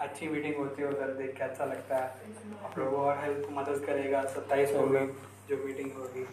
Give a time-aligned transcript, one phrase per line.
[0.00, 2.08] अच्छी मीटिंग होती है उधर देख के अच्छा लगता है।
[2.74, 5.00] प्रभु और हेल्प मदद करेगा सत्ताईस को भी
[5.48, 6.24] जो मीटिंग होगी।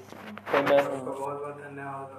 [0.53, 0.81] Amen.
[0.87, 2.09] उसको बहुत बहुत धन्यवाद।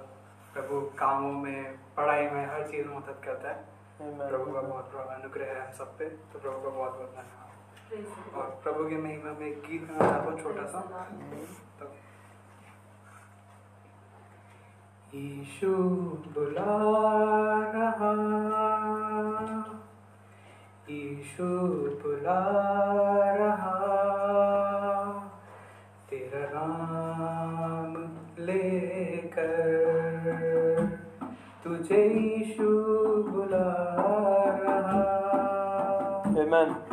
[0.54, 1.60] प्रभु कामों में
[1.96, 3.58] पढ़ाई में हर चीज़ में मदद करता है।
[4.00, 8.34] प्रभु का बहुत बड़ा अनुग्रह है हम सब पे तो प्रभु का बहुत बहुत धन्यवाद।
[8.34, 10.80] और प्रभु की महिमा में एक गीत गाना चाहता हूँ छोटा सा।
[11.80, 11.84] तो
[15.14, 15.70] यीशु
[16.34, 16.74] बुला
[17.74, 18.12] रहा।
[20.90, 21.46] यीशु
[22.02, 22.38] बुला
[23.38, 23.72] रहा
[26.10, 27.94] तेरा नाम
[28.46, 29.52] लेकर
[31.64, 32.68] तुझे यीशु
[33.30, 33.66] बुला
[34.64, 35.06] रहा
[36.38, 36.87] Amen.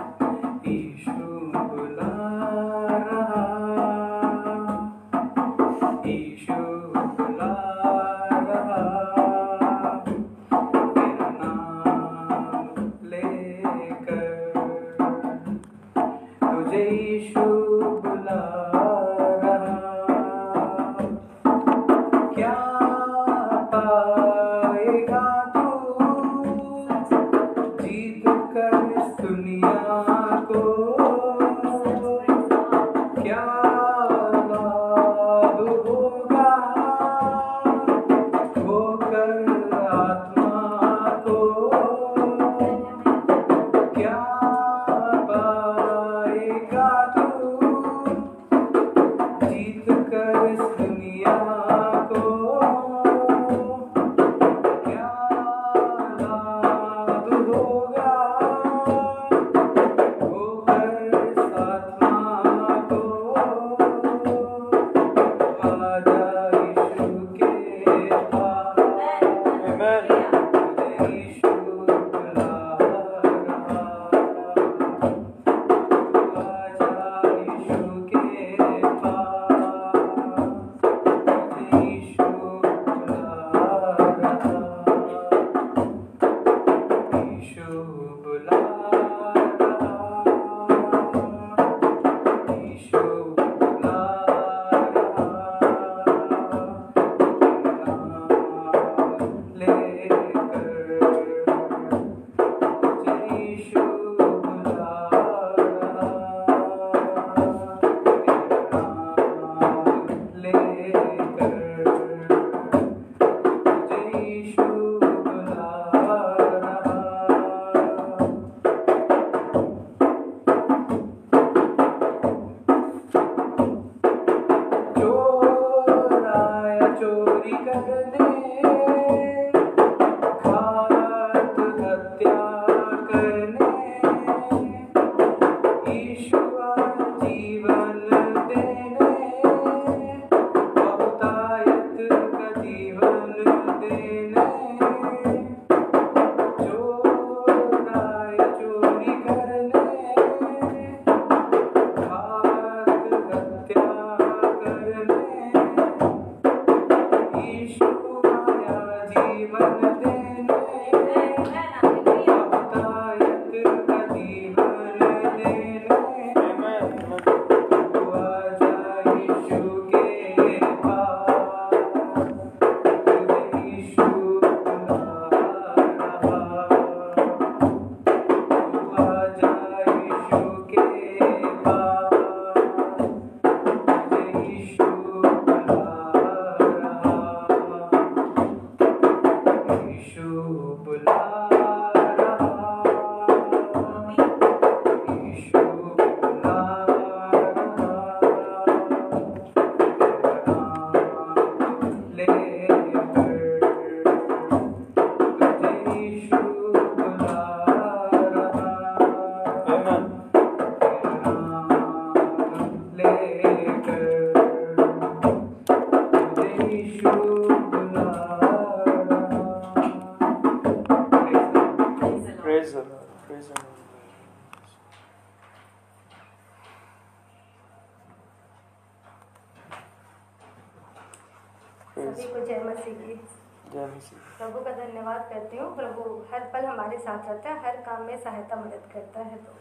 [236.31, 239.51] हर पल हमारे साथ रहता है हर काम में सहायता मदद करता है तो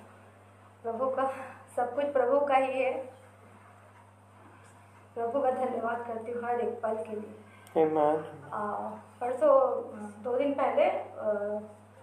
[0.82, 1.24] प्रभु का
[1.76, 2.92] सब कुछ प्रभु का ही है।
[5.14, 7.34] प्रभु का धन्यवाद करती हूँ हर एक पल के लिए।
[9.20, 9.54] परसों
[10.22, 10.90] दो दिन पहले आ,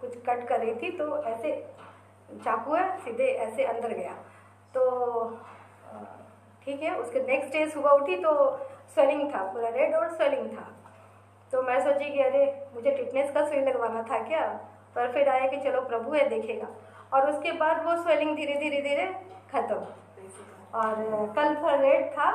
[0.02, 1.56] कुछ कट कर रही थी तो ऐसे
[2.32, 4.14] चाकू है सीधे ऐसे अंदर गया।
[4.74, 4.82] तो
[6.66, 8.32] ठीक है उसके नेक्स्ट डे सुबह उठी तो
[8.94, 10.66] स्वेलिंग था पूरा रेड और स्वेलिंग था।
[11.52, 12.44] तो मैं सोची कि अरे
[12.76, 14.42] मुझे टिटनेस का सुई लगवाना था क्या?
[14.96, 16.68] पर फिर आया कि चलो प्रभु है देखेगा।
[17.14, 19.06] और उसके बाद वो स्वेलिंग धीरे धीरे धीरे
[19.52, 19.76] खत्म।
[20.80, 22.32] और कल फिर रेड था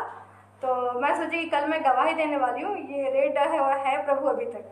[0.62, 4.04] तो मैं सोची कि कल मैं गवाही देने वाली हूँ। ये रेड है और है
[4.04, 4.64] प्रभु अभी तक।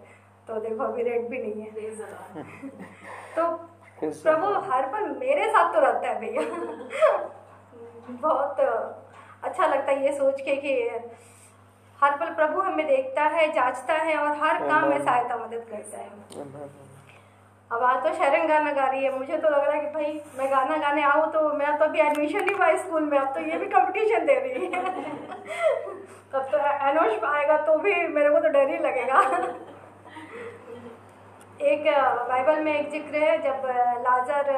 [0.48, 1.70] तो देखो अभी रेड भी नहीं है।
[3.36, 3.46] तो
[4.02, 6.42] प्रभु हर पल मेरे साथ तो रहता है भैया।
[8.22, 10.74] बहुत अच्छा लगता है ये सोच के कि
[12.04, 15.98] हर पल प्रभु हमें देखता है जांचता है और हर काम में सहायता मदद करता
[15.98, 16.08] है.
[17.70, 20.20] अब आज तो शरण गाना गा रही है। मुझे तो लग रहा है कि भाई
[20.38, 23.40] मैं गाना गाने आऊँ तो मेरा तो अभी एडमिशन नहीं हुआ स्कूल में। अब तो
[23.40, 24.82] ये भी कंपटीशन दे रही है।
[26.32, 26.58] तब तो
[26.88, 29.20] एनोश आएगा तो भी मेरे को तो डर ही लगेगा।
[31.62, 31.84] एक
[32.28, 33.66] बाइबल में एक ज़िक्र है जब
[34.06, 34.52] लाजर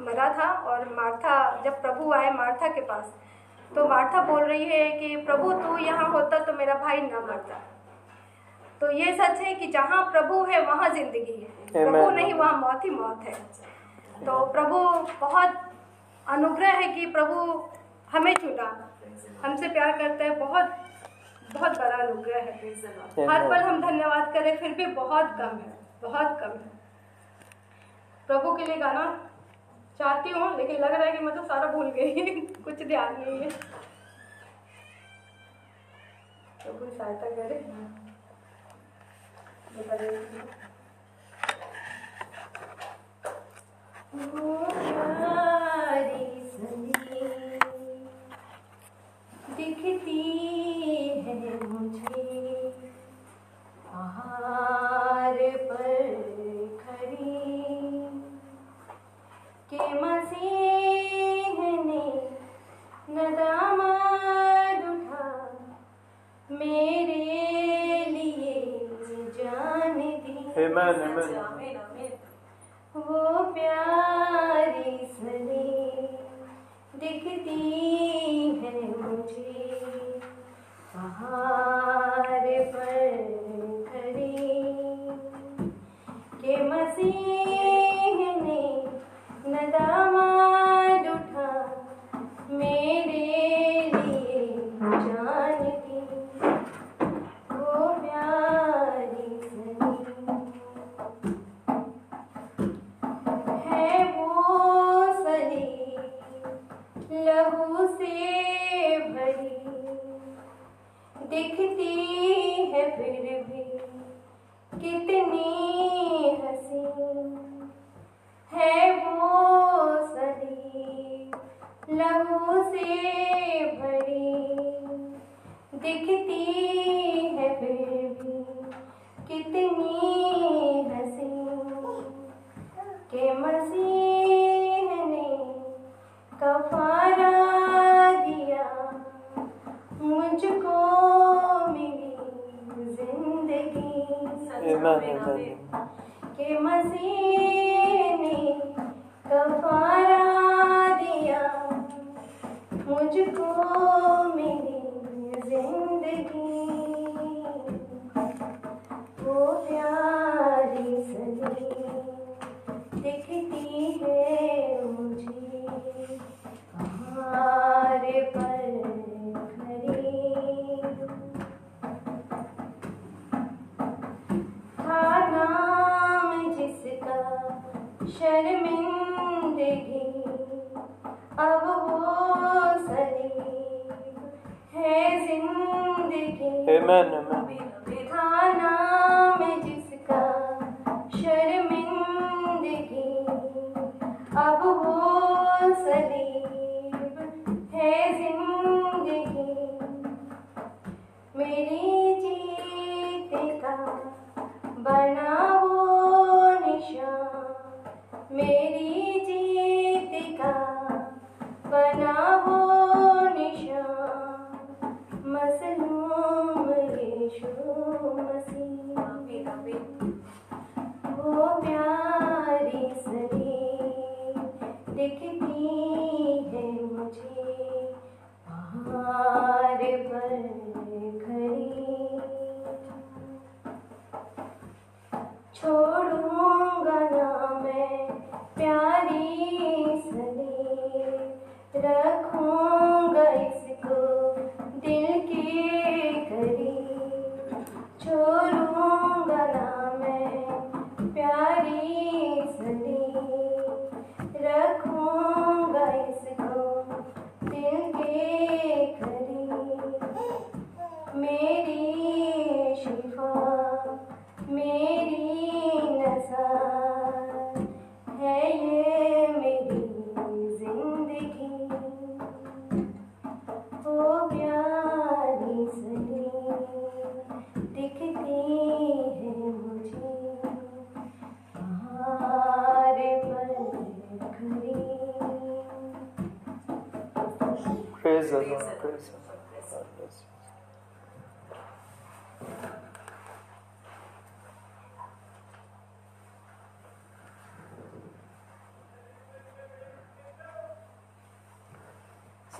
[0.00, 1.34] मरा था और मार्था
[1.64, 3.06] जब प्रभु आए मार्था के पास
[3.74, 7.60] तो मार्था बोल रही है कि प्रभु तू यहाँ होता तो मेरा भाई ना मरता।
[8.80, 11.48] तो ये सच है कि जहाँ प्रभु है वहाँ ज़िंदगी है।
[11.84, 13.34] प्रभु नहीं वहाँ मौत ही मौत है।
[14.26, 14.78] तो प्रभु
[15.20, 15.54] बहुत
[16.26, 17.36] अनुग्रह है कि प्रभु
[18.10, 18.68] हमें चुना।
[19.44, 20.66] हमसे प्यार करता है बहुत
[21.50, 22.52] बहुत बड़ा अनुग्रह है।
[23.28, 25.72] हर पल हम धन्यवाद करें फिर भी बहुत कम है
[26.02, 26.72] बहुत कम है।
[28.28, 29.04] प्रभु के लिए गाना
[29.98, 33.40] चाहती हूँ, लेकिन लग रहा है कि मैं तो सारा भूल गई। कुछ ध्यान नहीं
[33.40, 33.50] है।
[36.62, 37.64] प्रभु सहायता करे?
[37.68, 38.04] हूँ।
[49.56, 50.22] दिखती
[55.56, 56.14] पर
[59.74, 62.04] के मसीह ने
[63.16, 65.26] नदामत उठा
[66.50, 67.22] मेरे
[68.10, 68.54] लिए
[69.38, 71.00] जान दी Amen.
[71.02, 71.74] Amen.
[72.94, 73.22] वो
[73.54, 76.06] प्यारी सली
[76.94, 77.56] दिखती
[78.60, 80.20] है मुझे
[80.94, 82.44] पहाड़
[82.74, 83.16] पर
[83.88, 84.36] खड़ी
[86.42, 88.62] के मसीह ने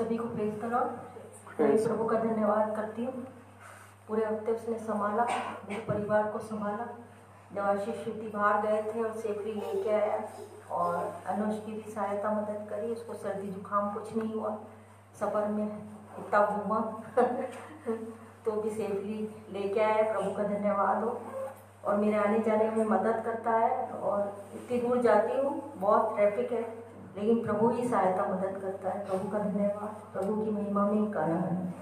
[0.05, 3.23] सभी को प्रेज लॉर्ड मैं प्रभु का धन्यवाद करती हूँ।
[4.09, 5.25] पूरे हफ़्ते उसने संभाला
[5.69, 6.87] मेरे परिवार को संभाला।
[7.55, 10.19] जब आशीष श्रुति बाहर गए थे और सेफली लेके आया
[10.73, 10.97] और
[11.27, 14.57] अनुज की भी सहायता मदद करी उसको सर्दी जुकाम कुछ नहीं हुआ।
[15.21, 16.81] सफ़र में इतना घूमा।
[18.45, 19.19] तो भी सेफली
[19.53, 21.21] लेके आया प्रभु का धन्यवाद हो।
[21.85, 26.53] और मेरे आने जाने में मदद करता है और इतनी दूर जाती हूँ बहुत ट्रैफ़िक
[26.53, 26.84] है।
[27.17, 31.13] लेकिन प्रभु ही सहायता मदद करता है, प्रभु का धन्यवाद, प्रभु की महिमा में ही
[31.13, 31.73] कारण है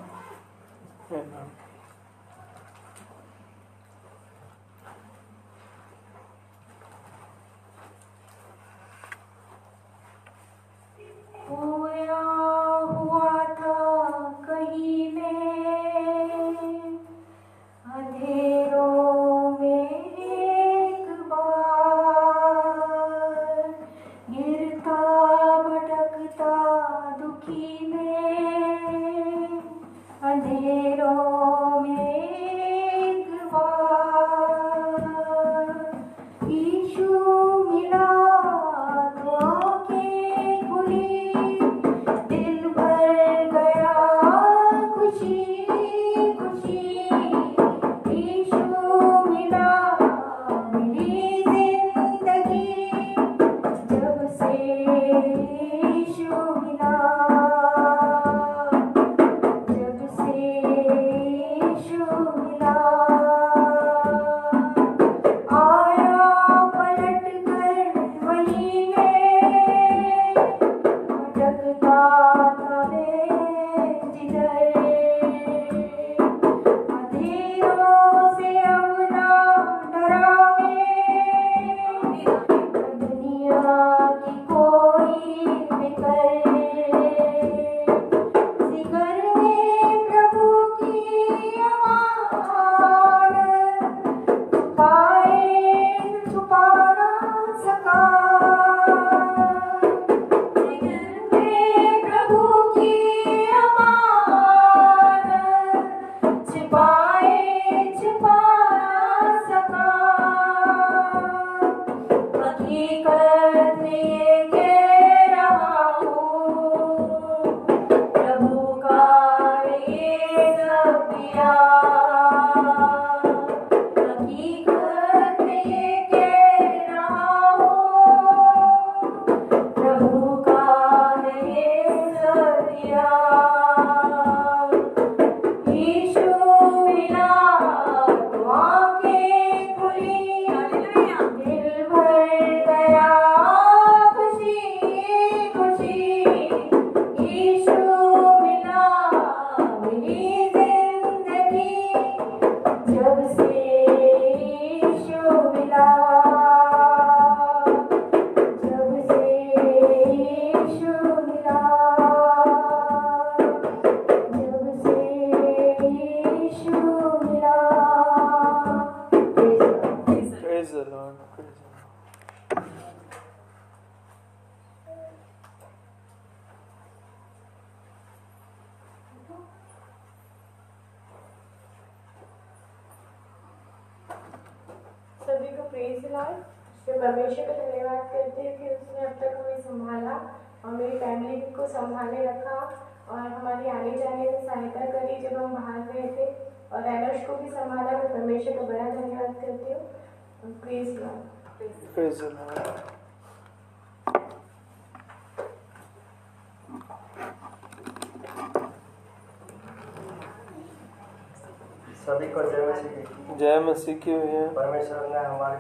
[212.12, 215.58] सभी को जय मसीह जय मसीह की हुई है। परमेश्वर ने हमारे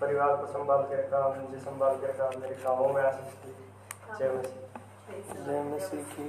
[0.00, 3.52] परिवार को संभाल के रखा मुझे संभाल के रखा मेरे गाँव में आशीष की
[4.18, 6.26] जय मसीह। जय मसीह की।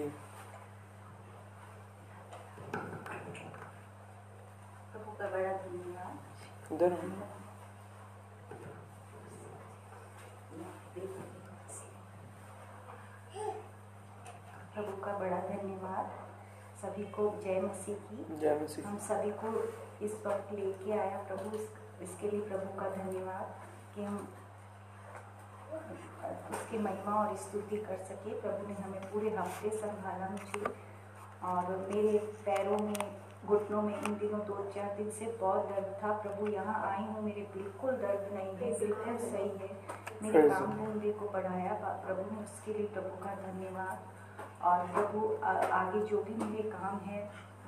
[5.21, 6.91] बड़ा धन्यवाद। इधर
[14.75, 16.05] प्रभु का बड़ा धन्यवाद
[16.85, 19.51] सभी को जय मसीह की। जय मसीह हम सभी को
[20.05, 21.67] इस वक्त लेके आया प्रभु इस,
[22.01, 23.53] इसके लिए प्रभु का धन्यवाद
[23.95, 24.27] कि हम
[26.51, 30.73] उसकी महिमा और स्तुति कर सके। प्रभु ने हमें पूरे हफ़्ते संभाला मुझे
[31.43, 32.93] और मेरे पैरों में
[33.45, 37.23] घुटनों में इन दिनों दो चार दिन से बहुत दर्द था। प्रभु यहाँ आई हूँ
[37.23, 39.69] मेरे बिल्कुल दर्द नहीं है बिल्कुल सही है।
[40.21, 40.71] मेरे काम
[41.19, 41.73] को बढ़ाया।
[42.05, 44.13] प्रभु ने उसके लिए प्रभु का धन्यवाद।
[44.65, 45.19] और प्रभु
[45.79, 47.19] आगे जो भी मेरे काम है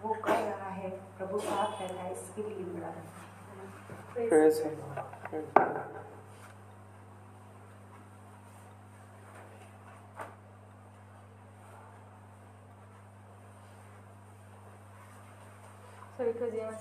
[0.04, 2.92] वो कर रहा है। प्रभु साथ रहता है। इसके लिए बड़ा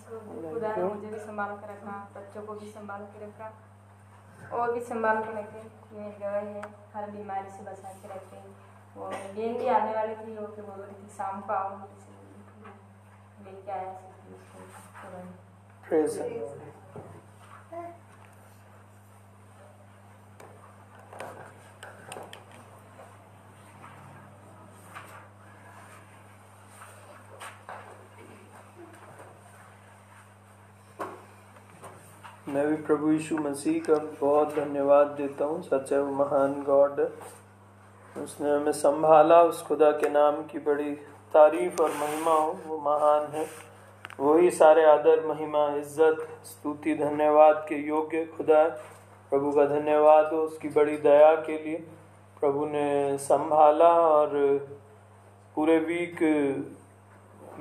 [0.08, 0.18] को
[0.52, 3.50] खुदा ने मुझे भी संभाल के रखा बच्चों को भी संभाल के रखा
[4.58, 6.62] और भी संभाल के रखे ये मेरी गवाही है
[6.94, 8.65] हर बीमारी से बचा के रखे।
[9.68, 11.68] आने वो बोल रही थी, शाम को आया
[32.48, 37.00] मैं भी प्रभु यीशु मसीह का बहुत धन्यवाद देता हूँ। सच्चा वो महान गॉड
[38.22, 40.90] उसने हमें संभाला, उस खुदा के नाम की बड़ी
[41.34, 43.46] तारीफ़ और महिमा हो, वो महान है।
[44.20, 48.62] वही सारे आदर, महिमा, इज़्ज़त, स्तुति, धन्यवाद के योग्य खुदा
[49.32, 51.76] प्रभु का धन्यवाद हो उसकी बड़ी दया के लिए।
[52.40, 54.30] प्रभु ने संभाला और
[55.54, 56.22] पूरे वीक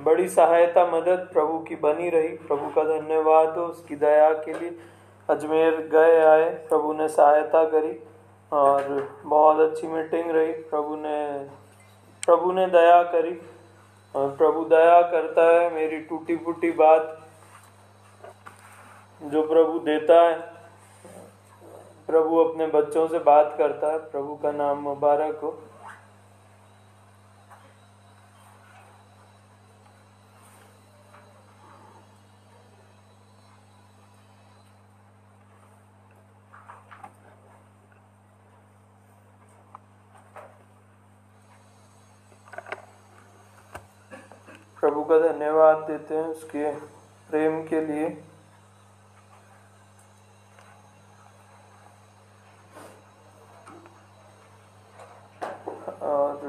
[0.06, 4.78] बड़ी सहायता, मदद प्रभु की बनी रही। प्रभु का धन्यवाद हो उसकी दया के लिए।
[5.30, 7.92] अजमेर गए, आए, प्रभु ने सहायता करी।
[8.52, 8.88] और
[9.24, 11.18] बहुत अच्छी मीटिंग रही। प्रभु ने
[12.24, 13.40] प्रभु ने दया करी
[14.16, 17.18] और प्रभु दया करता है मेरी टूटी फूटी बात
[19.24, 20.40] जो प्रभु देता है।
[22.08, 25.52] प्रभु अपने बच्चों से बात करता है। प्रभु का नाम मुबारक हो
[44.78, 46.72] प्रभु का धन्यवाद देते हैं उसके
[47.30, 48.08] प्रेम के लिए
[56.04, 56.42] और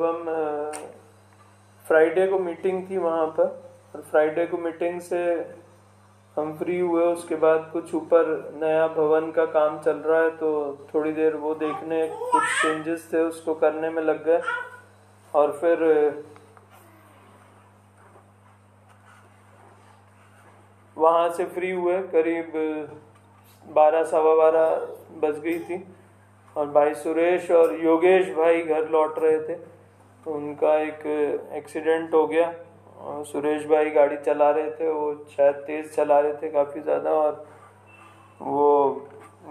[0.00, 0.24] जब हम
[1.86, 3.48] फ्राइडे को मीटिंग थी वहाँ पर,
[3.94, 5.18] और फ्राइडे को मीटिंग से
[6.36, 8.28] हम फ्री हुए, उसके बाद कुछ ऊपर
[8.60, 10.50] नया भवन का काम चल रहा है तो
[10.94, 14.40] थोड़ी देर वो देखने कुछ चेंजेस थे, उसको करने में लग गए,
[15.34, 15.82] और फिर,
[20.96, 22.52] वहाँ से फ्री हुए, करीब
[23.66, 24.68] बारह, सवा बारह
[25.20, 25.84] बज गई थी,
[26.56, 29.58] और भाई सुरेश और योगेश भाई घर लौट रहे थे।
[30.26, 31.06] तो उनका एक
[31.54, 32.52] एक्सीडेंट हो गया।
[33.00, 37.10] और सुरेश भाई गाड़ी चला रहे थे, वो शायद तेज चला रहे थे काफ़ी ज़्यादा
[37.12, 37.44] और
[38.40, 39.06] वो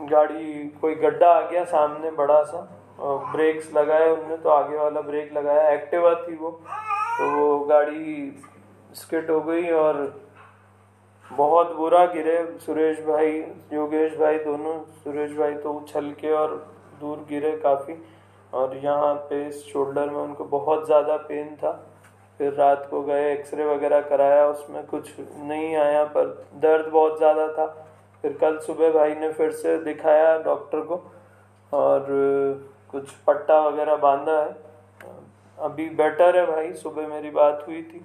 [0.10, 2.67] गाड़ी, कोई गड्ढा आ गया सामने बड़ा सा
[2.99, 6.51] और ब्रेक्स लगाए उनने तो आगे वाला ब्रेक लगाया। एक्टिवा थी वो
[7.17, 8.41] तो वो गाड़ी
[8.95, 9.95] स्किट हो गई और
[11.25, 13.32] बहुत बुरा गिरे। सुरेश भाई,
[13.73, 16.55] योगेश भाई दोनों, सुरेश भाई तो उछल के और
[17.01, 17.93] दूर गिरे काफ़ी।
[18.53, 21.71] और यहाँ पे शोल्डर में उनको बहुत ज़्यादा पेन था।
[22.39, 27.47] फिर रात को गए एक्सरे वगैरह कराया, उसमें कुछ नहीं आया, पर दर्द बहुत ज़्यादा
[27.49, 27.65] था।
[28.23, 30.95] फिर कल सुबह भाई ने फिर से दिखाया डॉक्टर को
[31.71, 32.05] और
[32.91, 34.55] कुछ पट्टा वगैरह बांधा है।
[35.57, 37.99] अभी बेटर है भाई, सुबह मेरी बात हुई थी।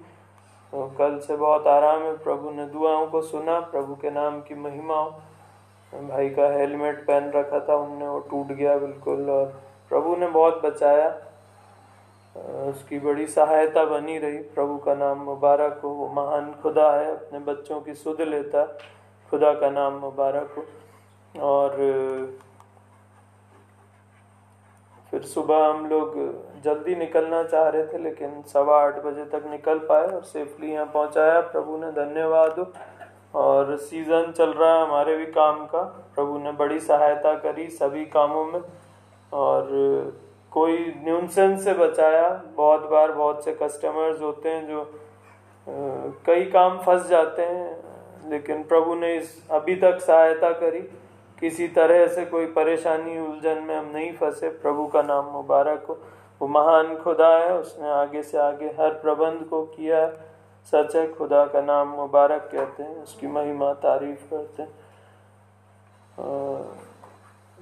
[0.73, 4.55] तो कल से बहुत आराम है, प्रभु ने दुआओं को सुना, प्रभु के नाम की
[4.55, 9.53] महिमा हो। भाई का हेलमेट पहन रखा था, उनने वो टूट गया बिल्कुल और
[9.89, 11.17] प्रभु ने बहुत बचाया।
[12.69, 17.39] उसकी बड़ी सहायता बनी रही। प्रभु का नाम मुबारक हो। वो महान खुदा है। अपने
[17.39, 18.65] बच्चों की सुध लेता।
[19.29, 20.65] खुदा का नाम मुबारक हो।
[21.41, 21.71] और,
[25.11, 26.13] फिर सुबह हम लोग
[26.61, 30.85] जल्दी निकलना चाह रहे थे, लेकिन सवा आठ बजे तक निकल पाए और सेफली यहाँ
[30.85, 32.73] पहुँचाया। प्रभु ने धन्यवाद
[33.35, 35.81] और सीज़न चल रहा है हमारे भी काम का।
[36.15, 38.61] प्रभु ने बड़ी सहायता करी सभी कामों में।
[39.35, 39.69] और
[40.51, 44.83] कोई न्यूनसेंस से बचाया। बहुत बार बहुत से कस्टमर्स होते हैं जो
[46.25, 50.81] कई काम फंस जाते हैं, लेकिन प्रभु ने इस अभी तक सहायता करी।
[51.37, 55.97] किसी तरह से कोई परेशानी उलझन में हम नहीं फंसे। प्रभु का नाम मुबारक हो।
[56.41, 60.07] वो महान खुदा है, उसने आगे से आगे हर प्रबंध को किया
[60.67, 64.73] सच है, खुदा का नाम मुबारक कहते हैं, उसकी महिमा तारीफ़ करते हैं।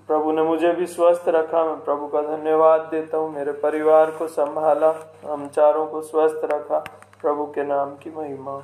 [0.08, 4.28] प्रभु ने मुझे भी स्वस्थ रखा, मैं प्रभु का धन्यवाद देता हूँ, मेरे परिवार को
[4.28, 4.94] संभाला,
[5.26, 6.80] हम चारों को स्वस्थ रखा,
[7.22, 8.64] प्रभु के नाम की महिमा।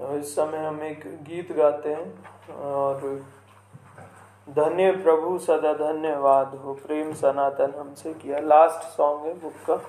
[0.00, 3.24] इस समय हम एक गीत गाते हैं, और
[4.50, 9.80] धन्य प्रभु, सदा धन्यवाद हो, प्रेम सनातन हमसे किया। लास्ट सॉन्ग है, बुक का।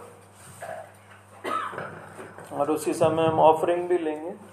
[2.58, 4.47] और उसी समय हम ऑफरिंग भी लेंगे।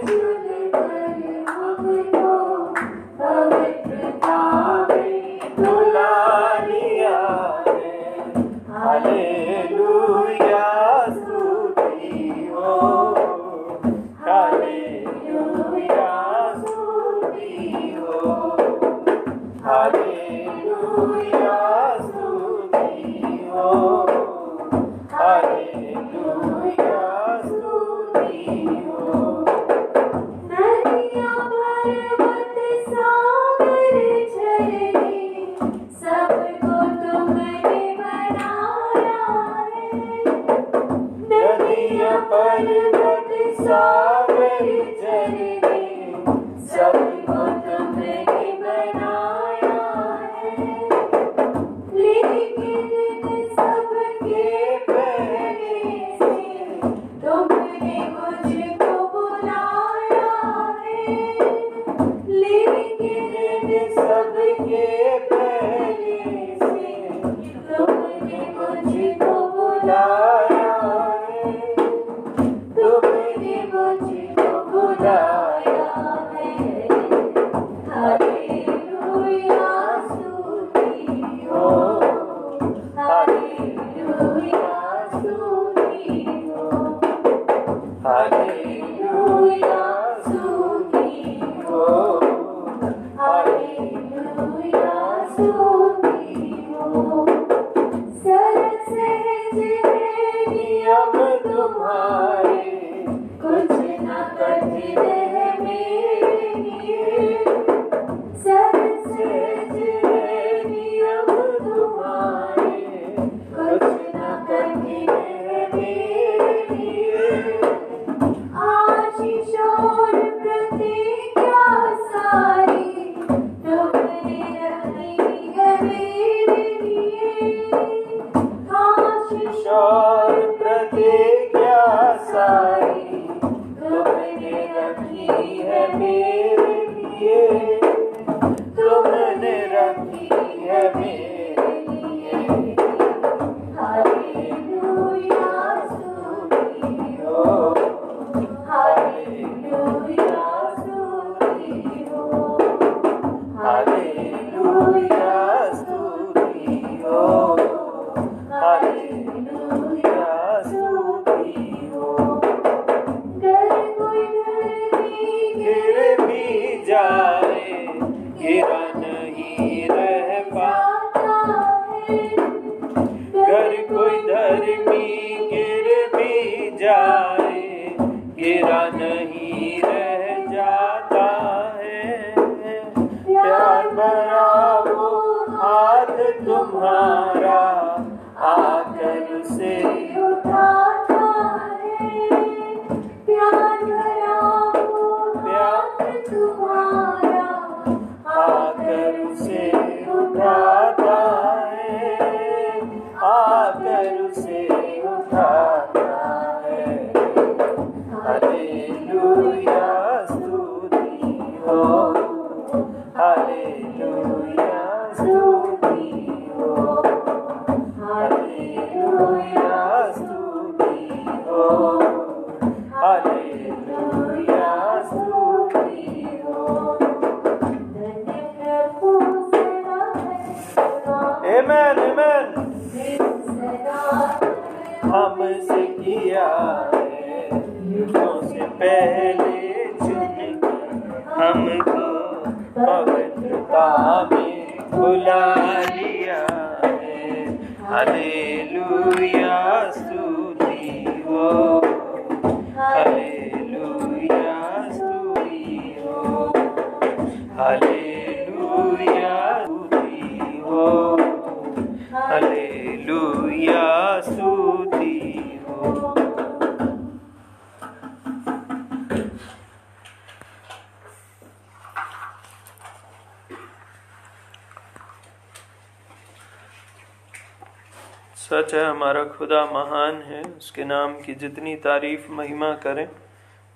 [278.35, 283.07] सच है, हमारा खुदा महान है। उसके नाम की जितनी तारीफ़, महिमा करें,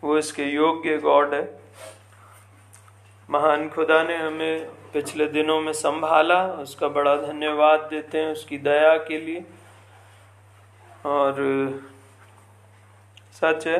[0.03, 1.66] वो इसके योग्य गॉड है।
[3.29, 8.95] महान खुदा ने हमें पिछले दिनों में संभाला, उसका बड़ा धन्यवाद देते हैं उसकी दया
[9.07, 9.45] के लिए।
[11.05, 11.35] और
[13.33, 13.79] सच है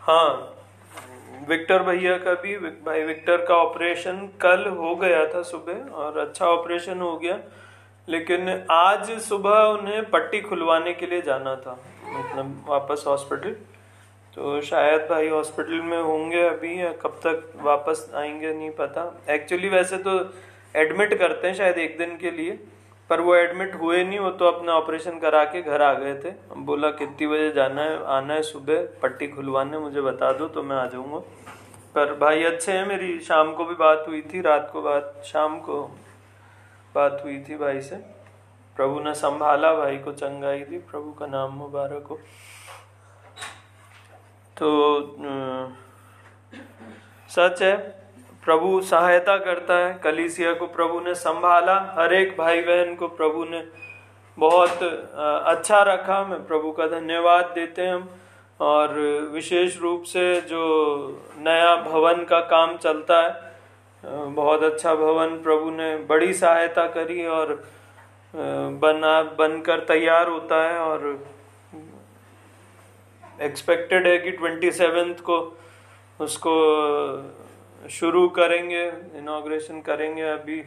[0.00, 0.28] हाँ
[1.68, 6.46] विक्टर भैया का भी भाई विक्टर का ऑपरेशन कल हो गया था सुबह, और अच्छा
[6.46, 7.38] ऑपरेशन हो गया।
[8.08, 11.72] लेकिन आज सुबह उन्हें पट्टी खुलवाने के लिए जाना था
[12.08, 13.56] मतलब वापस हॉस्पिटल।
[14.36, 19.68] तो शायद भाई हॉस्पिटल में होंगे अभी, या कब तक वापस आएँगे नहीं पता। एक्चुअली
[19.68, 20.18] वैसे तो
[20.76, 22.58] एडमिट करते हैं शायद एक दिन के लिए,
[23.10, 26.32] पर वो एडमिट हुए नहीं, वो तो अपना ऑपरेशन करा के घर आ गए थे।
[26.56, 30.76] बोला, कितनी बजे जाना है, आना है सुबह, पट्टी खुलवाने, मुझे बता दो तो मैं
[30.76, 31.22] आ जाऊँगा।
[31.96, 35.58] पर भाई, अच्छे हैं मेरी। शाम को भी बात हुई थी, रात को बात, शाम
[35.60, 35.82] को
[36.94, 37.96] बात हुई थी भाई से।
[38.76, 42.18] प्रभु ने संभाला, भाई को चंगाई दी प्रभु का नाम मुबारक हो।
[44.56, 44.66] तो
[47.30, 47.76] सच है,
[48.44, 53.44] प्रभु सहायता करता है। कलीसिया को प्रभु ने संभाला, हर एक भाई बहन को प्रभु
[53.44, 53.64] ने
[54.38, 58.08] बहुत अच्छा रखा। मैं प्रभु का धन्यवाद देते हैं। हम
[58.60, 58.92] और
[59.32, 60.62] विशेष रूप से जो
[61.38, 63.54] नया भवन का काम चलता है,
[64.34, 67.54] बहुत अच्छा भवन प्रभु ने बड़ी सहायता करी और
[68.34, 71.18] बना, बनकर तैयार होता है और
[73.42, 75.38] एक्सपेक्टेड है कि ट्वेंटी सेवेंथ को
[76.20, 76.54] उसको
[77.90, 78.84] शुरू करेंगे
[79.16, 80.60] इनाग्रेशन करेंगे अभी।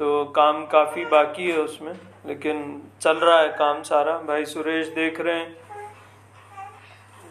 [0.00, 1.92] तो काम काफ़ी बाकी है उसमें,
[2.26, 5.56] लेकिन चल रहा है काम सारा। भाई सुरेश देख रहे हैं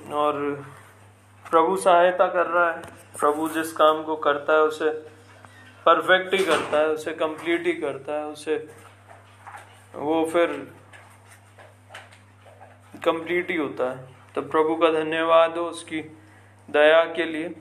[0.09, 0.65] और
[1.51, 2.81] प्रभु सहायता कर रहा है।
[3.19, 4.89] प्रभु जिस काम को करता है, उसे
[5.85, 8.69] परफेक्ट ही करता है, उसे कंप्लीट ही करता है, उसे
[9.95, 10.73] वो फिर
[13.05, 16.01] कंप्लीट ही होता है। तो प्रभु का धन्यवाद हो उसकी
[16.69, 17.55] दया के लिए।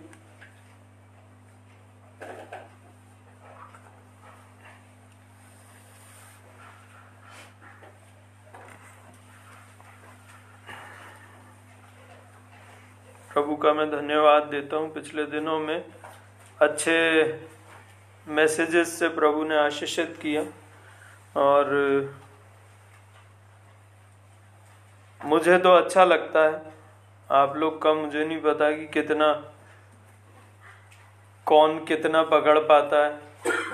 [13.41, 15.85] प्रभु का मैं धन्यवाद देता हूँ। पिछले दिनों में
[16.59, 16.97] अच्छे
[18.27, 20.43] मैसेजेस से प्रभु ने आशीषित किया
[21.41, 21.71] और
[25.21, 26.63] मुझे तो अच्छा लगता है।
[27.31, 29.33] आप लोग का मुझे नहीं पता कि कितना
[31.47, 33.19] कौन कितना पकड़ पाता है,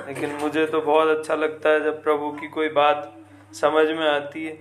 [0.07, 3.12] लेकिन मुझे तो बहुत अच्छा लगता है जब प्रभु की कोई बात
[3.55, 4.59] समझ में आती है।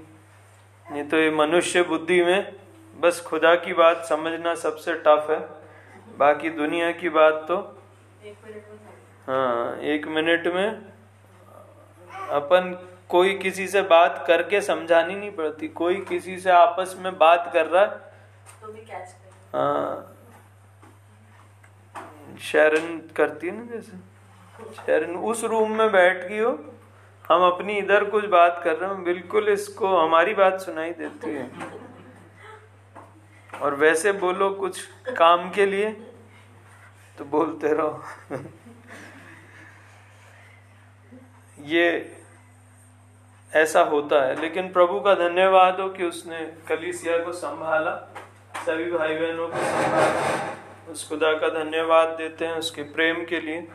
[0.86, 2.65] नहीं तो ये मनुष्य बुद्धि में
[2.96, 5.40] बस खुदा की बात समझना सबसे टफ है।
[6.18, 7.58] बाकी दुनिया की बात तो
[9.28, 10.70] हाँ एक मिनट में
[12.30, 12.72] अपन
[13.10, 17.66] कोई किसी से बात करके समझानी नहीं पड़ती। कोई किसी से आपस में बात कर
[17.66, 17.90] रहा है।
[18.62, 20.12] तो हाँ।
[22.42, 23.98] शेरन करती है ना जैसे?
[24.76, 26.52] शेरन उस रूम में बैठ गई हो।
[27.30, 31.65] हम अपनी इधर कुछ बात कर रहे हैं। बिल्कुल इसको हमारी बात सुनाई देती है।
[33.62, 34.86] और वैसे बोलो कुछ
[35.18, 35.92] काम के लिए
[37.18, 38.04] तो बोलते रहो।
[41.60, 42.16] ये
[43.54, 48.14] ऐसा होता है। लेकिन प्रभु का धन्यवाद हो कि उसने कलीसिया को संभाला,
[48.58, 50.56] सभी भाई बहनों को संभाला।
[50.92, 53.68] उस खुदा का धन्यवाद देते हैं उसके प्रेम के लिए।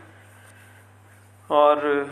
[1.51, 2.07] और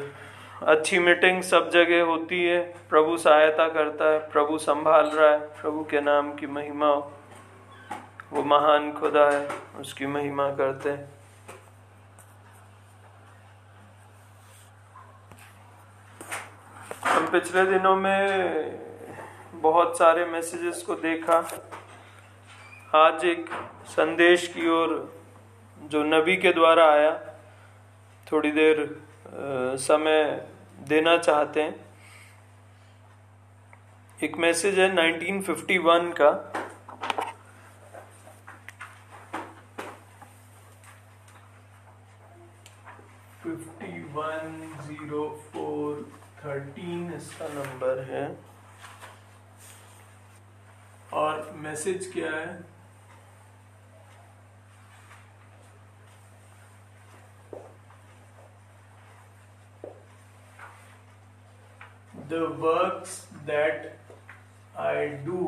[0.63, 5.85] अच्छी मीटिंग सब जगह होती है। प्रभु सहायता करता है, प्रभु संभाल रहा है, प्रभु
[5.85, 7.18] के नाम की महिमा हो।
[8.33, 9.49] वो महान खुदा है,
[9.81, 11.09] उसकी महिमा करते हैं।
[17.05, 18.21] हम पिछले दिनों में
[19.63, 21.39] बहुत सारे मैसेजेस को देखा।
[22.97, 23.51] आज एक
[23.89, 24.95] संदेश की ओर
[25.79, 27.11] जो नबी के द्वारा आया,
[28.27, 28.87] थोड़ी देर
[29.81, 30.25] समय
[30.89, 31.75] देना चाहते हैं।
[34.19, 36.31] एक मैसेज है 1951 का
[43.43, 45.93] fifty one zero four
[46.45, 48.27] thirteen इसका नंबर है।
[51.13, 52.57] और मैसेज क्या है?
[62.31, 63.07] The work
[63.47, 63.87] that
[64.79, 65.43] I do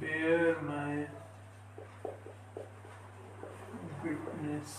[0.00, 0.96] bear my
[4.04, 4.78] witness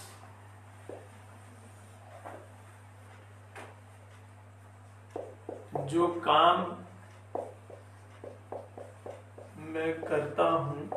[5.90, 6.66] जो काम
[9.74, 10.90] मैं करता हूँ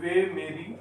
[0.00, 0.74] वे मेरी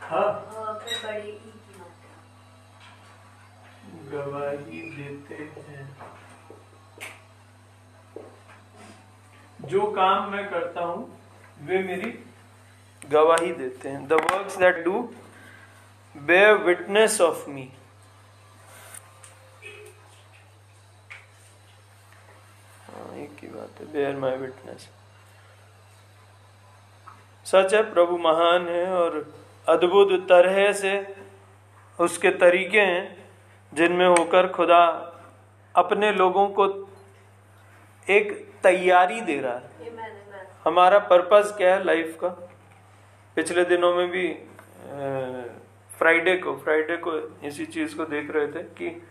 [0.00, 1.45] हाँ।
[4.16, 5.84] गवाही देते हैं।
[9.60, 11.18] जो काम मैं करता हूँ,
[11.60, 12.10] वे मेरी
[13.02, 15.00] गवाही देते हैं। The works that do
[16.14, 17.62] bear witness of me
[23.16, 24.88] एक ही बात है बेयर माई विटनेस
[27.46, 29.18] सच है, प्रभु महान है और
[29.66, 30.94] अद्भुत तरह से
[31.98, 33.25] उसके तरीके हैं।
[33.76, 34.84] जिनमें होकर खुदा
[35.74, 36.66] अपने लोगों को
[38.08, 42.28] एक तैयारी दे रहा है। हमारा पर्पस क्या है लाइफ का?
[43.36, 44.28] पिछले दिनों में भी
[45.98, 47.12] फ्राइडे को फ्राइडे को
[47.46, 49.02] इसी चीज़ को देख रहे थे कि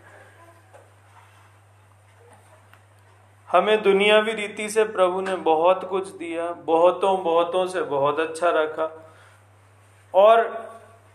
[3.50, 8.92] हमें दुनियावी रीति से प्रभु ने बहुत कुछ दिया बहुतों बहुतों से बहुत अच्छा रखा।
[10.14, 10.38] और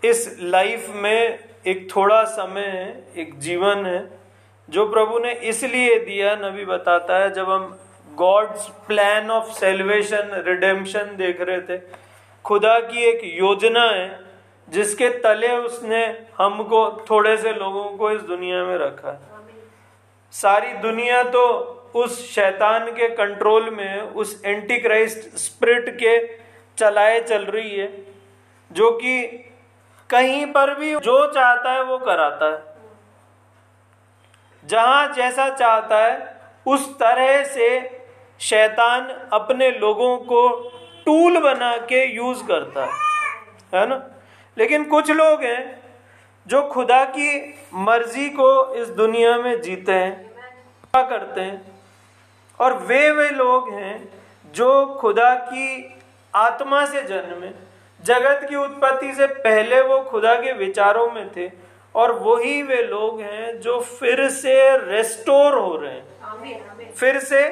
[0.05, 4.09] इस लाइफ में एक थोड़ा समय है, एक जीवन है,
[4.69, 7.79] जो प्रभु ने इसलिए दिया, नबी बताता है, जब हम
[8.15, 11.79] God's plan of salvation redemption देख रहे थे,
[12.45, 14.21] खुदा की एक योजना है,
[14.69, 16.05] जिसके तले उसने
[16.39, 19.19] हमको, थोड़े से लोगों को इस दुनिया में रखा है।
[20.35, 21.43] सारी दुनिया तो
[21.95, 26.19] उस शैतान के कंट्रोल में उस एंटी क्राइस्ट स्प्रिट के
[26.79, 27.93] चलाए चल रही है,
[28.71, 29.50] जो कि
[30.11, 32.63] कहीं पर भी जो चाहता है वो कराता है।
[34.65, 37.69] जहाँ जैसा चाहता है, उस तरह से
[38.41, 40.49] शैतान अपने लोगों को
[41.07, 42.93] टूल बना के यूज़ करता है।
[43.75, 44.03] है ना?
[44.59, 45.83] लेकिन कुछ लोग हैं
[46.47, 50.31] जो खुदा की मर्ज़ी को इस दुनिया में जीते हैं
[50.97, 51.63] करते हैं,
[52.61, 54.09] और वे वे लोग हैं
[54.53, 55.99] जो खुदा की
[56.35, 57.70] आत्मा से जन्मे।
[58.05, 61.51] जगत की उत्पत्ति से पहले वो खुदा के विचारों में थे
[61.95, 67.43] और वही वे लोग हैं जो फिर से रेस्टोर हो रहे हैं। फिर से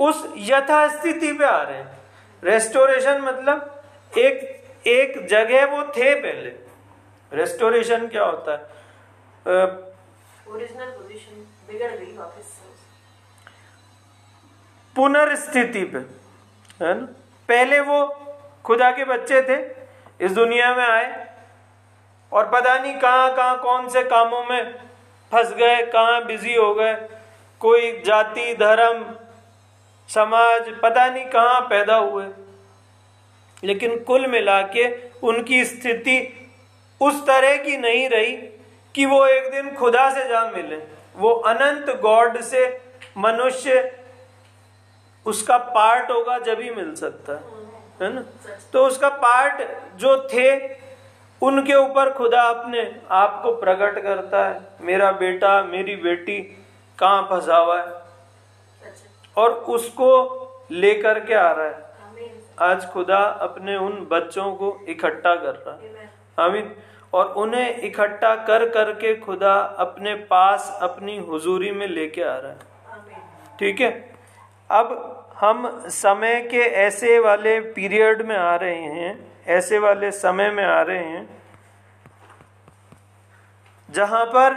[0.00, 1.98] उस यथास्थिति पे आ रहे हैं।
[2.44, 3.84] रेस्टोरेशन मतलब
[4.18, 6.50] एक एक जगह वो थे पहले।
[7.32, 8.58] रेस्टोरेशन क्या होता है?
[10.48, 12.56] ओरिजिनल पोजीशन बिगड़ गई वापस
[14.96, 15.98] पुनर्स्थिति पे
[16.84, 17.06] है ना
[17.48, 18.06] पहले वो
[18.64, 19.56] खुदा के बच्चे थे
[20.20, 21.26] इस दुनिया में आए
[22.32, 24.74] और पता नहीं कहाँ कहाँ कौन से कामों में
[25.32, 26.94] फंस गए, कहाँ बिज़ी हो गए।
[27.60, 29.04] कोई जाति, धर्म,
[30.08, 32.26] समाज, पता नहीं कहाँ पैदा हुए।
[33.64, 34.88] लेकिन कुल मिला के
[35.20, 36.18] उनकी स्थिति
[37.00, 38.36] उस तरह की नहीं रही
[38.94, 40.76] कि वो एक दिन खुदा से जा मिले।
[41.16, 42.66] वो अनंत गॉड से
[43.18, 44.00] मनुष्य
[45.26, 47.57] उसका पार्ट होगा जब ही मिल सकता। है
[48.02, 48.24] है ना?
[48.72, 50.78] तो उसका पार्ट जो थे,
[51.42, 56.64] उनके ऊपर खुदा अपने आप को प्रकट करता है। मेरा बेटा, मेरी बेटी
[56.98, 57.92] कहाँ फंसा हुआ है?
[59.36, 60.38] और उसको
[60.70, 61.88] लेकर के आ रहा है।
[62.60, 66.76] आज खुदा अपने उन बच्चों को इकट्ठा कर रहा है। आमीन।
[67.12, 72.58] और उन्हें इकट्ठा कर करके खुदा अपने पास अपनी हुजूरी में लेके आ रहा है।
[73.58, 74.14] ठीक है?
[74.70, 80.64] अब हम समय के ऐसे वाले पीरियड में आ रहे हैं, ऐसे वाले समय में
[80.64, 81.28] आ रहे हैं,
[83.88, 84.56] जहाँ पर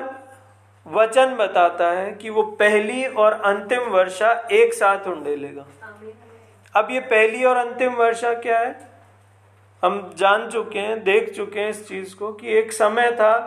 [0.85, 5.65] वचन बताता है कि वो पहली और अंतिम वर्षा एक साथ उंडेलेगा
[6.75, 8.75] अब ये पहली और अंतिम वर्षा क्या है?
[9.83, 13.37] हम जान चुके हैं, देख चुके हैं इस चीज़ को कि एक समय था,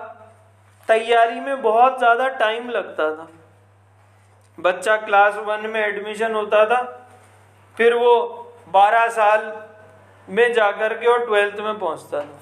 [0.89, 3.28] तैयारी में बहुत ज़्यादा टाइम लगता था।
[4.59, 7.03] बच्चा क्लास वन में एडमिशन होता था
[7.79, 8.20] फिर वो
[8.68, 9.64] बारह साल
[10.29, 12.41] में जाकर के और ट्वेल्थ में पहुँचता था।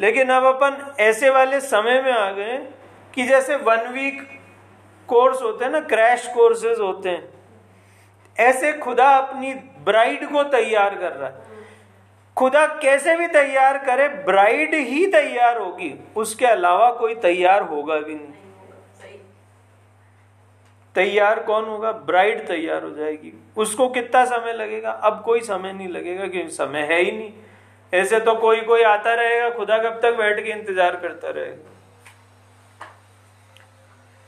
[0.00, 2.56] लेकिन अब अपन ऐसे वाले समय में आ गए
[3.14, 4.40] कि जैसे वन वीक
[5.08, 7.28] कोर्स होते हैं ना क्रैश कोर्सेज होते हैं।
[8.38, 9.54] ऐसे खुदा अपनी
[9.84, 11.52] ब्राइड को तैयार कर रहा है।
[12.36, 18.14] खुदा कैसे भी तैयार करे ब्राइड ही तैयार होगी। उसके अलावा कोई तैयार होगा भी
[18.14, 18.32] नहीं।
[20.94, 21.92] तैयार कौन होगा?
[21.92, 24.90] ब्राइड तैयार हो जाएगी। उसको कितना समय लगेगा?
[24.90, 27.32] अब कोई समय नहीं लगेगा, क्योंकि समय है ही नहीं।
[27.92, 31.70] ऐसे तो कोई कोई आता रहेगा, खुदा कब तक बैठ के इंतज़ार करता रहेगा।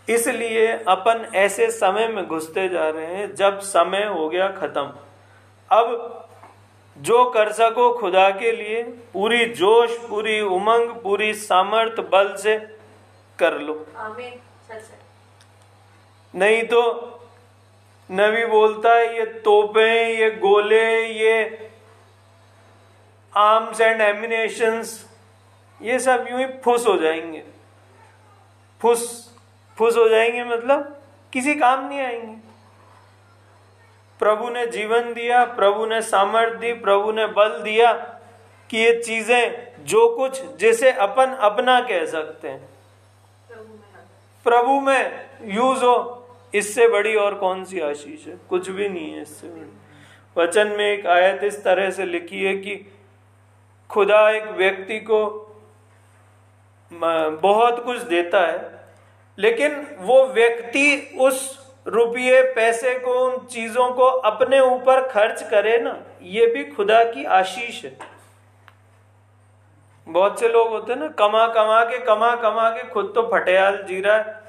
[0.09, 4.93] इसलिए अपन ऐसे समय में घुसते जा रहे हैं, जब समय हो गया खत्म।
[5.71, 6.23] अब
[6.97, 12.57] जो कर सको खुदा के लिए, पूरी जोश, पूरी उमंग, पूरी सामर्थ, बल से
[13.39, 13.75] कर लो।
[16.35, 16.83] नहीं तो
[18.11, 21.69] नबी बोलता है, ये तोपे ये गोले ये
[23.33, 25.05] आर्म्स एंड एमिनेशंस
[25.81, 27.43] ये सब यूँ ही फुस हो जाएँगे.
[28.81, 29.03] फुस
[29.79, 31.03] फुस हो जाएँगे मतलब
[31.33, 32.35] किसी काम नहीं आएँगे।
[34.21, 37.93] प्रभु ने जीवन दिया, प्रभु ने सामर्थ्य दी, प्रभु ने बल दिया
[38.71, 42.69] कि ये चीज़ें जो कुछ जिसे अपन अपना कह सकते हैं।
[44.47, 45.97] प्रभु में यूज़ हो
[46.55, 48.37] इससे बड़ी और कौन सी आशीष है?
[48.49, 49.73] कुछ भी नहीं है इससे बड़ी।
[50.37, 52.77] वचन में एक आयत इस तरह से लिखी है कि
[53.91, 55.21] खुदा एक व्यक्ति को
[56.91, 58.59] बहुत कुछ देता है,
[59.39, 61.39] लेकिन वो व्यक्ति उस
[61.87, 67.25] रुपये, पैसे को, उन चीज़ों को अपने ऊपर खर्च करे ना, ये भी खुदा की
[67.25, 67.97] आशीष है।
[70.07, 73.83] बहुत से लोग होते हैं ना, कमा कमा के, कमा कमा के खुद तो फटेयाल
[73.83, 74.43] जी रहा है,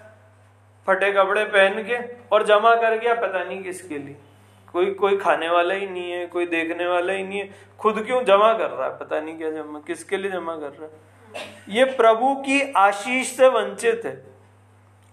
[0.88, 1.98] फटे कपड़े पहन के
[2.32, 4.16] और जमा कर गया पता नहीं किसके लिए।
[4.74, 7.50] कोई कोई खाने वाला ही नहीं है, कोई देखने वाला ही नहीं है।
[7.80, 8.98] खुद क्यों जमा कर रहा है?
[8.98, 13.48] पता नहीं क्या जमा, किसके लिए जमा कर रहा है। ये प्रभु की आशीष से
[13.48, 14.24] वंचित है।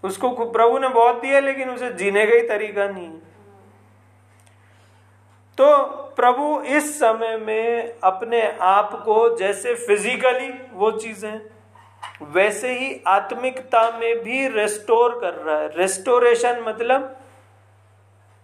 [0.03, 3.34] उसको प्रभु ने बहुत दिया, लेकिन उसे जीने का ही तरीका नहीं है।
[5.57, 5.85] तो
[6.15, 11.41] प्रभु इस समय में अपने आप को जैसे फिजिकली वो चीज़ें,
[12.21, 17.19] वैसे ही आत्मिकता में भी रेस्टोर कर रहा है। रेस्टोरेशन मतलब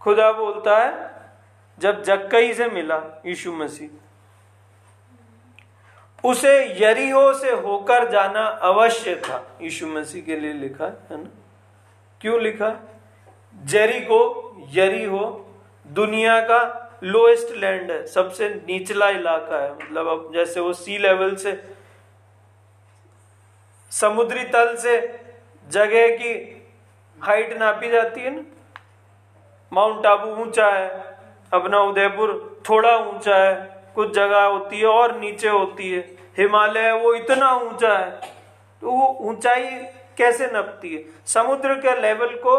[0.01, 1.11] खुदा बोलता है,
[1.79, 3.89] जब जक्कई से मिला यीशु मसीह,
[6.27, 11.29] उसे यरीहो से होकर जाना अवश्य था। यीशु मसीह के लिए लिखा है ना?
[12.21, 12.69] क्यों लिखा?
[12.69, 15.53] जरी जेरिको यरीहो,
[15.87, 21.35] दुनिया का लोएस्ट लैंड है, सबसे निचला इलाका है। मतलब अब जैसे वो सी लेवल
[21.35, 21.61] से,
[23.91, 24.97] समुद्री तल से
[25.69, 26.33] जगह की
[27.21, 28.43] हाइट नापी जाती है ना।
[29.71, 30.87] माउंट आबू ऊँचा है,
[31.51, 33.55] अपना उदयपुर थोड़ा ऊँचा है,
[33.95, 35.99] कुछ जगह होती है और नीचे होती है।
[36.37, 38.09] हिमालय वो इतना ऊँचा है
[38.81, 39.63] तो वो ऊंचाई
[40.17, 41.03] कैसे नपती है?
[41.25, 42.55] समुद्र के लेवल को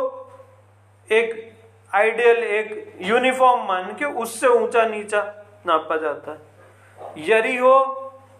[1.08, 1.51] एक
[1.92, 5.22] आइडियल एक यूनिफॉर्म मान के उससे ऊँचा नीचा
[5.66, 7.74] नापा जाता है। यरी हो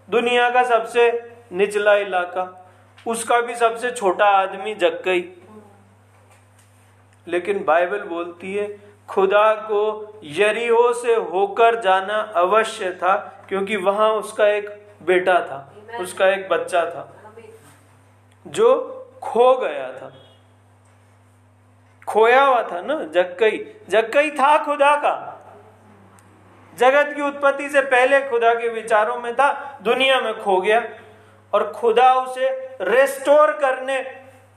[0.08, 1.10] दुनिया का सबसे
[1.52, 2.44] निचला इलाका
[3.06, 5.20] उसका भी सबसे छोटा आदमी जक्कई।
[7.26, 8.66] लेकिन बाइबल बोलती है
[9.08, 9.82] खुदा को
[10.24, 13.16] यरीहो से होकर जाना अवश्य था
[13.48, 14.70] क्योंकि वहाँ उसका एक
[15.02, 15.68] बेटा था
[16.00, 17.08] उसका एक बच्चा था
[18.46, 18.68] जो
[19.22, 20.12] खो गया था।
[22.12, 23.58] खोया हुआ था ना जक्कई
[23.88, 25.14] जक्कई था खुदा का।
[26.72, 30.82] जगत की उत्पत्ति से पहले खुदा के विचारों में था, दुनिया में खो गया
[31.52, 32.48] और खुदा उसे
[32.80, 33.98] रेस्टोर करने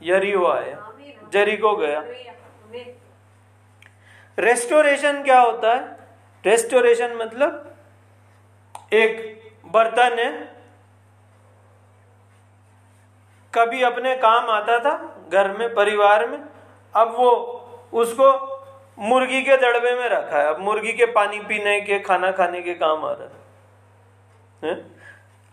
[0.01, 0.91] यरीहो आया,
[1.33, 2.03] जरीको गया।
[4.37, 5.81] रेस्टोरेशन क्या होता है?
[6.43, 7.75] रेस्टोरेशन मतलब
[8.93, 9.13] एक
[9.65, 10.29] बर्तन है।
[13.53, 14.95] कभी अपने काम आता था,
[15.31, 16.39] घर में, परिवार में
[16.95, 17.29] अब वो
[17.93, 18.27] उसको
[18.99, 22.73] मुर्गी के दड़बे में रखा है। अब मुर्गी के पानी पीने के, खाना खाने के
[22.73, 24.85] काम आ रहा है?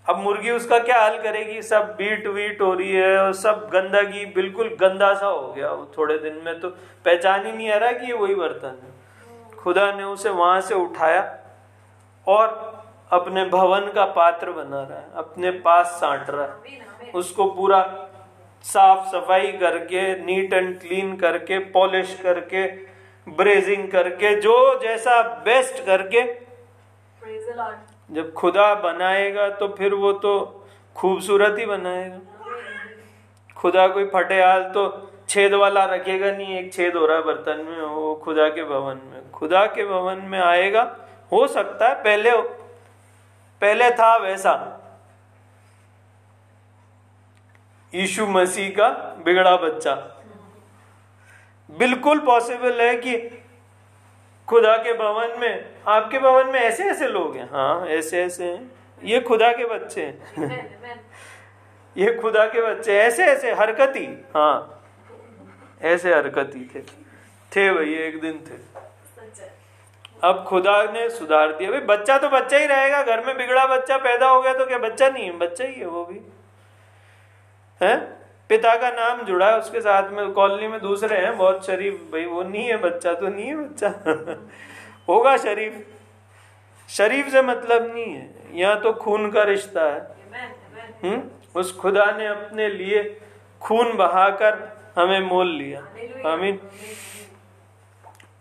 [0.06, 1.62] अब मुर्गी उसका क्या हाल करेगी?
[1.62, 5.90] सब बीट वीट हो रही है और सब गंदगी, बिल्कुल गंदा सा हो गया। वो
[5.98, 6.68] थोड़े दिन में तो
[7.04, 10.74] पहचान ही नहीं आ रहा कि ये वही बर्तन है। खुदा ने उसे वहाँ से
[10.74, 11.38] उठाया
[12.26, 12.46] और
[13.12, 18.08] अपने भवन का पात्र बना रहा है। अपने पास साट रहा है। उसको पूरा
[18.64, 22.66] साफ़ सफ़ाई करके नीट एंड क्लीन करके पॉलिश करके
[23.26, 26.22] ब्रेजिंग करके जो जैसा बेस्ट करके।
[28.10, 30.34] जब खुदा बनाएगा तो फिर वो तो
[30.96, 32.18] खूबसूरत ही बनाएगा।
[33.56, 34.88] खुदा कोई फटे हाल तो
[35.28, 39.00] छेद वाला रखेगा नहीं एक छेद हो रहा है बर्तन में वो खुदा के भवन
[39.04, 40.82] में। खुदा के भवन में आएगा
[41.32, 42.30] हो सकता है पहले
[43.62, 44.54] पहले था वैसा।
[47.94, 48.88] यीशु मसीह का
[49.24, 49.94] बिगड़ा बच्चा।
[51.70, 53.16] बिल्कुल पॉसिबल है कि
[54.48, 58.72] खुदा के भवन में आपके भवन में ऐसे ऐसे लोग हैं। हाँ ऐसे ऐसे हैं।
[59.04, 60.34] ये खुदा के बच्चे हैं।
[61.96, 64.82] ये खुदा के बच्चे ऐसे ऐसे हरकती। हाँ
[65.82, 66.80] ऐसे हरकती थे।
[67.56, 68.60] थे भाई एक दिन थे।
[70.24, 73.96] अब खुदा ने सुधार दिया। भाई बच्चा तो बच्चा ही रहेगा। घर में बिगड़ा बच्चा
[73.96, 75.36] पैदा हो गया तो क्या बच्चा नहीं है?
[75.38, 76.31] बच्चा ही है वो भी।
[77.82, 77.96] है?
[78.48, 82.24] पिता का नाम जुड़ा है उसके साथ में कॉलोनी में दूसरे हैं बहुत शरीफ भाई
[82.24, 83.88] वो नहीं है बच्चा तो नहीं है बच्चा।
[85.08, 85.86] होगा शरीफ।
[86.88, 90.00] शरीफ से मतलब नहीं है यहाँ तो खून का रिश्ता है।
[91.04, 91.22] हम्म?
[91.60, 93.02] उस खुदा ने अपने लिए
[93.60, 95.80] खून बहाकर हमें मोल लिया।
[96.32, 96.56] आमीन।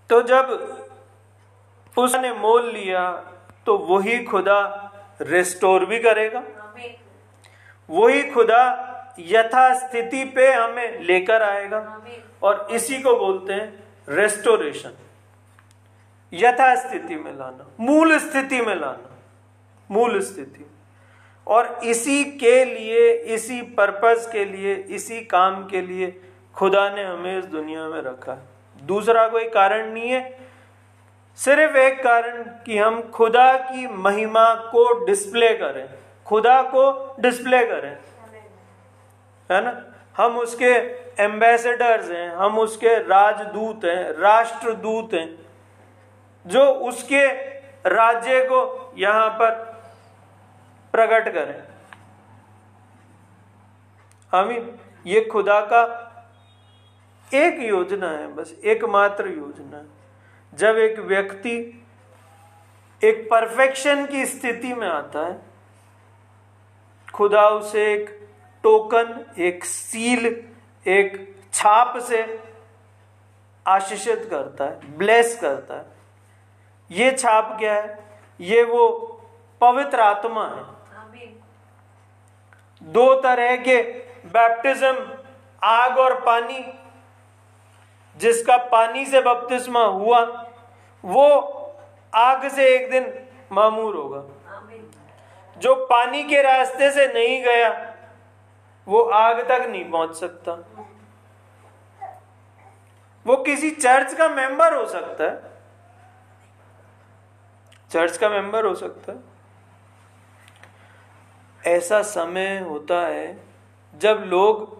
[0.10, 0.46] तो जब
[1.98, 3.10] उसने मोल लिया
[3.66, 4.60] तो वही खुदा
[5.22, 6.44] रिस्टोर भी करेगा।
[7.90, 8.64] वही खुदा
[9.28, 12.02] यथास्थिति पे हमें लेकर आएगा।
[12.44, 14.92] और इसी को बोलते हैं रेस्टोरेशन
[16.34, 19.18] यथास्थिति में लाना मूल स्थिति में लाना
[19.92, 20.66] मूल स्थिति।
[21.48, 26.22] और इसी के लिए इसी पर्पस के लिए इसी काम के लिए
[26.56, 30.38] खुदा ने हमें इस दुनिया में रखा है। दूसरा कोई कारण नहीं है
[31.38, 35.90] सिर्फ़ एक कारण कि हम खुदा की महिमा को डिस्प्ले करें।
[36.26, 37.98] खुदा को डिस्प्ले करें।
[39.52, 39.86] है ना?
[40.18, 45.46] हम उसके एम्बेसडर्स हैं, हम उसके राजदूत हैं, राष्ट्रदूत हैं,
[46.48, 47.28] जो उसके
[47.90, 49.52] राज्य को यहाँ पर
[50.92, 51.64] प्रकट करें।
[54.40, 56.08] आमीन ये खुदा का
[57.34, 59.86] एक योजना है, बस एकमात्र योजना। है
[60.54, 61.86] जब एक व्यक्ति
[63.04, 65.42] एक परफेक्शन की स्थिति में आता है,
[67.14, 68.21] खुदा उसे एक
[68.64, 70.26] टोकन एक सील
[70.86, 72.40] एक छाप से
[73.66, 75.86] आशीषित करता है ब्लेस करता है।
[76.92, 77.98] ये छाप क्या है?
[78.40, 78.88] ये वो
[79.62, 80.64] पवित्र आत्मा है।
[82.82, 83.82] दो तरह के
[84.28, 85.08] बैप्टिज्म
[85.64, 86.64] आग और पानी
[88.18, 90.20] जिसका पानी से बपतिस्मा हुआ
[91.04, 91.28] वो
[92.16, 93.14] आग से एक दिन
[93.52, 94.24] मामूर होगा।
[95.58, 97.70] जो पानी के रास्ते से नहीं गया
[98.88, 100.54] वो आग तक नहीं पहुँच सकता।
[103.26, 105.52] वो किसी चर्च का मेंबर हो सकता है।
[107.92, 109.20] चर्च का मेंबर हो सकता है।
[111.68, 113.40] ऐसा समय होता है
[113.94, 114.80] जब लोग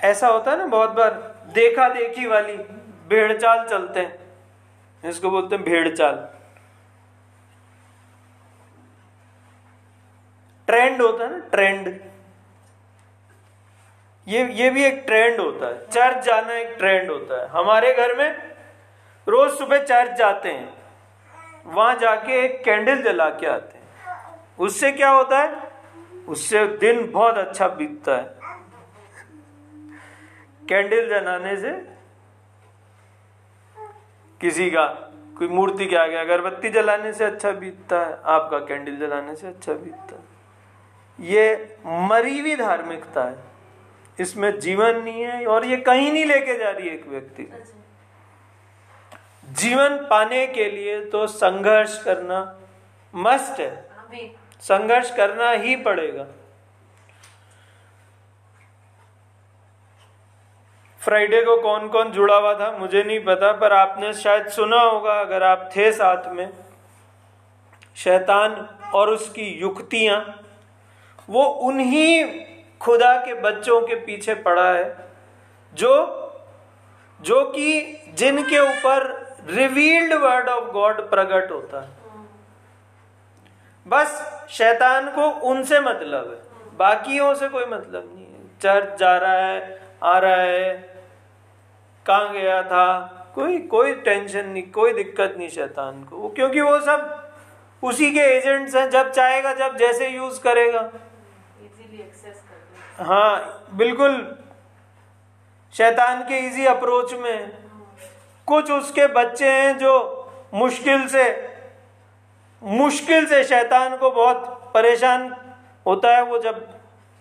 [0.00, 1.10] ऐसा होता है ना बहुत बार,
[1.54, 2.56] देखा देखी वाली
[3.08, 4.18] भेड़ चाल चलते हैं।
[5.04, 6.14] इसको बोलते हैं भेड़ चाल
[10.70, 12.00] ट्रेंड होता है ना, ट्रेंड।
[14.28, 18.14] ये ये भी एक ट्रेंड होता है। चर्च जाना एक ट्रेंड होता है। हमारे घर
[18.16, 18.30] में
[19.28, 20.74] रोज सुबह चर्च जाते हैं।
[21.66, 23.86] वहाँ जाके एक कैंडल जला के आते हैं।
[24.58, 25.72] उससे क्या होता है?
[26.28, 28.34] उससे दिन बहुत अच्छा बीतता है।
[30.68, 31.72] कैंडल जलाने से
[34.40, 34.86] किसी का,
[35.38, 39.72] कोई मूर्ति के आगे अगरबत्ती जलाने से अच्छा बीतता है। आपका कैंडल जलाने से अच्छा
[39.72, 40.19] बीतता है।
[41.20, 43.36] ये मरी हुई धार्मिकता है।
[44.18, 47.48] इसमें जीवन नहीं है और ये कहीं नहीं लेके जा रही एक व्यक्ति।
[49.58, 52.40] जीवन पाने के लिए तो संघर्ष करना
[53.14, 53.88] मस्ट है।
[54.62, 56.26] संघर्ष करना ही पड़ेगा।
[61.00, 65.20] फ्राइडे को कौन कौन जुड़ा हुआ था मुझे नहीं पता पर आपने शायद सुना होगा
[65.20, 66.48] अगर आप थे साथ में
[67.96, 68.54] शैतान
[68.94, 70.20] और उसकी युक्तियाँ
[71.30, 72.24] वो उन्हीं
[72.80, 74.96] खुदा के बच्चों के पीछे पड़ा है,
[75.74, 76.16] जो
[77.20, 79.02] जो कि जिनके ऊपर
[79.46, 81.88] रिवील्ड वर्ड ऑफ़ गॉड प्रकट होता है।
[83.86, 89.32] बस शैतान को उनसे मतलब है, बाकियों से कोई मतलब नहीं है। चर्च जा रहा
[89.32, 90.72] है, आ रहा है,
[92.06, 92.86] कहा गया था,
[93.34, 97.32] कोई कोई टेंशन नहीं, कोई दिक्कत नहीं शैतान को। क्योंकि वो सब
[97.82, 100.90] उसी के एजेंट्स हैं, जब चाहेगा, जब जैसे यूज़ करेगा।
[103.00, 104.38] हाँ बिल्कुल।
[105.72, 107.58] शैतान के इजी अप्रोच में।
[108.46, 111.56] कुछ उसके बच्चे हैं जो मुश्किल से
[112.62, 115.36] मुश्किल से शैतान को बहुत परेशान
[115.86, 116.78] होता है वो जब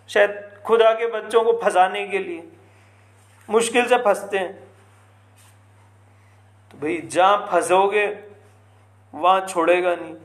[0.09, 2.51] शायद खुदा के बच्चों को फंसाने के लिए।
[3.49, 4.53] मुश्किल से फंसते हैं।
[6.71, 8.23] तो भाई, जहाँ फंसोगे,
[9.15, 10.15] वहाँ छोड़ेगा नहीं।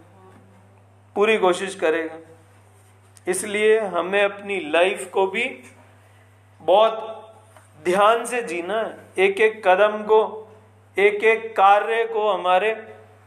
[1.15, 2.34] पूरी कोशिश करेगा।
[3.29, 5.63] इसलिए हमें अपनी लाइफ को भी
[6.61, 7.21] बहुत
[7.85, 10.21] ध्यान से जीना है। एक एक कदम को
[10.99, 12.75] एक एक कार्य को हमारे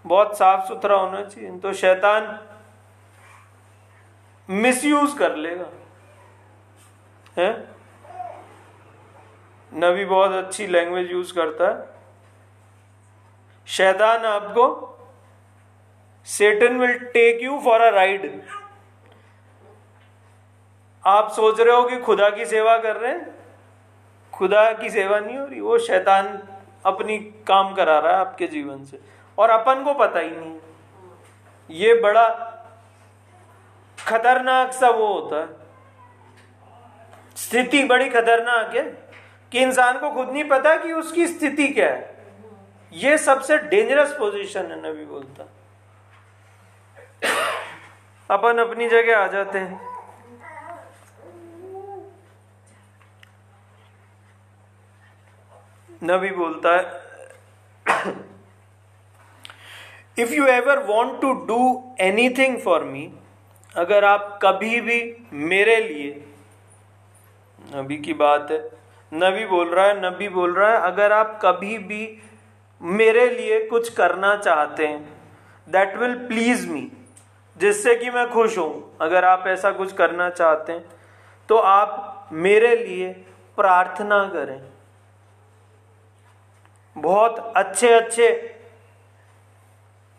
[0.05, 2.39] बहुत साफ़ सुथरा होना चाहिए। तो शैतान
[4.49, 5.65] मिसयूज कर लेगा।
[7.37, 7.67] है?
[9.73, 11.89] नबी बहुत अच्छी लैंग्वेज यूज़ करता है।
[13.67, 14.67] शैतान आपको
[16.25, 18.41] Satan will take you for a ride
[21.07, 23.35] आप सोच रहे हो कि खुदा की सेवा कर रहे हैं?
[24.33, 26.43] खुदा की सेवा नहीं हो रही। वो शैतान
[26.85, 28.99] अपनी काम करा रहा है आपके जीवन से।
[29.37, 30.59] और अपन को पता ही नहीं।
[31.71, 32.29] ये बड़ा
[34.07, 35.47] खतरनाक सा वो होता है।
[37.35, 39.09] स्थिति बड़ी खतरनाक है
[39.51, 42.25] कि इंसान को खुद नहीं पता कि उसकी स्थिति क्या है।
[42.93, 45.43] ये सबसे डेंजरस पोजीशन है, नबी बोलता।
[48.33, 49.96] अपन अपनी जगह आ जाते हैं।
[56.01, 58.15] नबी बोलता है।
[60.17, 61.59] If you ever want to do
[62.37, 63.09] anything for me
[63.75, 64.99] अगर आप कभी भी
[65.33, 66.11] मेरे लिए,
[67.75, 68.59] नबी की बात है,
[69.11, 72.21] नबी बोल रहा है, नबी बोल रहा है, अगर आप कभी भी
[72.81, 75.01] मेरे लिए कुछ करना चाहते हैं
[75.67, 76.89] दैट विल प्लीज़ मी
[77.55, 80.85] जिससे कि मैं खुश हूँ, अगर आप ऐसा कुछ करना चाहते हैं
[81.49, 83.11] तो आप मेरे लिए
[83.57, 84.59] प्रार्थना करें।
[86.97, 88.29] बहुत अच्छे अच्छे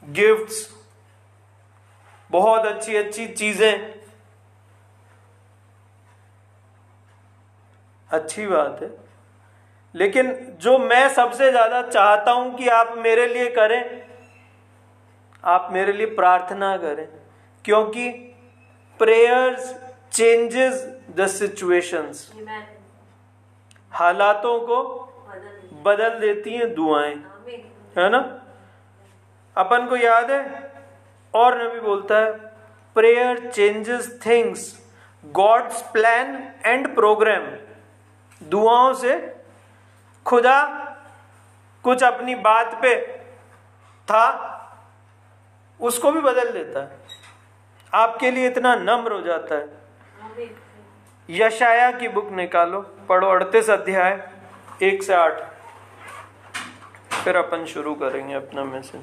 [0.02, 0.68] गिफ्ट्स
[2.30, 3.94] बहुत अच्छी अच्छी चीज़ें।
[8.10, 8.90] अच्छी बात है।
[9.94, 13.82] लेकिन जो मैं सबसे ज़्यादा चाहता हूँ कि आप मेरे लिए करें
[15.44, 17.06] आप मेरे लिए प्रार्थना करें
[17.64, 18.08] क्योंकि
[19.00, 19.74] प्रेयर्स
[20.12, 20.84] चेंजेस
[21.16, 22.30] द सिचुएशंस
[23.92, 25.07] हालातों को
[25.84, 27.14] बदल देती हैं दुआएँ।
[27.98, 28.18] है ना?
[29.56, 30.42] अपन को याद है?
[31.34, 32.32] और नबी बोलता है
[32.96, 34.60] prayer changes things
[35.24, 37.46] God's plan and program
[38.40, 39.16] दुआओं से
[40.26, 40.60] खुदा
[41.84, 42.94] कुछ अपनी बात पे
[44.08, 44.24] था
[45.80, 46.98] उसको भी बदल देता है।
[47.92, 49.68] आपके लिए इतना नम्र हो जाता है।
[51.28, 54.30] यशाया की बुक निकालो पढ़ो अड़तीस अध्याय
[54.82, 55.40] एक से आठ।
[57.24, 59.02] फिर अपन शुरू करेंगे अपना मैसेज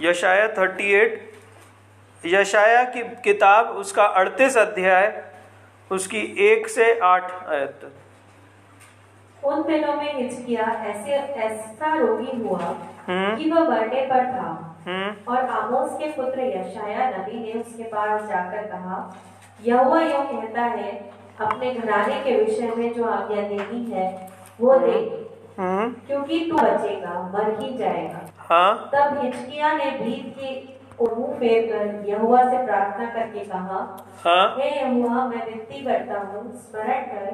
[0.00, 1.32] यशाया थर्टी एट
[2.26, 5.32] यशाया की किताब उसका अड़तीस अध्याय
[5.90, 11.12] उसकी एक से आठ आयत। तक उन दिनों में हिचकिया ऐसे
[11.44, 12.58] ऐसा रोगी हुआ
[13.06, 14.73] हम्म। कि वह मरने पर था।
[15.28, 18.98] और आमोस के पुत्र यशाया नबी ने उसके पास जाकर कहा
[19.64, 20.90] यहोवा यह कहता है
[21.40, 24.06] अपने घराने के विषय में जो आज्ञा देनी है
[24.60, 24.98] वो दे
[25.58, 30.70] हम्म। क्योंकि तू बचेगा मर ही जाएगा। हाँ। तब हिचकिया ने भीत की
[31.00, 33.78] मुँह फेर कर यहुआ से प्रार्थना करके कहा
[34.24, 37.30] हाँ। हे यहुआ मैं विनती करता हूँ स्मरण कर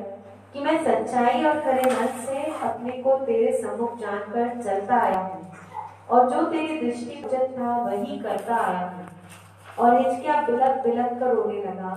[0.52, 5.49] कि मैं सच्चाई और खरे मन से अपने को तेरे सम्मुख जानकर चलता आया हूँ।
[6.10, 7.22] और जो तेरी दृष्टि
[7.58, 9.06] था, वही करता आया हूँ।
[9.78, 11.92] और हिचकिया बिलक बिलक कर रोने लगा।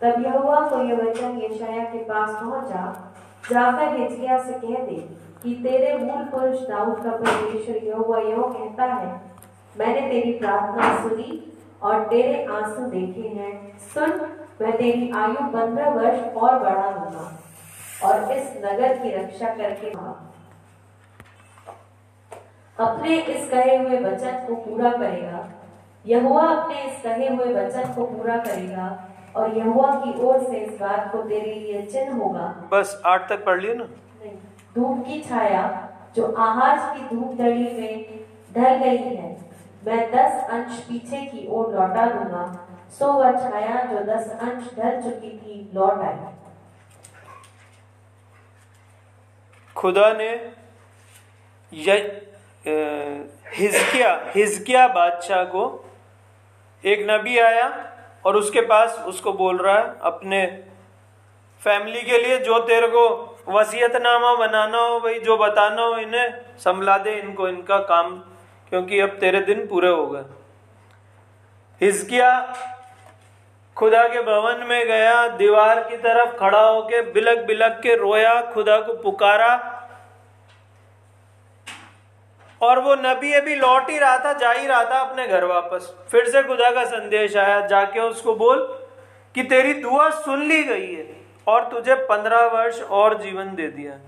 [0.00, 2.84] तब यहुआ को यह वचन यशाया के पास पहुँचा,
[3.50, 4.96] जाकर हिचकिया से कह दे
[5.42, 9.20] कि तेरे मूल पुरुष दाऊद का परमेश्वर यहोवा यो कहता है,
[9.76, 11.52] मैंने तेरी प्रार्थना सुनी
[11.82, 13.52] और तेरे आँसू देखे हैं।
[13.94, 14.10] सुन,
[14.60, 17.26] मैं तेरी आयु पंद्रह वर्ष और बढ़ा दूँगा
[18.04, 19.90] और इस नगर की रक्षा करके
[22.80, 25.48] अपने इस कहे हुए वचन को पूरा करेगा।
[26.04, 28.86] यहुआ अपने इस कहे हुए वचन को पूरा करेगा
[29.36, 33.44] और यहुआ की ओर से इस बात को तेरे लिए चिन्ह होगा। बस आठ तक
[33.46, 33.86] पढ़ लिया ना।
[34.74, 35.62] धूप की छाया
[36.16, 38.24] जो आहाज की धूप दड़ी में
[38.54, 39.28] ढल गई है
[39.86, 42.44] मैं दस अंश पीछे की ओर लौटा दूँगा।
[42.98, 46.16] सो वह छाया जो दस अंश ढल चुकी थी लौट आई।
[49.76, 50.30] खुदा ने
[52.64, 55.62] हिजकिया हिजकिया बादशाह को
[56.84, 57.68] एक नबी आया
[58.26, 60.46] और उसके पास उसको बोल रहा है, अपने
[61.62, 63.04] फैमिली के लिए जो तेरे को
[63.48, 68.16] वसीयतनामा बनाना हो भाई, जो बताना हो, इन्हें संभला दे इनको, इनका काम,
[68.68, 70.24] क्योंकि अब तेरे दिन पूरे हो गए.
[71.80, 72.30] हिजकिया
[73.76, 78.80] खुदा के भवन में गया, दीवार की तरफ़ खड़ा होके बिलक बिलक के रोया, खुदा
[78.80, 79.56] को पुकारा
[82.60, 85.94] और वो नबी अभी लौट ही रहा था जा ही रहा था अपने घर वापस।
[86.10, 88.62] फिर से खुदा का संदेश आया जाके उसको बोल
[89.34, 91.06] कि तेरी दुआ सुन ली गई है
[91.46, 93.98] और तुझे पंद्रह वर्ष और जीवन दे दिया।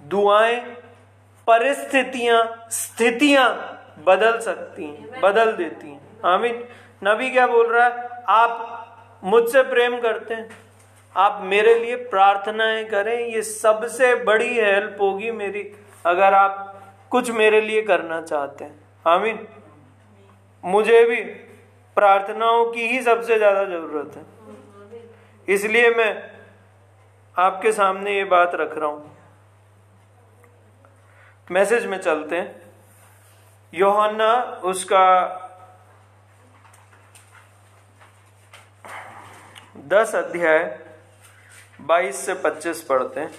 [0.00, 0.60] दुआएँ
[1.46, 3.48] परिस्थितियाँ स्थितियाँ
[4.06, 6.68] बदल सकती हैं बदल देती हैं। आमिर
[7.04, 8.08] नबी क्या बोल रहा है?
[8.28, 10.48] आप मुझसे प्रेम करते हैं।
[11.16, 15.62] आप मेरे लिए प्रार्थनाएँ करें ये सबसे बड़ी हेल्प होगी मेरी।
[16.06, 16.69] अगर आप
[17.12, 19.46] कुछ मेरे लिए करना चाहते हैं। आमीन।
[20.64, 21.22] मुझे भी
[21.96, 24.24] प्रार्थनाओं की ही सबसे ज़्यादा ज़रूरत है।
[25.48, 26.12] इसलिए मैं
[27.36, 29.16] आपके सामने ये बात रख रहा हूँ।
[31.48, 32.62] मैसेज में चलते हैं।
[33.72, 34.32] योहन्ना
[34.64, 35.06] उसका
[39.88, 40.64] दस अध्याय
[41.80, 43.30] बाईस से पच्चीस पढ़ते हैं।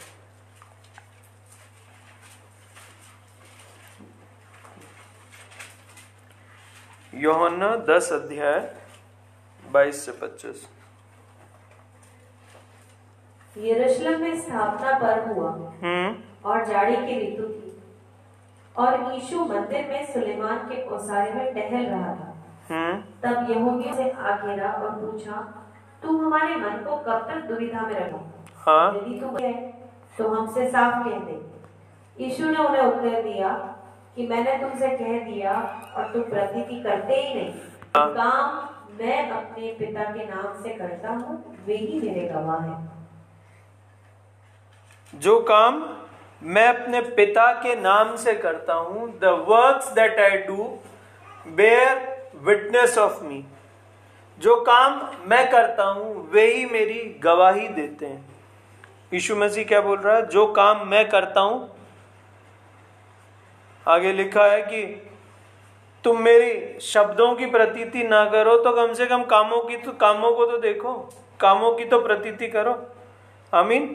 [7.13, 8.75] योहन्ना दस अध्याय
[9.71, 10.67] बाईस से पच्चीस।
[13.57, 16.15] यरूशलेम में स्थापना पर्व हुआ हम्म।
[16.49, 17.83] और जाड़ी की ऋतु थी।
[18.77, 22.35] और यीशु मंदिर में सुलेमान के ओसारे में टहल रहा था।
[22.69, 25.65] हम्म। तब यहूदी से आ घेरा और पूछा
[26.03, 28.25] तू हमारे मन को कब तक दुविधा में रखो?
[28.55, 29.71] हाँ। यदि तू है
[30.17, 31.51] तो हमसे साफ़ कह दे।
[32.23, 33.49] यीशु ने उन्हें उत्तर दिया
[34.15, 37.53] कि मैंने तुमसे कह दिया और तुम प्रतीति करते ही नहीं।
[37.95, 38.69] हाँ। काम
[38.99, 42.79] मैं अपने पिता के नाम से करता हूँ वे ही मेरे गवाह हैं।
[45.13, 45.83] जो काम
[46.41, 50.63] मैं अपने पिता के नाम से करता हूँ the works that I do
[51.55, 51.97] bear
[52.43, 53.43] witness of me
[54.37, 58.25] जो काम मैं करता हूँ वे ही मेरी गवाही देते हैं।
[59.13, 60.25] यीशु मसीह क्या बोल रहा है?
[60.25, 61.69] जो काम मैं करता हूँ
[63.85, 64.83] आगे लिखा है कि
[66.03, 70.31] तुम मेरी शब्दों की प्रतीति ना करो तो कम से कम कामों की तो कामों
[70.31, 70.93] को तो देखो।
[71.39, 72.73] कामों की तो प्रतीति करो।
[73.53, 73.85] आमीन।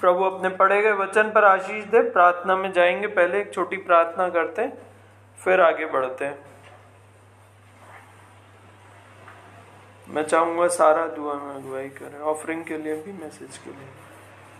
[0.00, 4.28] प्रभु अपने पढ़े गए वचन पर आशीष दे। प्रार्थना में जाएँगे। पहले एक छोटी प्रार्थना
[4.28, 4.72] करते हैं,
[5.38, 6.38] फिर आगे बढ़ते हैं।
[10.08, 13.88] मैं चाहूँगा सारा दुआ में अगुवाई करें। ऑफरिंग के लिए भी, मैसेज के लिए।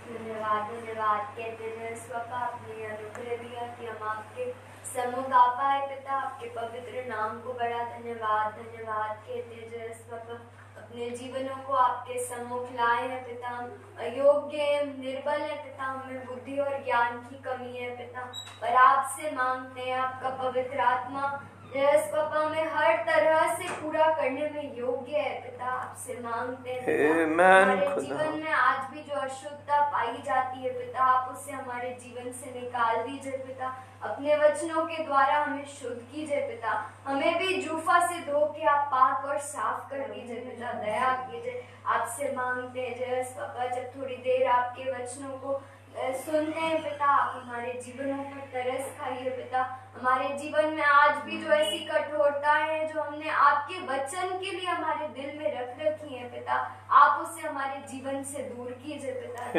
[0.09, 7.17] धन्यवाद धन्यवाद। कहते हैं स्वका आपने अनुग्रह दिया कि हम आपके पाए पिता, आपके पवित्र
[7.17, 10.35] नाम को बड़ा धन्यवाद धन्यवाद कहते जय स्वका
[10.83, 16.59] अपने जीवनों को आपके सम्मुख लाए हैं पिता। हम अयोग्य निर्बल है पिता। हमें बुद्धि
[16.59, 18.21] और ज्ञान की कमी है पिता।
[18.61, 21.45] पर आपसे मांगते हैं आपका पवित्र आत्मा।
[21.77, 27.25] यस पापा में हर तरह से पूरा करने में योग्य है पिता आपसे मांगते हैं।
[27.25, 32.33] हमारे जीवन में आज भी जो अशुद्धता पाई जाती है पिता आप उसे हमारे जीवन
[32.33, 36.73] से निकाल दीजिए पिता। अपने वचनों के द्वारा हमें शुद्ध कीजिए पिता।
[37.07, 41.65] हमें भी जूफा से धो के आप पाक और साफ़ कर दीजिए पिता। दया कीजिए
[41.87, 45.61] आपसे मांगते हैं। जयस पापा जब थोड़ी देर आपके वचनों को
[45.99, 49.63] सुनते हैं पिता आप हमारे जीवनों पर तरस खाइए पिता।
[49.99, 54.67] हमारे जीवन में आज भी जो ऐसी कठोरता है जो हमने आपके वचन के लिए
[54.67, 56.55] हमारे दिल में रख रखी है पिता
[56.99, 59.51] आप उसे हमारे जीवन से दूर कीजिए पिता।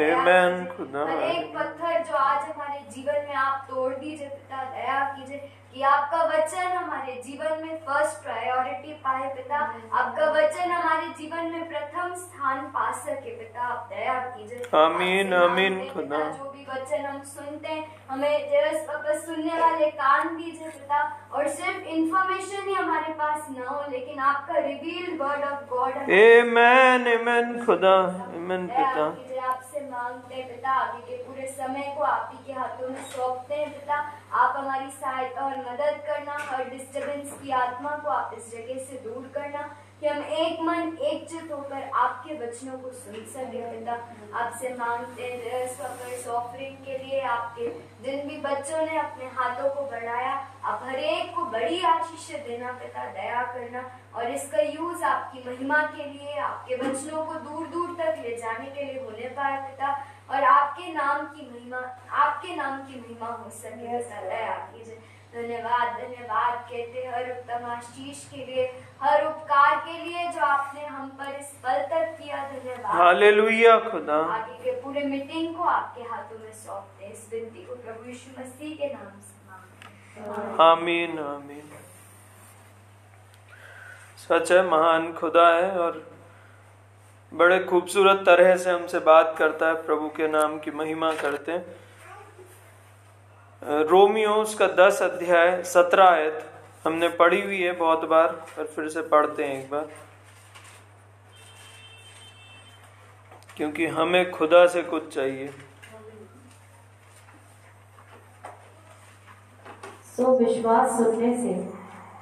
[1.02, 5.82] हर एक पत्थर जो आज हमारे जीवन में आप तोड़ दीजिए पिता दया कीजिए। कि
[5.82, 9.58] आपका वचन हमारे जीवन में फ़र्स्ट प्रायोरिटी पाए पिता।
[9.92, 15.90] आपका वचन हमारे जीवन में प्रथम स्थान पा सके पिता। आप दया कीजिए। आमीन, आमीन,
[15.92, 21.16] खुदा। जो भी वचन हम सुनते हैं हमें जस पापा सुनने वाले कान दीजिए पिता।
[21.32, 27.08] और सिर्फ़ इंफॉर्मेशन ही हमारे पास न हो लेकिन आपका revealed word of God Amen,
[27.14, 29.06] Amen, खुदा। Amen, पिता।
[29.50, 33.54] आपसे मांगते हैं, पिता आगे के पूरे समय को आप ही के हाथों में सौंपते
[33.54, 33.94] हैं, पिता।
[34.32, 39.00] आप हमारी सहायता और मदद करना हर डिस्टरबेंस की आत्मा को आप इस जगह से
[39.04, 39.68] दूर करना।
[40.00, 43.92] कि हम एक मन, एक चित होकर आपके वचनों को सुन सके, पिता।
[44.38, 45.60] आपसे मांगते हैं
[46.28, 47.70] ऑफरिंग के लिए आपके।
[48.02, 52.72] जिन भी बच्चों ने अपने हाथों को बढ़ाया, आप हर एक को बड़ी आशीष देना,
[52.72, 57.96] पिता, दया करना। और इसका यूज़ आपकी महिमा के लिए, आपके वचनों को दूर दूर
[57.98, 62.78] तक ले जाने के लिए होने पाए, पिता। और आपके नाम की महिमा, आपके नाम
[62.78, 63.98] की महिमा हो सके
[64.28, 64.98] दया कीजिए।
[65.34, 71.08] धन्यवाद धन्यवाद। कहते हर उत्तम आशीष के लिए हर उपकार के लिए जो आपने हम
[71.18, 76.38] पर इस पल तक किया धन्यवाद। हालेलुया खुदा। आगे के पूरे मीटिंग को आपके हाथों
[76.38, 79.34] में सौंपते इस विनती को प्रभु यीशु मसीह के नाम से
[80.62, 81.66] आमीन आमीन।
[84.18, 85.92] सच है महान खुदा है और
[87.32, 91.64] बड़े खूबसूरत तरह से हमसे बात करता है। प्रभु के नाम की महिमा करते हैं।
[93.86, 96.49] रोमियो उसका दस अध्याय सत्रह आयत।
[96.84, 99.88] हमने पढ़ी हुई है बहुत बार और फिर से पढ़ते हैं एक बार।
[103.56, 105.48] क्योंकि हमें खुदा से कुछ चाहिए।
[110.16, 111.72] सो विश्वास सुनने से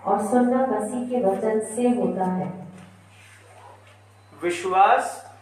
[0.05, 2.69] और सुनना मसीह के वचन से होता है।
[4.43, 5.35] विश्वास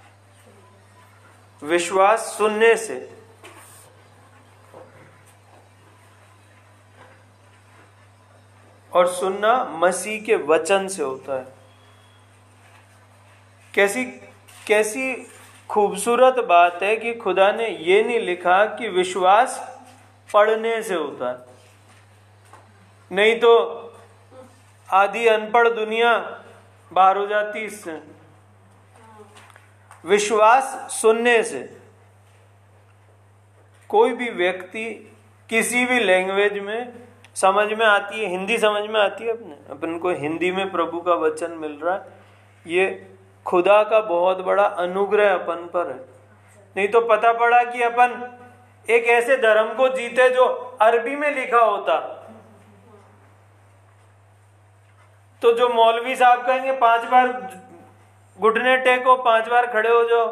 [1.63, 3.16] विश्वास सुनने से।
[8.97, 11.47] और सुनना मसीह के वचन से होता है।
[13.75, 14.05] कैसी
[14.67, 15.15] कैसी
[15.69, 19.59] खूबसूरत बात है कि खुदा ने ये नहीं लिखा कि विश्वास
[20.35, 21.39] पढ़ने से होता है।
[23.11, 23.53] नहीं तो
[24.89, 26.19] आधी अनपढ़ दुनिया
[26.93, 28.01] बाहर हो जाती इससे।
[30.05, 31.61] विश्वास सुनने से।
[33.89, 34.85] कोई भी व्यक्ति
[35.51, 37.06] किसी भी लैंग्वेज में
[37.37, 41.01] समझ में आती है, हिंदी समझ में आती है अपने। अपन को हिंदी में प्रभु
[41.01, 42.03] का वचन मिल रहा है।
[42.67, 43.11] ये
[43.47, 45.99] खुदा का बहुत बड़ा अनुग्रह अपन पर है।
[46.77, 48.39] नहीं तो पता पड़ा कि अपन
[48.91, 50.45] एक ऐसे धर्म को जीते जो
[50.81, 51.99] अरबी में लिखा होता।
[55.43, 57.51] तो जो मौलवी साहब कहेंगे, पाँच बार
[58.39, 60.27] घुटने टेको, पाँच बार खड़े हो जाओ।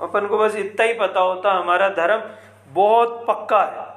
[0.00, 2.22] अपन को बस इतना ही पता होता, हमारा धर्म
[2.68, 3.89] बहुत पक्का है।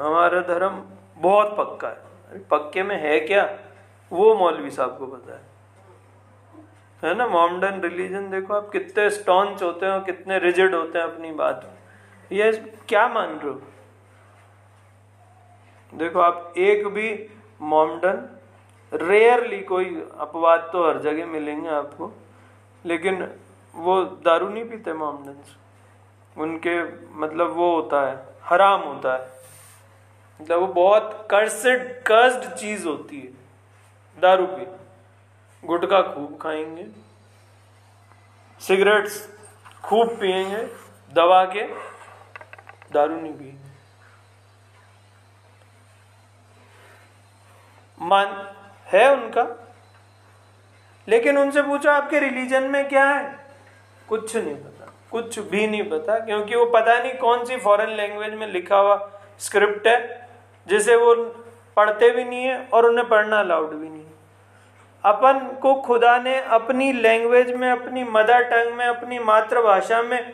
[0.00, 0.82] हमारा धर्म
[1.16, 3.44] बहुत पक्का है। पक्के में है क्या?
[4.12, 5.48] वो मौलवी साहब को पता है।
[7.02, 7.26] है ना?
[7.26, 11.70] मॉमडन रिलीजन देखो आप कितने स्टॉन्च होते हैं और कितने रिजिड होते हैं अपनी बात।
[12.32, 12.52] ये
[12.88, 13.60] क्या मान रहे हो?
[15.92, 17.28] देखो आप एक भी
[17.62, 18.28] मॉमडन
[18.92, 19.84] रेयरली कोई
[20.18, 22.12] अपवाद तो हर जगह मिलेंगे आपको,
[22.84, 23.28] लेकिन
[23.74, 25.36] वो दारू नहीं पीते मॉमडन
[26.36, 26.82] उनके
[27.14, 29.39] मतलब वो होता है, हराम होता है।
[30.40, 33.40] मतलब वो बहुत कर्सड कर्स्ड चीज़ होती है।
[34.20, 34.66] दारू पी।
[35.66, 36.86] गुटखा खूब खाएँगे।
[38.60, 39.38] सिगरेट्स
[39.84, 40.62] खूब पिएँगे।
[41.12, 41.62] दबा के
[42.92, 43.70] दारू नहीं पिएँगे।
[48.00, 48.54] मान,
[48.86, 49.68] है उनका?
[51.08, 53.46] लेकिन उनसे पूछो, आपके रिलीजन में क्या है?
[54.08, 58.34] कुछ नहीं पता। कुछ भी नहीं पता, क्योंकि वो पता नहीं कौन सी फॉरेन लैंग्वेज
[58.34, 60.29] में लिखा हुआ स्क्रिप्ट है।
[60.66, 61.14] जिसे वो
[61.76, 64.04] पढ़ते भी नहीं है और उन्हें पढ़ना अलाउड भी नहीं
[65.04, 70.32] अपन को खुदा ने अपनी लैंग्वेज में, अपनी मदर टंग में, अपनी मातृभाषा में,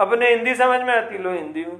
[0.00, 1.78] अपने हिंदी समझ में आती, लो हिंदी में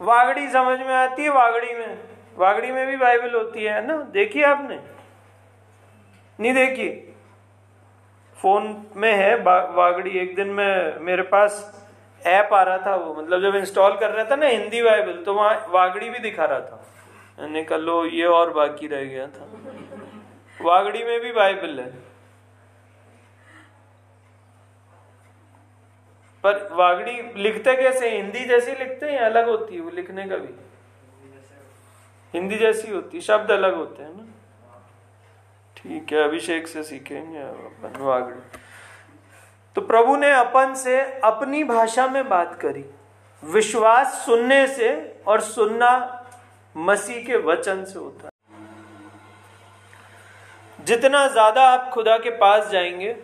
[0.00, 1.98] वागड़ी समझ में आती है, वागड़ी में।
[2.36, 3.96] वागड़ी में भी बाइबल होती है ना?
[4.12, 4.78] देखिए आपने?
[6.40, 6.88] नहीं देखी?
[8.36, 11.86] फ़ोन में है वागड़ी। एक दिन में, मेरे पास
[12.26, 15.34] ऐप आ रहा था वो। मतलब जब इंस्टॉल कर रहा था ना हिंदी बाइबल तो
[15.34, 16.86] वहाँ वागड़ी भी दिखा रहा था।
[17.40, 19.48] मैंने कहा, लो, ये और बाकी रह गया था।
[20.62, 21.90] वागड़ी में भी बाइबल है।
[26.44, 29.80] पर वागड़ी लिखते कैसे हिंदी जैसी लिखते हैं अलग होती है?
[29.80, 30.54] वो लिखने का भी।
[32.34, 34.26] हिंदी जैसी होती शब्द अलग होते हैं ना।
[35.76, 38.58] ठीक है, अभिषेक से सीखेंगे अपन वागड़ी।
[39.74, 42.84] तो प्रभु ने अपन से अपनी भाषा में बात करी।
[43.44, 46.16] विश्वास सुनने से और सुनना
[46.74, 48.30] मसीह के वचन से होता है।
[50.78, 53.16] जितना ज़्यादा आप खुदा के पास जाएँगे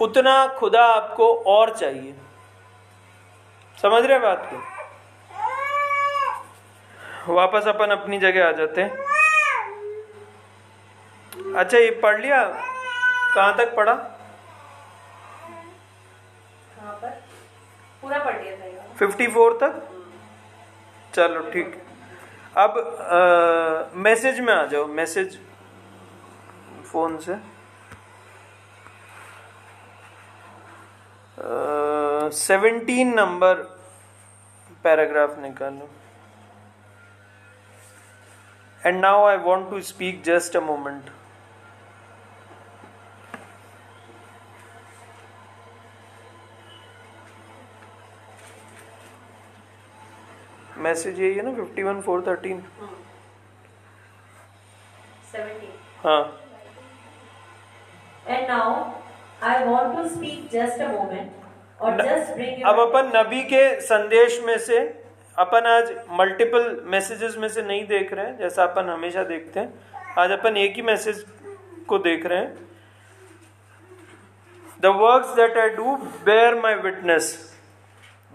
[0.00, 2.14] उतना खुदा आपको और चाहिए।
[3.78, 4.56] समझ रहे बात को?
[7.34, 8.90] वापस अपन अपनी जगह आ जाते हैं।
[11.54, 12.42] अच्छा ये पढ़ लिया?
[13.34, 13.94] कहाँ तक पढ़ा?
[18.02, 18.18] पूरा?
[18.18, 19.72] पढ़ लिया था फिफ्टी फोर तक?
[21.14, 21.83] चलो ठीक।
[22.56, 25.38] अब मैसेज में आ जाओ मैसेज
[26.90, 27.34] फ़ोन से।
[32.36, 33.62] सेवनटीन नंबर
[34.84, 35.88] पैराग्राफ निकालो।
[38.86, 41.10] And now I want to speak just a moment
[50.86, 52.62] message यही है ना फिफ्टी वन फोर थर्टीन
[56.04, 56.22] हाँ।
[58.26, 58.94] And now
[59.42, 61.30] I want to speak just a moment
[61.80, 64.78] or just bring अब अपन नबी के संदेश में से
[65.38, 70.04] अपन आज मल्टीपल मैसेजेस में से नहीं देख रहे हैं जैसा अपन हमेशा देखते हैं।
[70.18, 71.24] आज अपन एक ही मैसेज
[71.88, 72.54] को देख रहे हैं।
[74.82, 77.32] The work that I do bear my witness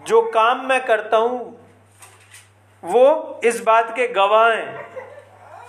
[0.00, 1.38] जो काम मैं करता हूँ
[2.82, 4.86] वो इस बात के गवाह हैं,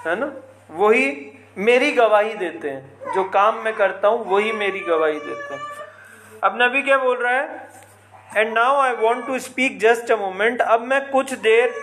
[0.08, 0.32] है ना?
[0.70, 5.62] वही मेरी गवाही देते हैं। जो काम मैं करता हूँ, वही मेरी गवाही देते हैं।
[6.44, 7.70] अब नबी क्या बोल रहा है?
[8.38, 11.74] And now I want to speak just a moment अब मैं कुछ देर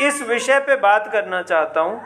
[0.00, 2.00] इस विषय पे बात करना चाहता हूँ।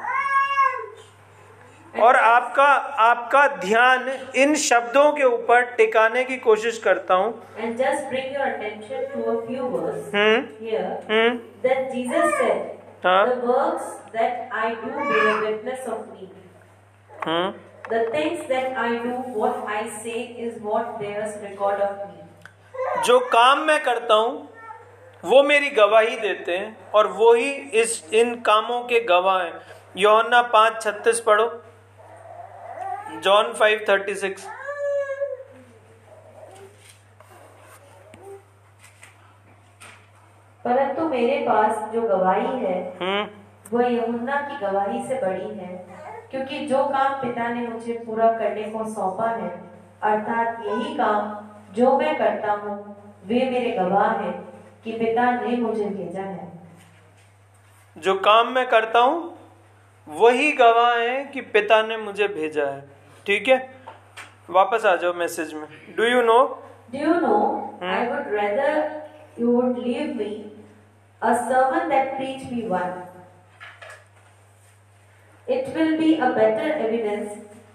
[2.00, 2.64] और आपका
[2.98, 7.42] आपका ध्यान इन शब्दों के ऊपर टिकाने की कोशिश करता हूँ।
[10.14, 10.46] हम्म,
[11.10, 11.38] हम्म।
[13.04, 13.26] हाँ।
[17.10, 17.52] हम्म।
[23.04, 24.48] जो काम मैं करता हूँ
[25.24, 29.60] वो मेरी गवाही देते हैं और वो ही इस इन कामों के गवाह हैं।
[29.96, 31.62] योना पाँच छत्तीस पढ़ो।
[33.22, 34.46] जॉन फाइव थर्टी सिक्स
[40.64, 45.74] परंतु मेरे पास जो गवाही है हम्म। वह यमुना की गवाही से बड़ी है
[46.30, 49.50] क्योंकि जो काम पिता ने मुझे पूरा करने को सौंपा है
[50.02, 52.74] अर्थात यही काम जो मैं करता हूँ
[53.26, 54.32] वे मेरे गवाह हैं
[54.84, 56.52] कि पिता ने मुझे भेजा है।
[57.96, 59.36] जो काम मैं करता हूँ
[60.08, 62.95] वही गवाह है कि पिता ने मुझे भेजा है।
[63.26, 63.58] ठीक है?
[64.50, 65.66] वापस आ जाओ मैसेज में।
[65.96, 66.38] Do you know
[66.92, 67.38] do you know
[67.84, 68.76] I would rather
[69.40, 70.30] you would leave me
[71.22, 73.02] a sermon that preach me one
[75.46, 77.28] it will be a better evidence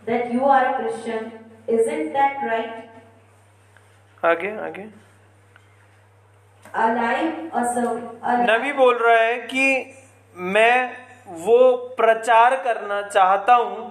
[0.05, 1.31] that you are a Christian
[1.69, 2.89] isn't that right
[4.23, 4.83] आगे आगे।
[8.47, 9.93] नवी बोल रहा है कि
[10.35, 10.75] मैं
[11.45, 13.90] वो प्रचार करना चाहता हूँ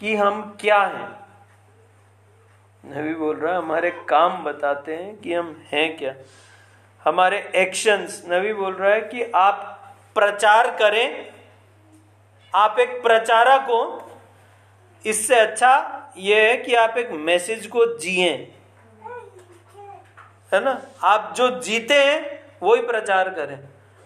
[0.00, 1.20] कि हम क्या हैं?
[2.86, 6.14] नबी बोल रहा है हमारे काम बताते हैं कि हम हैं क्या।
[7.04, 9.80] हमारे एक्शंस नबी बोल रहा है कि आप
[10.14, 11.32] प्रचार करें।
[12.54, 14.10] आप एक प्रचारक हो।
[15.06, 18.54] इससे अच्छा यह है कि आप एक मैसेज को जिए।
[20.52, 20.82] है ना?
[21.02, 23.58] आप जो जीते हैं, वही प्रचार करें।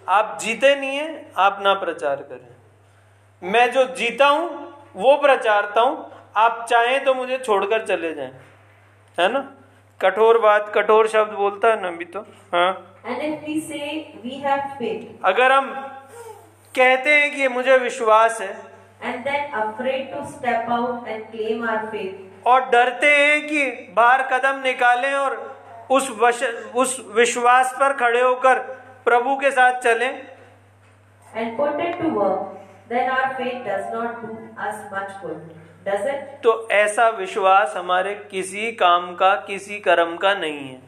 [0.08, 2.54] आप जीते नहीं है, आप ना प्रचार करें।
[3.50, 4.63] मैं जो जीता हूँ
[4.96, 8.32] वो प्रचारता हूँ आप चाहें तो मुझे छोड़कर चले जाएँ।
[9.18, 9.40] है ना?
[10.00, 12.20] कठोर बात कठोर शब्द बोलता है नबी तो।
[12.54, 12.90] हाँ।
[13.68, 14.04] Say
[15.24, 15.70] अगर हम
[16.74, 18.52] कहते हैं कि मुझे विश्वास है
[19.02, 22.14] and then afraid to step out and claim our faith,
[22.46, 25.36] और डरते हैं कि बाहर कदम निकालें और
[25.90, 26.42] उस वश,
[26.74, 28.58] उस विश्वास पर खड़े होकर
[29.04, 30.10] प्रभु के साथ चलें।
[31.34, 32.40] And put it to work,
[32.88, 35.38] then our faith does not do us much good,
[35.84, 36.24] does it?
[36.42, 40.80] तो ऐसा विश्वास हमारे किसी काम का किसी कर्म का नहीं है।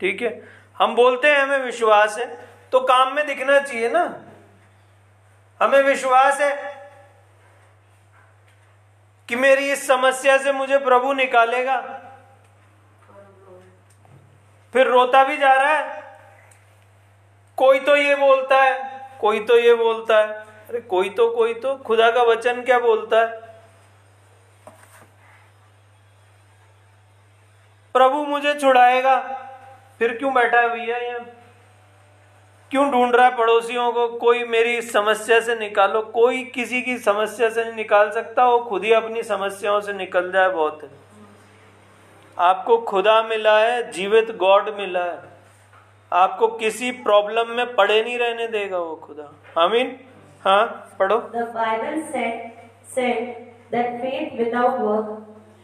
[0.00, 0.32] ठीक है?
[0.78, 2.26] हम बोलते हैं हमें विश्वास है
[2.72, 4.04] तो काम में दिखना चाहिए ना।
[5.60, 6.52] हमें विश्वास है
[9.28, 11.80] कि मेरी इस समस्या से मुझे प्रभु निकालेगा।
[14.72, 16.02] फिर रोता भी जा रहा है।
[17.56, 18.78] कोई तो ये बोलता है
[19.20, 23.20] कोई तो ये बोलता है। अरे कोई तो कोई तो। खुदा का वचन क्या बोलता
[23.20, 23.40] है?
[27.94, 29.20] प्रभु मुझे छुड़ाएगा।
[29.98, 31.20] फिर क्यों बैठा है भैया यहाँ?
[32.70, 34.08] क्यों ढूंढ रहा है पड़ोसियों को?
[34.08, 38.84] कोई मेरी समस्या से निकालो। कोई किसी की समस्या से नहीं निकाल सकता। वो खुद
[38.84, 40.90] ही अपनी समस्याओं से निकल जाए बहुत। है
[42.38, 45.20] आपको खुदा मिला है, जीवित गॉड मिला है।
[46.12, 49.32] आपको किसी प्रॉब्लम में पड़े नहीं रहने देगा वो खुदा।
[49.64, 49.98] आमीन।
[50.44, 50.64] हाँ
[50.98, 52.52] पढ़ो। The Bible said,
[52.94, 53.22] said
[53.72, 55.08] that faith without work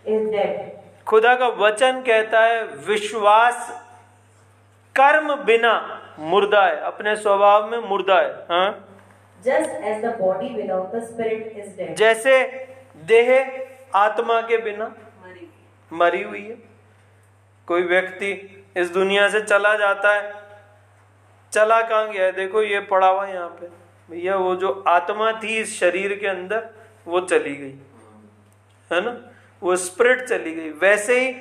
[0.05, 0.73] is dead.
[1.07, 3.71] खुदा का वचन कहता है विश्वास
[4.97, 5.73] कर्म बिना
[6.19, 8.69] मुर्दा है। अपने स्वभाव में मुर्दा है। हाँ।
[9.47, 11.97] Just as the body without the spirit is dead.
[11.97, 12.39] जैसे
[13.07, 13.33] देह
[13.95, 14.95] आत्मा के बिना
[15.91, 16.57] मरी हुई है।
[17.69, 18.31] कोई व्यक्ति
[18.77, 20.33] इस दुनिया से चला जाता है
[21.53, 22.33] चला कहाँ गया है?
[22.33, 26.69] देखो ये पड़ा हुआ यहाँ पे। भैया वो जो आत्मा थी इस शरीर के अंदर
[27.07, 27.75] वो चली गई।
[28.93, 29.31] है ना?
[29.63, 31.33] वो स्प्रिट चली गई। वैसे ही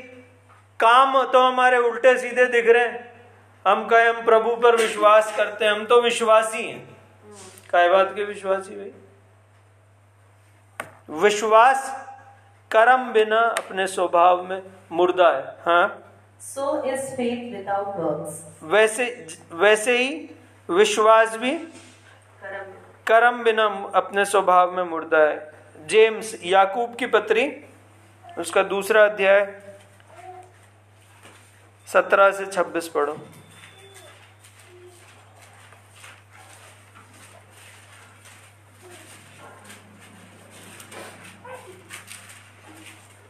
[0.80, 3.22] काम तो हमारे उल्टे सीधे दिख रहे हैं।
[3.68, 6.98] हम कहे हम प्रभु पर विश्वास करते हैं। हम तो विश्वासी हैं।
[7.70, 8.92] काय बात के विश्वासी भाई?
[11.10, 12.08] विश्वास
[12.72, 16.02] कर्म बिना अपने स्वभाव में मुर्दा है। हाँ?
[16.56, 18.34] So is faith without works.
[18.64, 20.36] वैसे वैसे ही
[20.70, 21.58] विश्वास भी
[23.08, 23.66] कर्म। बिना
[23.96, 27.46] अपने स्वभाव में मुर्दा है। जेम्स याकूब की पत्री
[28.38, 29.46] उसका दूसरा अध्याय
[31.88, 33.18] सत्रह से छब्बीस पढ़ो।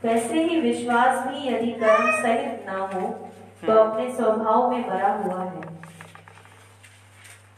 [0.04, 3.08] वैसे ही विश्वास भी यदि कर्म सहित ना हो
[3.66, 5.75] तो अपने स्वभाव में भरा हुआ है।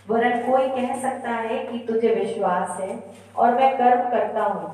[0.09, 2.99] वरन कोई कह सकता है कि तुझे विश्वास है
[3.35, 4.69] और मैं कर्म करता हूँ।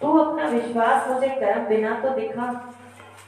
[0.00, 2.48] तू अपना विश्वास मुझे कर्म बिना तो दिखा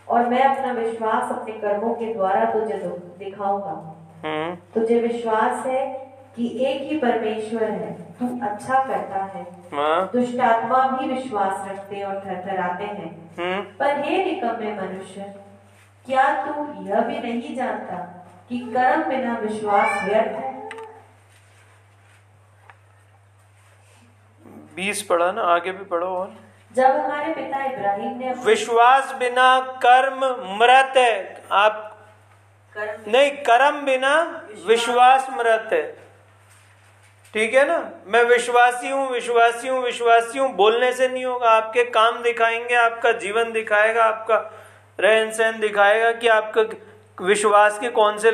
[0.09, 2.77] और मैं अपना विश्वास अपने कर्मों के द्वारा तुझे
[3.19, 3.73] दिखाऊँगा।
[4.25, 5.87] हम्म। तुझे विश्वास है
[6.37, 9.43] कि एक ही परमेश्वर है तू अच्छा करता है।
[9.75, 15.35] हाँ। दुष्ट आत्मा भी विश्वास रखते और थरथराते हैं। हम्म। पर हे निकम्मे मनुष्य
[16.07, 17.97] क्या तू यह भी नहीं जानता
[18.49, 20.48] कि कर्म बिना विश्वास व्यर्थ है?
[24.79, 26.35] बीस पढ़ा ना आगे भी पढ़ो और।
[26.77, 30.25] जब हमारे पिता इब्राहिम ने विश्वास बिना कर्म
[30.59, 31.97] मृत है। आप
[32.77, 34.15] कर्म नहीं कर्म बिना
[34.67, 35.83] विश्वास मृत है।
[37.35, 37.79] ठीक है ना?
[38.07, 43.13] मैं विश्वासी हूँ विश्वासी हूँ विश्वासी हूँ। बोलने से नहीं होगा। आपके काम दिखाएँगे आपका
[43.19, 44.37] जीवन दिखाएगा आपका
[44.99, 46.63] रहन सहन दिखाएगा कि आपका
[47.27, 48.31] विश्वास के कौन से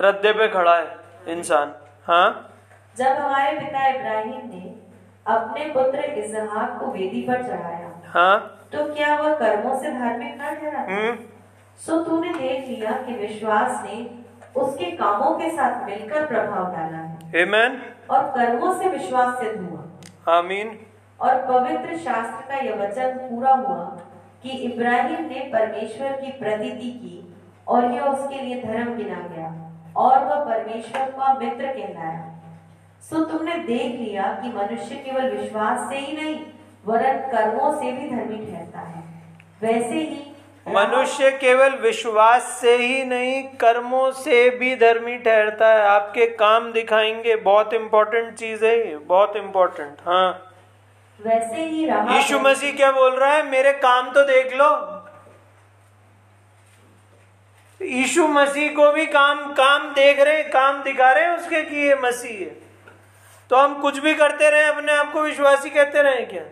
[0.00, 0.96] रद्दे पे खड़ा है
[1.28, 1.74] इंसान।
[2.06, 2.50] हाँ?
[2.96, 4.83] जब हमारे पिता इब्राहिम ने
[5.26, 10.38] अपने पुत्र इसहाक को वेदी पर चढ़ाया। हाँ। तो क्या वह कर्मों से धार्मिक न
[10.38, 10.80] ठहरा?
[10.80, 11.16] हम्म।
[11.76, 14.10] सो तूने देख लिया कि विश्वास ने
[14.60, 17.94] उसके कामों के साथ मिलकर प्रभाव डाला है। Amen.
[18.10, 19.84] और कर्मों से विश्वास सिद्ध हुआ।
[20.38, 20.78] आमीन।
[21.20, 23.84] और पवित्र शास्त्र का यह वचन पूरा हुआ
[24.42, 27.34] कि इब्राहिम ने परमेश्वर की प्रतीति की
[27.68, 32.33] और यह उसके लिए धर्म गिना गया। और वह परमेश्वर का मित्र कहलाया।
[33.10, 36.36] सो तुमने देख लिया कि मनुष्य केवल विश्वास से ही नहीं
[36.86, 39.02] वरन कर्मों से भी धर्मी ठहरता है।
[39.62, 40.22] वैसे ही
[40.66, 47.36] मनुष्य केवल विश्वास से ही नहीं कर्मों से भी धर्मी ठहरता है। आपके काम दिखाएँगे
[47.42, 50.52] बहुत इंपॉर्टेंट चीज़ है बहुत इम्पोर्टेंट हाँ।
[51.18, 53.42] वैसे ही रहा यीशु मसीह क्या बोल रहा है?
[53.50, 54.70] मेरे काम तो देख लो।
[57.80, 61.76] यीशु मसीह को भी काम काम देख रहे हैं काम दिखा रहे हैं उसके कि
[61.76, 62.63] ये मसीह है?
[63.54, 66.42] तो हम कुछ भी करते रहे अपने आप को विश्वासी कहते रहे क्या?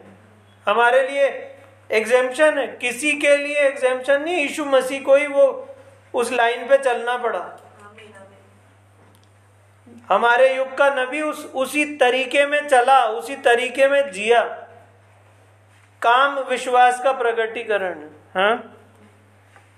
[0.70, 1.56] हमारे लिए
[1.90, 5.68] एग्जेम्पन है। किसी के लिए एग्जेम्पन नहीं यीशु मसीह को ही वो
[6.14, 7.60] उस लाइन पे चलना पड़ा।
[10.08, 14.42] हमारे युग का नबी उस उसी तरीके में चला उसी तरीके में जिया।
[16.02, 18.76] काम विश्वास का प्रकटीकरण है। हाँ?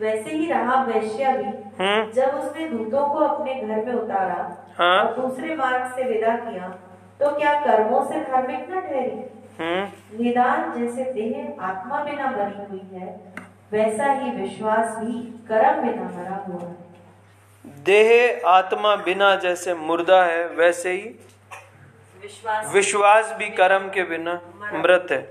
[0.00, 5.04] वैसे ही रहा वैश्य भी। हम्म जब उसने दूतों को अपने घर में उतारा हाँ।
[5.04, 6.78] और दूसरे मार्ग से विदा किया
[7.20, 9.22] तो क्या कर्मों से धार्मिक न ठहरी?
[9.58, 13.08] हम्म। निदान जैसे देह आत्मा बिना बनी हुई है
[13.72, 20.46] वैसा ही विश्वास भी कर्म बिना मरा हुआ है। देह आत्मा बिना जैसे मुर्दा है
[20.56, 21.08] वैसे ही
[22.22, 24.40] विश्वास विश्वास भी कर्म के बिना
[24.74, 25.22] मृत है।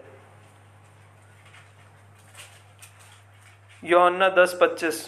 [3.84, 5.07] योहन्ना दस पच्चीस।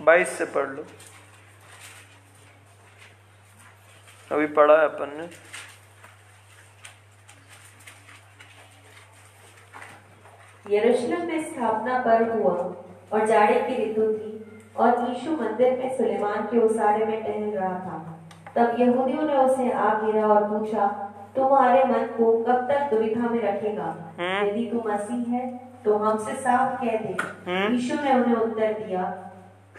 [0.00, 0.84] बाईस से पढ़ लो।
[4.32, 5.28] अभी पढ़ा है अपन ने।
[10.76, 12.54] यरूशलेम में स्थापना पर्व हुआ
[13.12, 17.78] और जाड़े की ऋतु थी और यीशु मंदिर में सुलेमान के उसारे में टहल रहा
[17.78, 17.98] था।
[18.56, 20.86] तब यहूदियों ने उसे आ घेरा और पूछा
[21.36, 24.14] तुम्हारे मन को कब तक दुविधा में रखेगा?
[24.18, 28.72] हम्म। यदि तू मसीह है तो हमसे साफ़ कह दे। हम्म। यीशु ने उन्हें उत्तर
[28.72, 29.02] दिया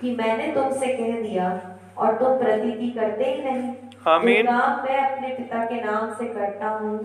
[0.02, 3.76] कि मैंने तुमसे कह दिया और तुम प्रतीति करते ही नहीं।
[4.08, 7.00] आमीन। जो काम मैं अपने पिता के नाम से करता हूँ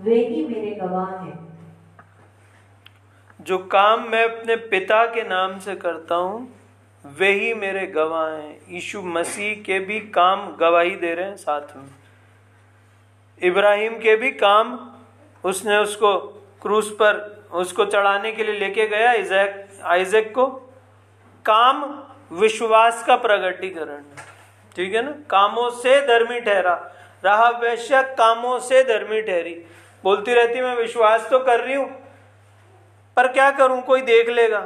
[0.00, 1.38] वे ही मेरे गवाह हैं।
[3.40, 6.48] जो काम मैं अपने पिता के नाम से करता हूँ
[7.04, 11.76] वे ही मेरे गवाह हैं। यीशु मसीह के भी काम गवाही दे रहे हैं साथ
[11.76, 11.88] में।
[13.40, 14.78] इब्राहिम के भी काम
[15.44, 16.16] उसने उसको
[16.62, 17.18] क्रूस पर
[17.54, 20.46] उसको चढ़ाने के लिए लेके गया इजैक आइजैक को।
[21.44, 21.82] काम
[22.32, 24.02] विश्वास का प्रगटीकरण।
[24.76, 25.10] ठीक है ना?
[25.30, 26.74] कामों से धर्मी ठहरा।
[27.24, 29.54] रहा वैश्य कामों से धर्मी ठहरी।
[30.04, 31.88] बोलती रहती, मैं विश्वास तो कर रही हूँ,
[33.16, 33.80] पर क्या करूँ?
[33.82, 34.60] कोई देख लेगा।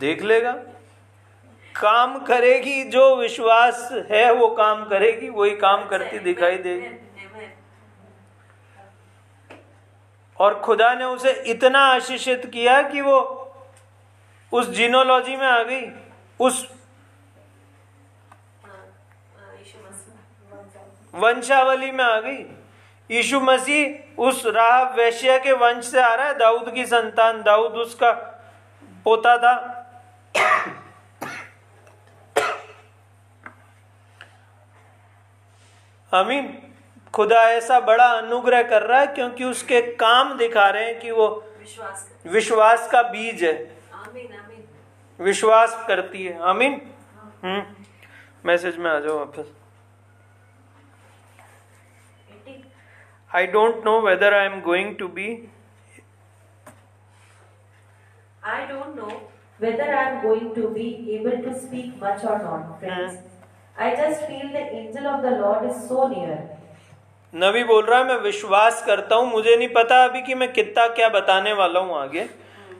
[0.00, 0.52] देख लेगा।
[1.74, 6.96] काम करेगी जो विश्वास है, वो काम करेगी, वही काम करती दिखाई देगी।
[10.40, 13.41] और खुदा ने उसे इतना आशीषित किया कि वो
[14.52, 15.90] उस जीनोलॉजी में आ गई।
[16.40, 16.68] उस
[21.14, 22.38] वंशावली में आ गई।
[23.10, 27.72] यीशु मसीह उस राह वैश्य के वंश से आ रहा है। दाऊद की संतान। दाऊद
[27.72, 28.10] उसका
[29.04, 29.78] पोता था।
[36.12, 36.74] अमीन
[37.14, 41.26] खुदा ऐसा बड़ा अनुग्रह कर रहा है क्योंकि उसके काम दिखा रहे हैं कि वो
[41.58, 43.82] विश्वास विश्वास का बीज है।
[45.22, 46.80] विश्वास करती है। आमीन।
[47.42, 47.62] हम्म।
[48.46, 49.52] मैसेज में आ जाओ वापस।
[53.30, 55.26] I don't know whether I am going to be
[58.44, 59.06] I don't know
[59.60, 63.14] whether I am going to be able to speak much और not friends
[63.76, 66.38] I just feel the angel of the lord is so near
[67.34, 70.86] नवी बोल रहा है मैं विश्वास करता हूँ मुझे नहीं पता अभी कि मैं कितना
[70.94, 72.28] क्या बताने वाला हूँ आगे।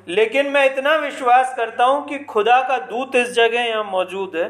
[0.08, 4.46] लेकिन मैं इतना विश्वास करता हूँ कि खुदा का दूत इस जगह यहाँ मौजूद है।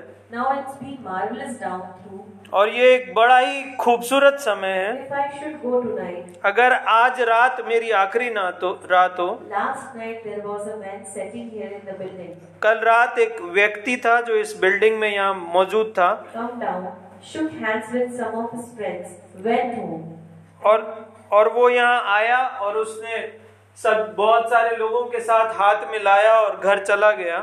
[2.52, 4.92] और ये एक बड़ा ही खूबसूरत समय है।
[6.44, 9.28] अगर आज रात मेरी आखिरी ना तो रात हो।
[12.62, 16.10] कल रात एक व्यक्ति था जो इस बिल्डिंग में यहाँ मौजूद था।
[20.62, 20.84] और
[21.32, 23.16] और वो यहाँ आया और उसने
[23.78, 27.38] सब बहुत सारे लोगों के साथ हाथ मिलाया और घर चला गया।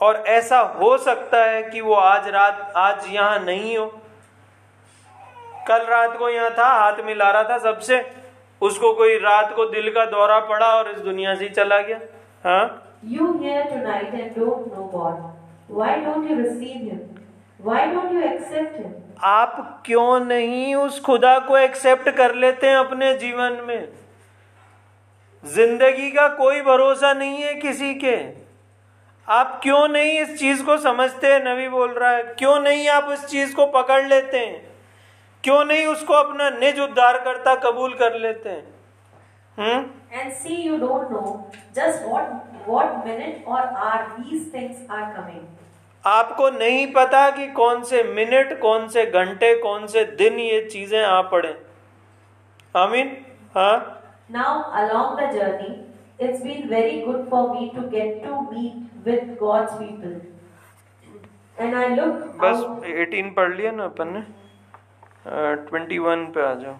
[0.00, 3.86] और ऐसा हो सकता है कि वो आज रात आज यहाँ नहीं हो।
[5.68, 8.04] कल रात को यहाँ था हाथ मिला रहा था सबसे।
[8.62, 11.98] उसको कोई रात को दिल का दौरा पड़ा और इस दुनिया से चला गया।
[12.44, 12.84] हाँ?
[13.04, 17.00] You here tonight and don't know God why don't you receive him
[17.60, 18.92] why don't you accept him
[19.24, 23.88] आप क्यों नहीं उस खुदा को एक्सेप्ट कर लेते हैं अपने जीवन में?
[25.44, 28.16] ज़िंदगी का कोई भरोसा नहीं है किसी के।
[29.28, 31.44] आप क्यों नहीं इस चीज़ को समझते हैं?
[31.44, 34.70] नबी बोल रहा है क्यों नहीं आप इस चीज़ को पकड़ लेते हैं?
[35.44, 38.78] क्यों नहीं उसको अपना निज उद्धार करता कबूल कर लेते हैं?
[39.58, 42.26] And see, you don't know just what
[42.66, 45.57] what minute or hour these things are coming.
[46.04, 51.02] आपको नहीं पता कि कौन से मिनट कौन से घंटे कौन से दिन ये चीज़ें
[51.02, 51.54] आ पड़े
[52.74, 53.16] आमीन?
[53.54, 53.76] हाँ?
[54.30, 59.36] Now along the journey it's been very good for me to get to meet with
[59.40, 60.20] God's people
[61.58, 64.22] and I look बस 18 पढ़ लिया ना अपन ने।
[65.68, 66.76] ट्वेंटी वन पे आ जाओ।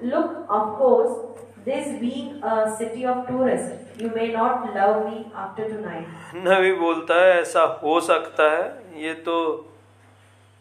[0.00, 1.10] Look of course
[1.68, 6.06] this being a city of tourists, you may not love me after tonight.
[6.46, 9.36] नबी बोलता है ऐसा हो सकता है ये तो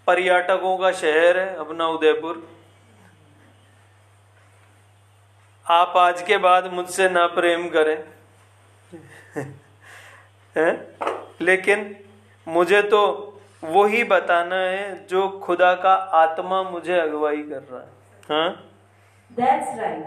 [0.07, 2.43] पर्यटकों का शहर है अपना उदयपुर
[5.65, 7.97] आप आज के बाद मुझसे ना प्रेम करें
[10.55, 10.69] है?
[11.41, 11.95] लेकिन
[12.47, 13.01] मुझे तो
[13.63, 17.89] वो ही बताना है जो खुदा का आत्मा मुझे अगुवाई कर रहा है
[18.31, 18.49] हाँ
[19.29, 20.05] That's right.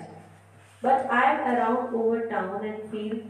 [0.84, 3.22] But I around over town and feel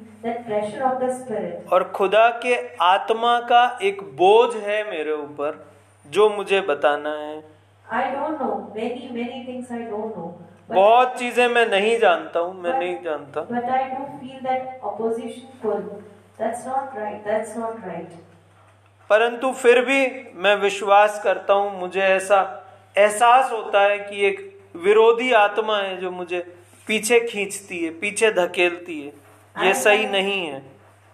[1.72, 5.66] और खुदा के आत्मा का एक बोझ है मेरे ऊपर
[6.10, 7.44] जो मुझे बताना है।
[7.92, 8.38] आई डोंट
[10.74, 14.20] बहुत चीज़ें मैं नहीं जानता हूँ मैं but, नहीं जानता। बट आई डोंट
[19.10, 22.66] परंतु फिर भी मैं विश्वास करता हूँ मुझे ऐसा
[22.98, 26.59] एहसास होता है कि एक विरोधी आत्मा है जो मुझे
[26.90, 29.12] पीछे खींचती है पीछे धकेलती है।
[29.56, 30.62] ये I सही have, नहीं है।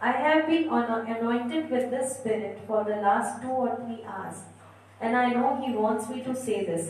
[0.03, 4.43] I have been anointed with the spirit for the last two और three hours
[5.03, 6.89] and I know he wants me to say this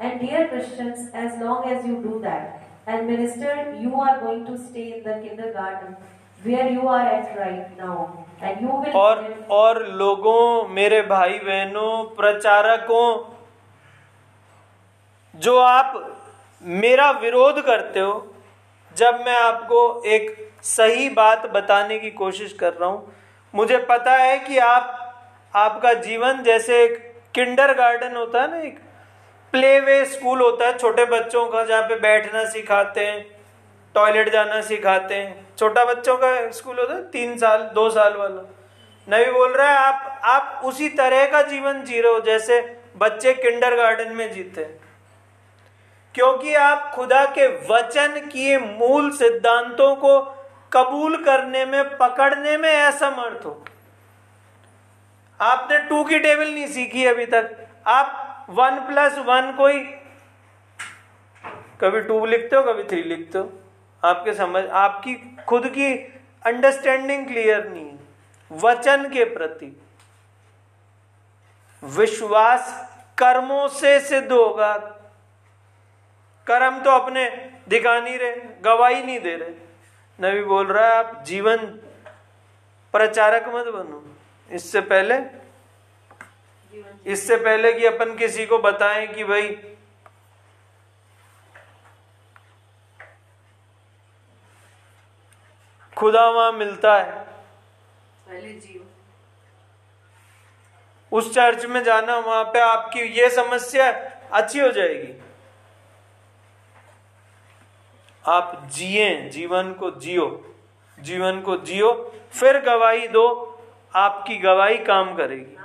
[0.00, 4.56] and dear Christians as long as you do that and minister you are going to
[4.56, 5.96] stay in the kindergarten
[6.44, 8.06] where you are at right now
[8.42, 9.24] and you will और
[9.58, 10.38] और लोगों
[10.78, 13.06] मेरे भाई बहनों प्रचारकों
[15.34, 15.92] जो आप
[16.62, 18.34] मेरा विरोध करते हो
[18.96, 23.12] जब मैं आपको एक सही बात बताने की कोशिश कर रहा हूँ।
[23.54, 26.98] मुझे पता है कि आप, आपका जीवन जैसे एक
[27.34, 28.78] किंडर गार्डन होता है ना एक,
[29.52, 33.26] प्ले वे स्कूल होता है, छोटे बच्चों का जहाँ पे बैठना सिखाते हैं,
[33.94, 38.42] टॉयलेट जाना सिखाते हैं। छोटा बच्चों का स्कूल होता है, तीन साल, दो साल वाला।
[39.08, 42.60] नबी बोल रहा है, आप आप उसी तरह का जीवन जी रहे हो जैसे
[42.96, 44.89] बच्चे किंडर गार्डन में जीते हैं।
[46.14, 50.20] क्योंकि आप खुदा के वचन किए मूल सिद्धांतों को
[50.72, 53.64] कबूल करने में, पकड़ने में असमर्थ हो।
[55.40, 57.56] आपने टू की टेबल नहीं सीखी अभी तक।
[57.86, 59.78] आप वन प्लस वन कोई,
[61.80, 63.52] कभी टू लिखते हो, कभी थ्री लिखते हो।
[64.04, 65.14] आपके समझ, आपकी
[65.48, 65.94] खुद की
[66.46, 67.98] अंडरस्टैंडिंग क्लियर नहीं है।
[68.50, 69.80] वचन के प्रति।
[71.84, 74.96] विश्वास कर्मों से सिद्ध होगा
[76.50, 77.28] कर्म तो अपने
[77.68, 79.54] दिखा नहीं रहे गवाही नहीं दे रहे।
[80.18, 81.66] नबी बोल रहा है आप जीवन
[82.94, 84.02] प्रचारक मत बनो।
[84.48, 85.18] इससे पहले
[87.06, 89.48] इससे पहले कि अपन किसी को बताएँ कि भाई
[95.96, 97.10] खुदा वहाँ मिलता है।
[98.26, 98.84] पहले जियो।
[101.12, 103.90] उस चर्च में जाना वहाँ पे आपकी ये समस्या
[104.32, 105.12] अच्छी हो जाएगी।
[108.28, 110.26] आप जिए जीवन को जियो
[110.98, 111.92] जीवन को जियो
[112.32, 113.24] फिर गवाही दो
[113.96, 115.56] आपकी गवाही काम करेगी।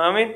[0.00, 0.34] आमीन।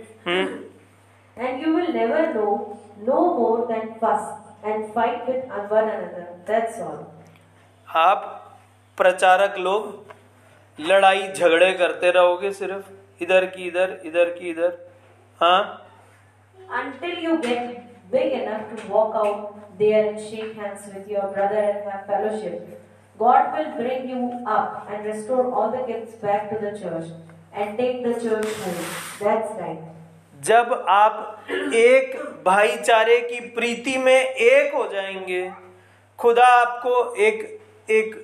[1.37, 4.27] And you will never know no more than fuss
[4.63, 6.27] and fight with one another.
[6.47, 7.01] That's all.
[7.89, 8.21] आप
[8.99, 10.15] प्रचारक लोग
[10.79, 14.79] लड़ाई झगड़े करते रहोगे सिर्फ़ इधर की इधर इधर की इधर
[15.41, 15.87] हाँ?
[16.81, 21.57] Until you get big enough to walk out there and shake hands with your brother
[21.57, 22.81] and have fellowship,
[23.19, 27.11] God will bring you up and restore all the gifts back to the church
[27.53, 28.85] and take the church home.
[29.21, 29.83] That's right.
[30.45, 32.17] जब आप एक
[32.47, 35.51] भाईचारे की प्रीति में एक हो जाएँगे
[36.19, 37.43] खुदा आपको एक
[37.91, 38.15] एक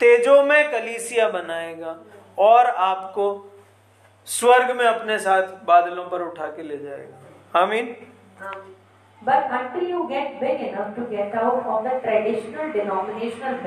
[0.00, 1.96] तेजो में कलीसिया बनाएगा
[2.48, 3.28] और आपको
[4.26, 7.94] स्वर्ग में अपने साथ बादलों पर उठा के ले जाएगा आमीन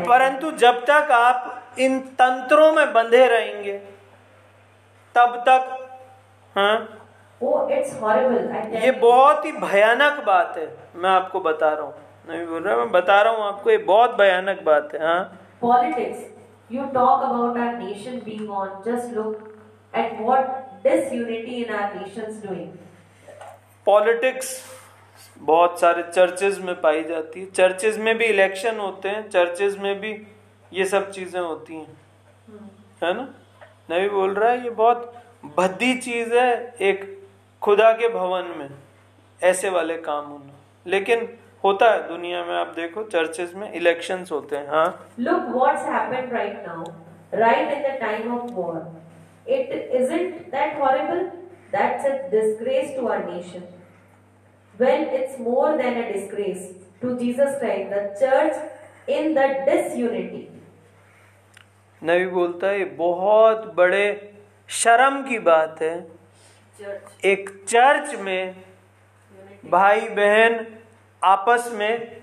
[0.05, 3.77] परंतु जब तक आप इन तंत्रों में बंधे रहेंगे
[5.15, 5.77] तब तक
[6.55, 6.77] हाँ?
[8.81, 11.93] ये बहुत ही भयानक बात है मैं आपको बता रहा हूँ।
[12.29, 15.23] नहीं बोल रहा मैं बता रहा हूँ आपको ये बहुत भयानक बात है हाँ?
[15.61, 16.25] Politics
[16.71, 19.47] you talk about our nation being on just look
[19.93, 20.49] at what
[21.13, 22.69] disunity in our nations doing
[23.87, 24.53] politics
[25.41, 29.99] बहुत सारे चर्चेज में पाई जाती है चर्चेज में भी इलेक्शन होते हैं चर्चेज में
[29.99, 30.11] भी
[30.71, 31.97] ये सब चीज़ें होती हैं
[33.03, 33.27] है ना
[33.91, 35.13] नबी बोल रहा है ये बहुत
[35.57, 36.51] भद्दी चीज़ है
[36.89, 37.05] एक
[37.61, 38.69] खुदा के भवन में
[39.41, 41.27] ऐसे वाले काम होना लेकिन
[41.63, 44.87] होता है दुनिया में आप देखो चर्चेज में इलेक्शंस होते हैं हाँ
[45.19, 46.85] Look what's happened right now,
[47.33, 48.87] right in the time of war.
[49.47, 51.21] It isn't that horrible?
[51.73, 53.63] That's a disgrace to our nation.
[54.81, 56.61] Well, it's more than a disgrace
[57.01, 58.55] to Jesus Christ, the church
[59.07, 60.47] in the disunity.
[62.01, 64.05] नबी बोलता है बहुत बड़े
[64.69, 65.93] शर्म की बात है।
[66.79, 68.63] Church एक church में
[69.71, 70.65] भाई बहन
[71.21, 72.21] आपस में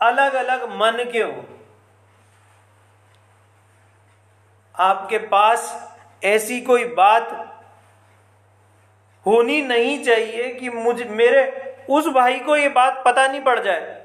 [0.00, 1.44] अलग अलग मन के हो
[4.74, 5.68] आपके पास
[6.32, 7.30] ऐसी कोई बात
[9.26, 11.44] होनी नहीं चाहिए कि मुझ मेरे
[11.90, 14.02] उस भाई को ये बात पता नहीं पड़ जाए।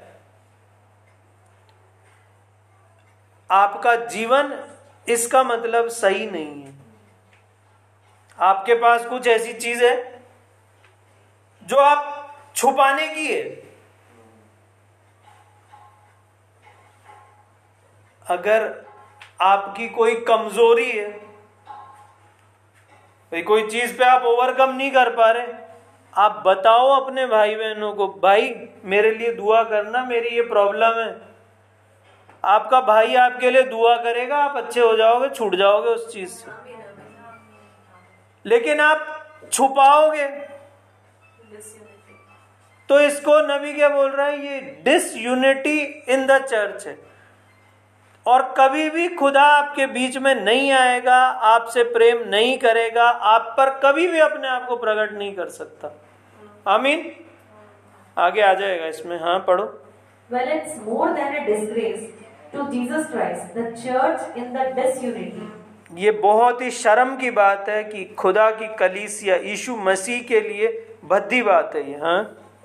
[3.50, 4.52] आपका जीवन
[5.08, 6.72] इसका मतलब सही नहीं है।
[8.38, 9.94] आपके पास कुछ ऐसी चीज़ है
[11.62, 13.42] जो आप छुपाने की है।
[18.26, 18.68] अगर
[19.40, 21.08] आपकी कोई कमज़ोरी है,
[23.32, 25.46] कोई चीज़ पे आप ओवरकम नहीं कर पा रहे
[26.16, 31.20] आप बताओ अपने भाई बहनों को, भाई, मेरे लिए दुआ करना, मेरी ये प्रॉब्लम है।
[32.44, 36.50] आपका भाई आपके लिए दुआ करेगा, आप अच्छे हो जाओगे, छूट जाओगे उस चीज़ से।
[38.46, 40.28] लेकिन आप छुपाओगे।
[42.88, 44.46] तो इसको नबी क्या बोल रहा है?
[44.46, 47.09] ये डिसयूनिटी इन द चर्च है।
[48.26, 51.16] और कभी भी खुदा आपके बीच में नहीं आएगा
[51.54, 55.92] आपसे प्रेम नहीं करेगा आप पर कभी भी अपने आप को प्रकट नहीं कर सकता।
[56.66, 57.10] आमीन?
[58.18, 59.64] आगे आ जाएगा इसमें हाँ पढ़ो।
[60.30, 62.02] Well, it's more than a disgrace
[62.52, 65.48] to Jesus Christ, the church in the disunity.
[65.94, 70.68] ये बहुत ही शर्म की बात है कि खुदा की कलीसिया यीशु मसीह के लिए
[71.04, 72.20] भद्दी बात है ये हाँ।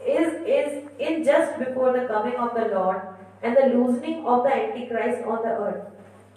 [0.05, 3.14] Is is in just before the coming of the Lord
[3.45, 5.83] and the loosening of the Antichrist on the earth.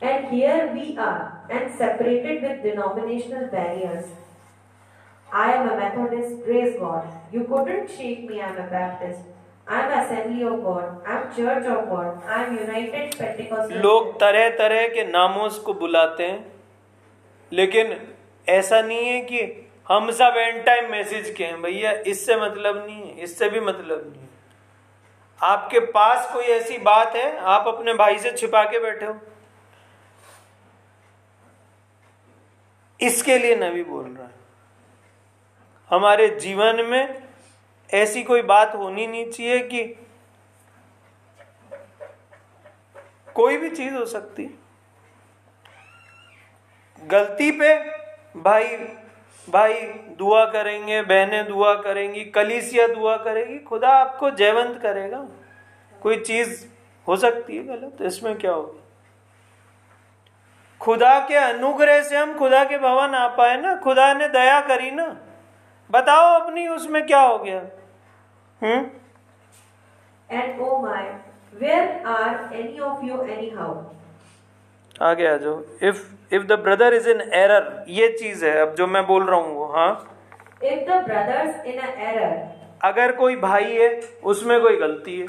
[0.02, 4.04] And here we are, and separated with denominational barriers.
[5.32, 7.08] I am a Methodist, praise God.
[7.32, 9.20] You couldn't shake me, I'm a Baptist.
[9.66, 11.02] I'm Assembly of God.
[11.06, 12.22] I'm Church of God.
[12.36, 13.82] I'm United Pentecostal.
[13.86, 16.38] लोग तरह तरह के नामों को बुलाते हैं
[17.52, 17.92] लेकिन
[18.58, 19.42] ऐसा नहीं है कि
[19.90, 24.02] हम सब एंड टाइम मैसेज के हैं भैया इससे मतलब नहीं है इससे भी मतलब
[24.06, 24.27] नहीं है
[25.42, 27.38] आपके पास कोई ऐसी बात है?
[27.38, 29.20] आप अपने भाई से छिपा के बैठे हो।
[33.00, 34.34] इसके लिए नबी बोल रहा है।
[35.90, 37.28] हमारे जीवन में
[37.94, 39.84] ऐसी कोई बात होनी नहीं चाहिए कि
[43.34, 44.58] कोई भी चीज़ हो सकती।
[47.04, 47.74] गलती पे
[48.40, 48.76] भाई
[49.48, 49.82] भाई
[50.18, 55.28] दुआ करेंगे बहनें दुआ करेंगी कलीसिया दुआ करेगी खुदा आपको जयवंत करेगा।
[56.02, 56.66] कोई चीज़
[57.08, 58.02] हो सकती है गलत?
[58.02, 58.82] इसमें क्या होगा?
[60.80, 64.90] खुदा के अनुग्रह से हम खुदा के भवन आ पाए ना खुदा ने दया करी
[64.90, 65.06] ना।
[65.90, 67.62] बताओ अपनी उसमें क्या हो गया?
[68.62, 68.86] हम्म
[70.30, 71.04] And oh my,
[71.60, 73.74] where are any of you anyhow?
[75.02, 78.86] आगे आ जाओ। If if the brother is in error ये चीज़ है अब जो
[78.86, 80.14] मैं बोल रहा हूँ हाँ?
[80.62, 82.32] If the brothers in an error,
[82.82, 85.26] अगर कोई भाई है उसमें कोई गलती है।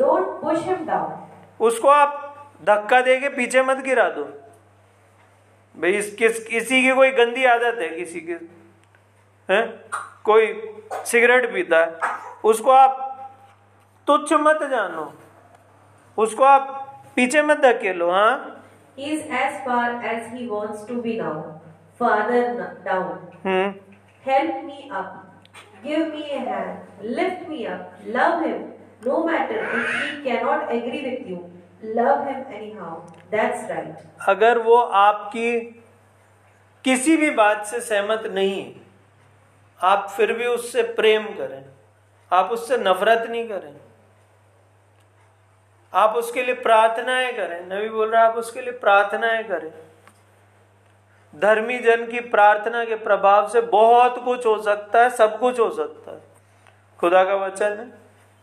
[0.00, 1.10] don't push him down.
[1.60, 4.24] उसको आप धक्का दे के पीछे मत गिरा दो।
[5.76, 8.32] भाई इस किस किसी की कोई गंदी आदत है किसी की?
[9.50, 9.66] है?
[10.24, 11.96] कोई सिगरेट पीता है
[12.44, 12.98] उसको आप
[14.06, 15.12] तुच्छ मत जानो।
[16.18, 16.62] उसको आप
[17.16, 18.51] पीछे मत धकेलो हाँ?
[18.96, 21.60] He is as far as he wants to be now.
[21.98, 22.42] Father
[22.84, 23.18] down.
[23.44, 23.74] Hmm
[24.24, 25.12] Help me up.
[25.84, 27.06] Give me a hand.
[27.20, 27.94] Lift me up.
[28.16, 28.60] Love him.
[29.06, 31.40] No matter if he cannot agree with you.
[32.00, 32.92] Love him anyhow.
[33.30, 34.04] That's right.
[34.28, 35.50] अगर वो आपकी
[36.84, 38.80] किसी भी बात से सहमत नहीं है
[39.80, 41.62] आप फिर भी उससे प्रेम करें
[42.30, 43.74] आप उससे नफरत नहीं करें
[45.94, 49.72] आप उसके लिए प्रार्थनाएँ करें। नबी बोल रहा है आप उसके लिए प्रार्थनाएँ करें।
[51.40, 55.70] धर्मी जन की प्रार्थना के प्रभाव से बहुत कुछ हो सकता है सब कुछ हो
[55.70, 56.20] सकता है।
[57.00, 57.90] खुदा का वचन है।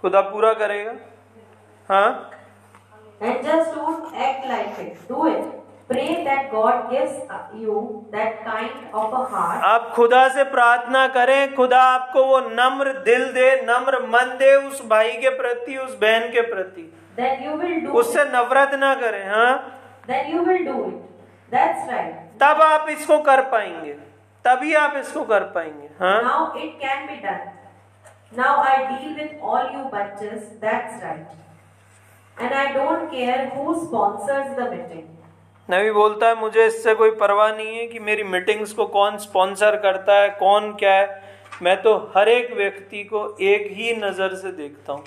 [0.02, 0.94] खुदा पूरा करेगा।
[1.90, 2.32] हाँ?
[3.22, 5.08] And just don't act like it.
[5.08, 5.56] Do it.
[5.90, 7.14] Pray that God gives
[7.56, 9.64] you that kind of a heart.
[9.64, 14.86] आप खुदा से प्रार्थना करें खुदा आपको वो नम्र दिल दे नम्र मन दे उस
[14.86, 19.24] भाई के प्रति उस बहन के प्रति। That you will do उससे नफरत ना करें
[19.30, 19.52] हाँ
[20.08, 20.98] then you will do it.
[21.52, 22.14] That's right.
[22.42, 23.94] तब आप इसको कर पाएँगे
[24.46, 27.48] तभी आप इसको कर पाएँगे हाँ Now it can be done.
[28.34, 31.28] Now I deal with all you bunches, that's right.
[32.38, 35.08] And I don't care who sponsors the meeting.
[35.70, 39.76] नबी बोलता है मुझे इससे कोई परवाह नहीं है कि मेरी मीटिंग्स को कौन स्पॉन्सर
[39.82, 41.22] करता है कौन क्या है
[41.62, 45.04] मैं तो हर एक व्यक्ति को एक ही नज़र से देखता हूँ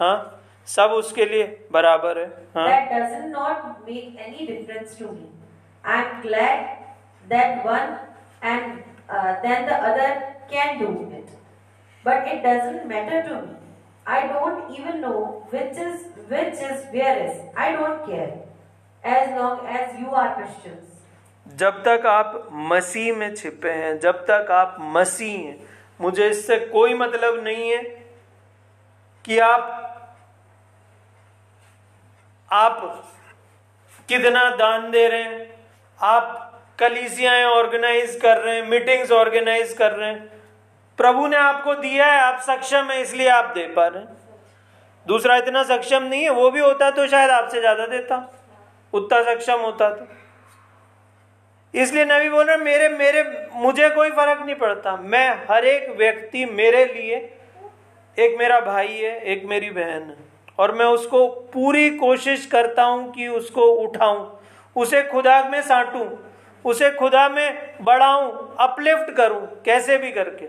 [0.00, 0.37] हाँ
[0.68, 2.26] सब उसके लिए बराबर है
[21.46, 25.58] जब तक आप मसीह में छिपे हैं जब तक आप मसीह हैं
[26.00, 27.82] मुझे इससे कोई मतलब नहीं है
[29.24, 29.88] कि आप
[32.50, 33.04] आप
[34.08, 35.50] कितना दान दे रहे हैं?
[36.00, 36.44] आप
[36.78, 40.30] कलीसियाएँ ऑर्गेनाइज कर रहे हैं मीटिंग्स ऑर्गेनाइज कर रहे हैं।
[40.98, 44.16] प्रभु ने आपको दिया है, आप सक्षम है, इसलिए आप दे पा रहे हैं।
[45.06, 48.16] दूसरा, इतना सक्षम नहीं है, वो भी होता तो शायद आपसे ज़्यादा देता।
[48.92, 50.06] उतना सक्षम होता तो।
[51.74, 53.22] इसलिए नबी बोल रहे मेरे मेरे,
[53.52, 57.16] मुझे कोई फ़र्क नहीं पड़ता। मैं हर एक व्यक्ति मेरे लिए,
[58.18, 60.27] एक मेरा भाई है, एक मेरी बहन है।
[60.58, 64.26] और मैं उसको पूरी कोशिश करता हूँ कि उसको उठाऊं
[64.76, 66.06] उसे खुदा में साटूं
[66.64, 68.30] उसे खुदा में बढ़ाऊं
[68.60, 70.44] अपलिफ्ट करूँ कैसे भी करके।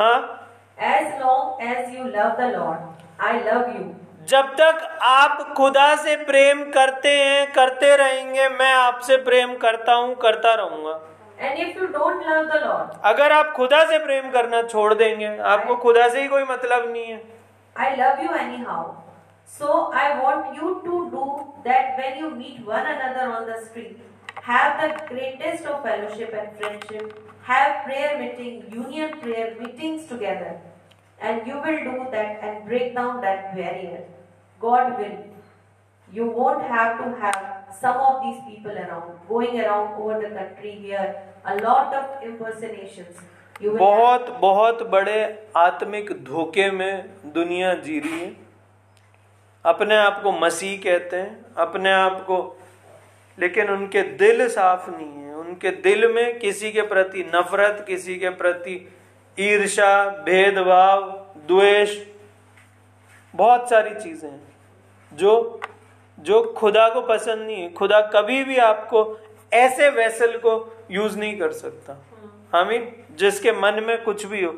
[0.00, 0.40] हाँ?
[0.78, 2.78] As long as you love the Lord,
[3.20, 3.84] I love you.
[4.28, 10.14] जब तक आप खुदा से प्रेम करते हैं करते रहेंगे मैं आपसे प्रेम करता हूँ
[10.14, 11.00] करता रहूँगा।
[11.40, 15.36] And if you don't love the Lord, अगर आप खुदा से प्रेम करना छोड़ देंगे
[15.38, 17.22] आपको I, खुदा से ही कोई मतलब नहीं है।
[17.76, 18.82] I love you any anyhow.
[19.45, 21.23] So I want you to do
[21.65, 23.99] that when you meet one another on the street.
[24.41, 27.31] Have the greatest of fellowship and friendship.
[27.43, 30.59] Have prayer meeting, union prayer meetings together.
[31.19, 34.03] And you will do that and break down that barrier.
[34.59, 35.17] God will.
[36.13, 40.71] You won't have to have some of these people around, going around over the country
[40.71, 41.15] here,
[41.45, 43.17] a lot of impersonations.
[43.59, 45.17] You will बहुत बहुत बड़े
[45.57, 48.42] आत्मिक धोखे में दुनिया जी रही है
[49.64, 52.60] अपने आप को मसीह कहते हैं, अपने आप को,
[53.38, 58.28] लेकिन उनके दिल साफ़ नहीं है। उनके दिल में किसी के प्रति नफरत, किसी के
[58.28, 58.94] प्रति
[59.38, 61.02] ईर्षा भेदभाव,
[61.48, 61.98] द्वेष,
[63.34, 64.42] बहुत सारी चीज़ें हैं,
[65.12, 65.60] जो
[66.18, 69.00] जो खुदा को पसंद नहीं है। खुदा कभी भी आपको
[69.52, 70.52] ऐसे वैसल को
[70.90, 71.96] यूज़ नहीं कर सकता।
[72.54, 74.52] हमीन जिसके मन में कुछ भी हो।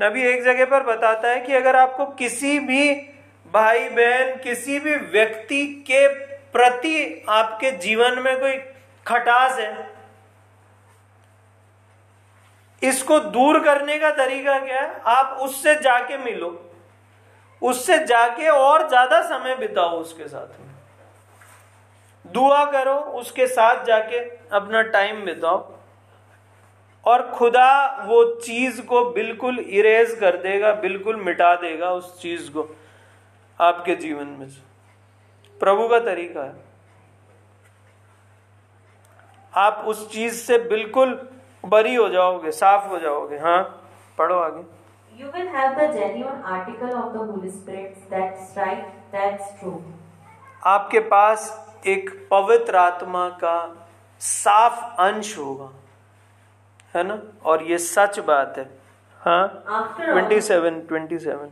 [0.00, 2.94] नबी एक जगह पर बताता है कि अगर आपको किसी भी
[3.54, 6.06] भाई बहन, किसी भी व्यक्ति के
[6.52, 8.56] प्रति आपके जीवन में कोई
[9.06, 9.90] खटास है?
[12.82, 15.00] इसको दूर करने का तरीका क्या है?
[15.06, 16.50] आप उससे जाके मिलो।
[17.62, 20.68] उससे जाके और ज़्यादा समय बिताओ उसके साथ में।
[22.24, 24.18] दुआ करो, उसके साथ जाके
[24.56, 25.58] अपना टाइम बिताओ।
[27.04, 32.68] और खुदा वो चीज़ को बिल्कुल इरेज कर देगा, बिल्कुल मिटा देगा उस चीज़ को।
[33.60, 34.62] आपके जीवन में से।
[35.60, 36.54] प्रभु का तरीका है।
[39.54, 41.28] आप उस चीज़ से बिल्कुल
[41.64, 43.88] बरी हो जाओगे साफ़ हो जाओगे। हाँ
[44.18, 44.80] पढ़ो आगे।
[45.22, 47.96] You will have the genuine article of the Holy Spirit.
[48.12, 48.84] That's right.
[49.14, 49.80] That's true.
[50.66, 53.88] आपके पास एक पवित्र आत्मा का
[54.20, 55.70] साफ़ अंश होगा।
[56.94, 57.22] है ना?
[57.44, 58.78] और ये सच बात है।
[59.20, 59.64] हाँ?
[60.00, 61.50] Twenty seven twenty seven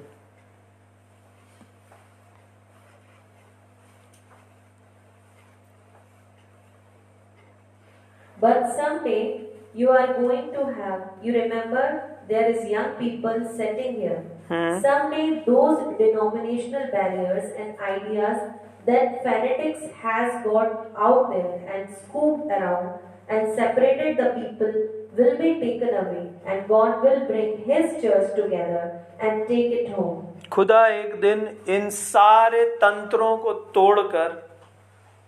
[8.39, 11.01] but someday you are going to have.
[11.21, 14.25] You remember there is young people sitting here.
[14.47, 14.79] Hmm.
[14.81, 18.37] Someday those denominational barriers and ideas
[18.85, 22.99] that fanatics has got out there and scooped around
[23.29, 24.73] and separated the people
[25.17, 30.19] will be taken away and God will bring his church together and take it home.
[30.51, 31.39] खुदा एक दिन
[31.75, 34.31] इन सारे तंत्रों को तोड़कर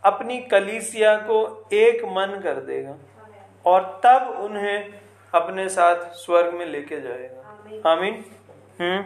[0.05, 2.95] अपनी कलीसिया को एक मन कर देगा
[3.65, 4.85] और तब उन्हें
[5.35, 8.25] अपने साथ स्वर्ग में लेके जाएगा। आमीन।
[8.81, 9.05] हम्म.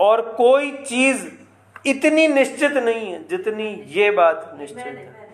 [0.00, 1.28] और कोई चीज़
[1.86, 5.30] इतनी निश्चित नहीं है जितनी ये बात निश्चित है।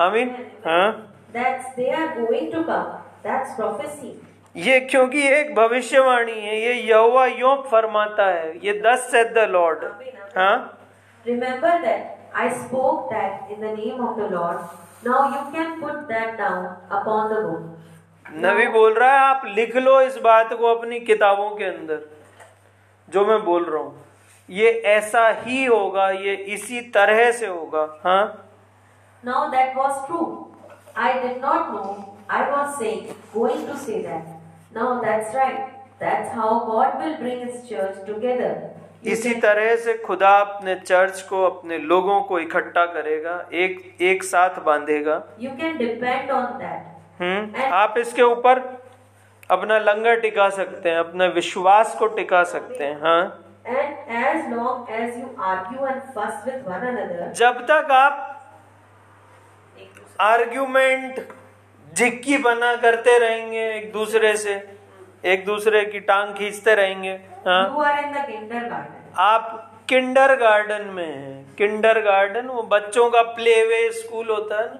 [0.00, 0.28] आमीन।
[0.66, 1.14] हाँ.
[4.56, 9.84] ये क्योंकि एक भविष्यवाणी है ये यहोवा यो फरमाता है ये दस सेड द लॉर्ड
[10.38, 10.78] हाँ।
[11.24, 14.58] remember that i spoke that in the name of the lord.
[15.04, 17.62] Now you can put that down upon the book.
[18.26, 22.00] नबी बोल रहा है आप लिख लो इस बात को अपनी किताबों के अंदर
[23.08, 24.04] जो मैं बोल रहा हूँ।
[24.48, 28.24] ये ऐसा ही होगा ये इसी तरह से होगा हाँ?
[29.22, 30.20] Now that was true
[30.96, 31.82] I did not know
[32.30, 35.58] I was saying going to say that now that's right
[36.00, 38.54] that's how God will bring his church together
[39.04, 44.62] इसी तरह से खुदा अपने चर्च को अपने लोगों को इकट्ठा करेगा एक एक साथ
[44.64, 46.92] बांधेगा। You can depend on that.
[47.20, 47.62] हम्म?
[47.74, 48.58] आप इसके ऊपर
[49.50, 53.38] अपना लंगर टिका सकते हैं अपने विश्वास को टिका सकते हैं हाँ?
[53.64, 58.28] And as long as you argue and fuss with one another, जब तक आप
[60.20, 61.20] आर्ग्यूमेंट
[61.92, 64.54] जिक्की बना करते रहेंगे एक दूसरे से
[65.24, 67.12] एक दूसरे की टांग खींचते रहेंगे
[67.46, 67.68] हाँ.
[69.16, 74.66] आप किंडर गार्डन में हैं। किंडर गार्डन वो बच्चों का प्ले वे स्कूल होता है
[74.66, 74.78] ना।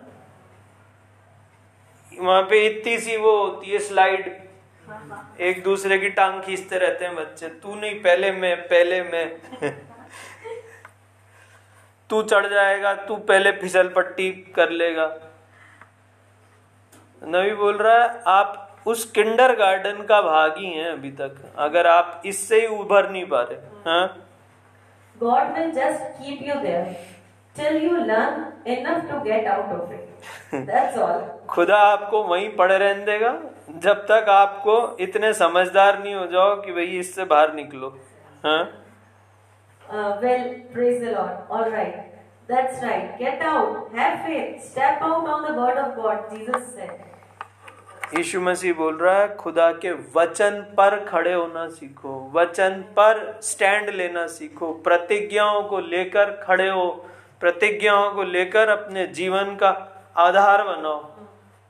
[2.23, 4.49] वहाँ पे इतनी सी वो होती है स्लाइड।
[5.41, 9.37] एक दूसरे की टांग खींचते रहते हैं बच्चे। तू नहीं पहले मैं पहले मैं।
[12.11, 15.07] तू चढ़ जाएगा तू पहले फिसल पट्टी कर लेगा।
[17.23, 21.87] नवी बोल रहा है आप उस किंडर गार्डन का भाग ही है अभी तक। अगर
[21.87, 24.07] आप इससे ही उभर नहीं पा रहे हाँ?
[31.49, 33.33] खुदा आपको वहीं पड़े रहने देगा
[33.79, 37.89] जब तक आपको इतने समझदार नहीं हो जाओ कि भाई इससे बाहर निकलो
[40.19, 40.43] well
[40.73, 42.13] praise the lord alright
[46.87, 47.12] right
[48.13, 53.91] Yeshu Masih बोल रहा है खुदा के वचन पर खड़े होना सीखो वचन पर स्टैंड
[53.91, 56.89] लेना सीखो प्रतिज्ञाओं को लेकर खड़े हो
[57.41, 59.71] प्रतिज्ञाओं को लेकर अपने जीवन का
[60.19, 60.99] आधार बनाओ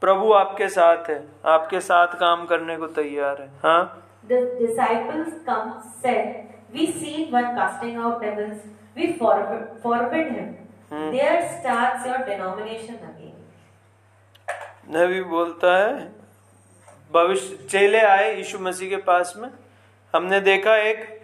[0.02, 3.82] प्रभु आपके साथ है आपके साथ काम करने को तैयार है हाँ
[4.24, 5.70] The disciples come
[6.01, 8.60] said, We seen one casting out devils.
[8.97, 10.56] We forbid, forbid him.
[10.90, 11.10] Hmm.
[11.10, 13.39] There starts your denomination again.
[14.89, 16.21] नबी बोलता है
[17.12, 19.51] भविष्य, चेले आए यीशु मसीह के पास में।
[20.16, 21.22] हमने देखा एक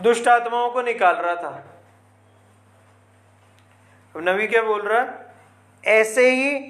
[0.00, 1.64] दुष्ट आत्माओं को निकाल रहा था।
[4.16, 5.34] नबी क्या बोल रहा है?
[5.84, 6.60] ऐसे ही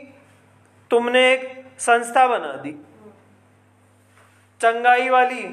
[0.90, 2.72] तुमने एक संस्था बना दी।
[4.60, 5.48] चंगाई वाली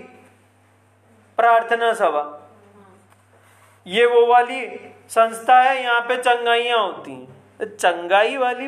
[1.38, 2.42] प्रार्थना सभा।
[3.88, 7.36] ये वो वाली संस्था है, यहाँ पे चंगाइयाँ होती हैं।
[7.76, 8.68] चंगाई वाली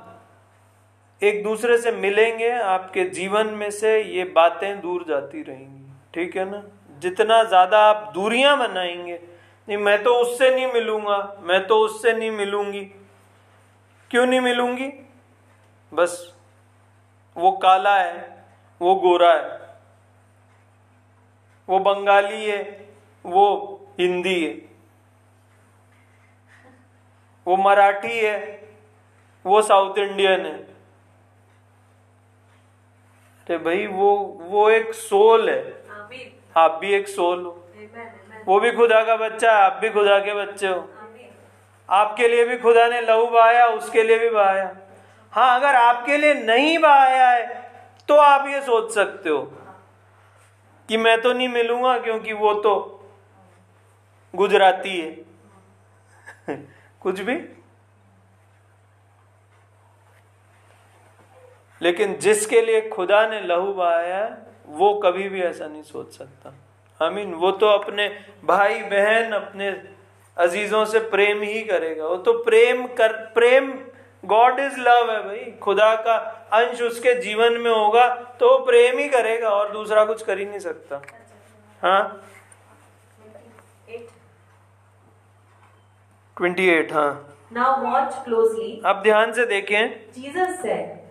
[1.21, 6.49] एक दूसरे से मिलेंगे, आपके जीवन में से ये बातें दूर जाती रहेंगी। ठीक है
[6.51, 6.63] ना?
[6.99, 9.19] जितना ज़्यादा आप दूरियाँ बनाएँगे,
[9.67, 12.81] नहीं, मैं तो उससे नहीं मिलूँगा, मैं तो उससे नहीं मिलूँगी।
[14.11, 14.87] क्यों नहीं मिलूँगी?
[15.91, 16.33] बस
[17.35, 18.45] वो काला है,
[18.81, 19.59] वो गोरा है,
[21.67, 22.61] वो बंगाली है,
[23.25, 23.45] वो
[23.99, 24.53] हिंदी है,
[27.47, 28.39] वो मराठी है,
[29.45, 30.70] वो साउथ इंडियन है।
[33.51, 35.83] तो भाई वो वो एक सोल है।
[36.57, 37.51] आप भी एक सोल हो।
[38.47, 40.89] वो भी खुदा का बच्चा है आप भी खुदा के बच्चे हो।
[41.89, 44.77] आपके लिए भी खुदा ने लहू बहाया उसके लिए भी बहाया।
[45.31, 47.71] हाँ अगर आपके लिए नहीं बहाया है
[48.07, 49.41] तो आप ये सोच सकते हो
[50.89, 52.73] कि मैं तो नहीं मिलूँगा क्योंकि वो तो
[54.35, 55.11] गुजराती है।
[57.01, 57.35] कुछ भी?
[61.81, 66.53] लेकिन जिसके लिए खुदा ने लहू बहाया है वो कभी भी ऐसा नहीं सोच सकता।
[66.99, 68.07] आमीन। वो तो अपने
[68.43, 69.69] भाई बहन अपने
[70.37, 73.71] अजीजों से प्रेम ही करेगा। वो तो प्रेम कर प्रेम
[74.23, 76.15] गॉड इज़ लव है भाई। खुदा का
[76.53, 78.07] अंश उसके जीवन में होगा
[78.39, 81.01] तो वो प्रेम ही करेगा और दूसरा कुछ कर ही नहीं सकता।
[81.83, 82.27] हाँ?
[86.37, 88.69] ट्वेंटी एट हाँ। Now watch closely.
[88.85, 89.81] अब ध्यान से देखें।
[90.13, 91.10] Jesus said,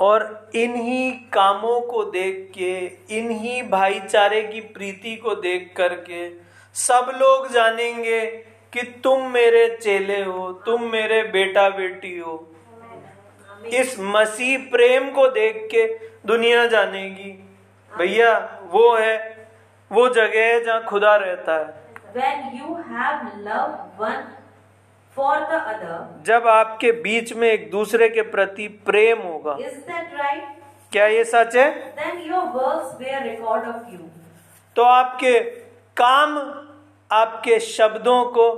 [0.00, 2.86] और इन्हीं कामों को देख के,
[3.18, 6.28] इन्हीं भाईचारे की प्रीति को देख करके
[6.74, 8.26] सब लोग जानेंगे
[8.72, 12.52] कि तुम मेरे चेले हो, तुम मेरे बेटा बेटी हो।
[13.66, 15.86] इस मसीह प्रेम को देख के
[16.26, 17.30] दुनिया जानेगी,
[17.92, 19.48] भैया, वो है,
[19.92, 21.86] वो जगह है जहाँ खुदा रहता है।
[22.16, 24.24] When you have love one
[25.16, 30.14] for the other, जब आपके बीच में एक दूसरे के प्रति प्रेम होगा is that
[30.20, 30.44] right?
[30.92, 34.08] क्या ये सच है Then your works bear record of you.
[34.76, 35.38] तो आपके
[35.96, 36.38] काम
[37.10, 38.50] आपके शब्दों को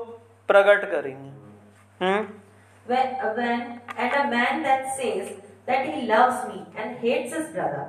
[0.49, 1.31] प्रकट करेंगे
[2.05, 2.27] हम्म
[2.87, 5.33] When, when and a man that says
[5.67, 7.83] that he loves me and hates his brother,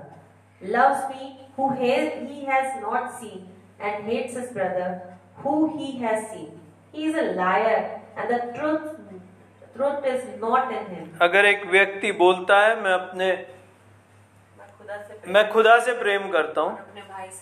[0.62, 3.48] loves me who he has not seen
[3.80, 4.90] and hates his brother
[5.38, 6.50] who he has seen.
[6.91, 8.88] He is a liar and the truth
[9.76, 11.06] truth is not in him.
[11.22, 13.31] अगर एक व्यक्ति बोलता है मैं अपने
[15.27, 16.77] मैं खुदा से प्रेम करता हूँ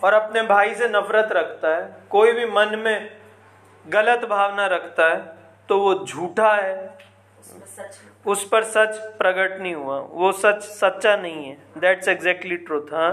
[0.03, 3.09] और अपने भाई से नफरत रखता है कोई भी मन में
[3.85, 5.19] गलत भावना रखता है
[5.69, 6.75] तो वो झूठा है।
[8.25, 13.11] उस पर सच प्रकट नहीं हुआ। वो सच सच्चा नहीं है। दैट्स एग्जैक्टली ट्रूथ हाँ।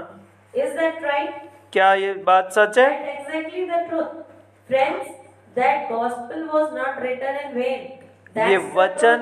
[0.55, 1.35] Is that right?
[1.73, 2.89] क्या ये बात सच है?
[2.91, 5.24] That's exactly the truth.
[5.57, 7.83] That gospel was not written in vain.
[8.37, 9.21] That's ये वचन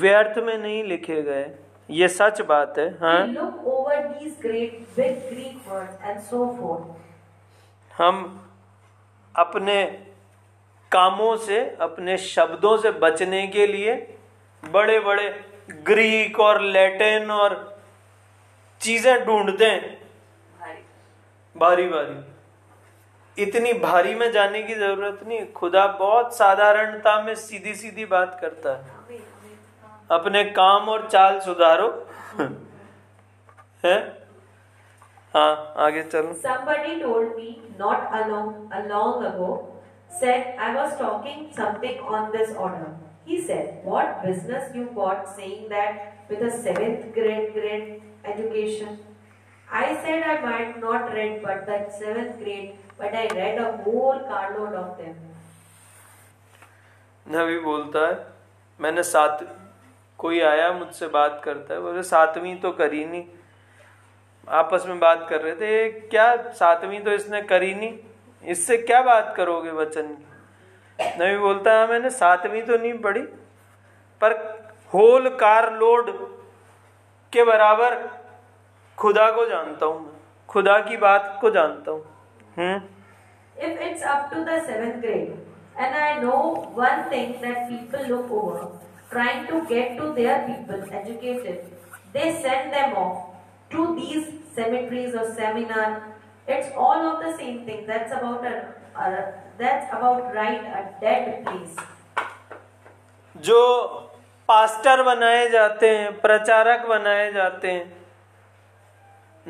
[0.00, 1.46] व्यर्थ में नहीं लिखे गए
[1.88, 6.86] ये सच बात है हाँ look over these great big Greek words and so forth.
[7.90, 8.22] हम
[9.34, 9.76] अपने
[10.92, 13.94] कामों से अपने शब्दों से बचने के लिए
[14.62, 15.28] बड़े बड़े
[15.88, 17.54] ग्रीक और लैटिन और
[18.80, 19.96] चीज़ें ढूंढते हैं
[21.56, 22.14] भारी भारी
[23.38, 28.72] इतनी भारी में जाने की ज़रूरत नहीं खुदा बहुत साधारणता में सीधी सीधी बात करता
[28.72, 29.20] है
[30.16, 31.88] अपने काम और चाल सुधारो
[33.84, 33.98] है
[35.34, 35.52] हाँ
[35.84, 38.48] आगे चलो Somebody told me not along
[38.78, 39.46] a long ago
[40.20, 42.90] said I was talking something on this order.
[43.24, 47.88] He said, "What business you got saying that with a seventh grade grade
[48.34, 48.98] education?"
[49.82, 54.18] I said I might not read but that seventh grade, but I read a whole
[54.30, 55.14] carload of them.
[57.26, 58.14] नबी बोलता है,
[58.80, 59.44] मैंने सात,
[60.18, 61.80] कोई आया मुझसे बात करता है?
[61.80, 63.24] बोले सातवीं तो करी नहीं।
[64.48, 67.98] आपस में बात कर रहे थे क्या सातवीं तो इसने करी नहीं?
[68.42, 71.36] इससे क्या बात करोगे वचन की?
[71.38, 73.22] बोलता है मैंने सातवीं तो नहीं पढ़ी,
[74.20, 74.32] पर
[74.94, 76.10] होल कार लोड
[77.32, 77.96] के बराबर
[78.98, 82.04] खुदा को जानता हूँ मैं। खुदा की बात को जानता हूँ।
[82.56, 82.80] हम्म?
[83.61, 85.35] If it's up to the seventh grade,
[85.77, 88.69] and I know one thing that people look over,
[89.11, 91.65] trying to get to their people educated,
[92.13, 93.35] they send them off
[93.71, 96.15] to these cemeteries or seminar.
[96.47, 97.85] It's all of the same thing.
[97.87, 101.75] That's about a, a that's about right a dead place.
[103.35, 103.61] जो
[104.47, 107.97] pastor बनाए जाते हैं प्रचारक बनाए जाते हैं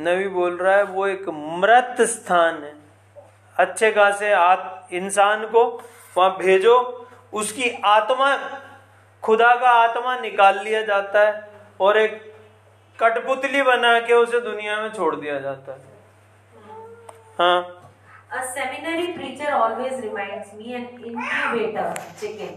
[0.07, 1.29] नबी बोल रहा है वो एक
[1.63, 2.73] मृत स्थान है
[3.56, 4.30] अच्छे खासे
[4.96, 5.64] इंसान को
[6.16, 6.76] वहाँ भेजो
[7.32, 8.36] उसकी आत्मा
[9.22, 11.50] खुदा का आत्मा निकाल लिया जाता है
[11.80, 12.20] और एक
[13.00, 15.78] कठपुतली बना के उसे दुनिया में छोड़ दिया जाता है।
[17.38, 17.78] हाँ।
[18.32, 21.88] A seminary preacher always reminds me an incubator
[22.20, 22.52] chicken.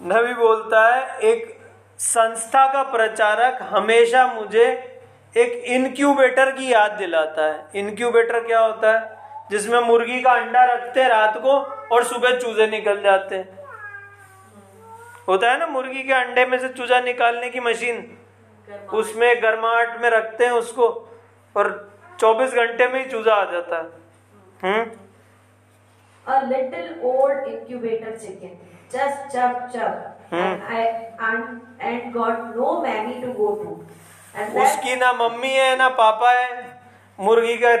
[0.00, 1.58] नबी बोलता है एक
[1.98, 4.66] संस्था का प्रचारक हमेशा मुझे
[5.36, 9.19] एक इनक्यूबेटर की याद दिलाता है। इनक्यूबेटर क्या होता है?
[9.50, 11.52] जिसमें मुर्गी का अंडा रखते हैं रात को
[11.94, 13.58] और सुबह चूजे निकल जाते हैं।
[15.28, 18.18] होता है ना मुर्गी के अंडे में से चूजा निकालने की मशीन?
[18.92, 20.88] उसमें गर्माहट में रखते हैं उसको
[21.56, 21.68] और
[22.20, 23.88] 24 घंटे में ही चूजा आ जाता है।
[24.62, 24.90] हम्म?
[26.26, 28.50] A little old incubator chicken,
[28.92, 29.94] just chub chub,
[30.30, 30.82] and I
[31.28, 33.70] and, and got no mammy to go to.
[34.62, 36.80] उसकी ना मम्मी है ना पापा है
[37.20, 37.74] मुर्गी का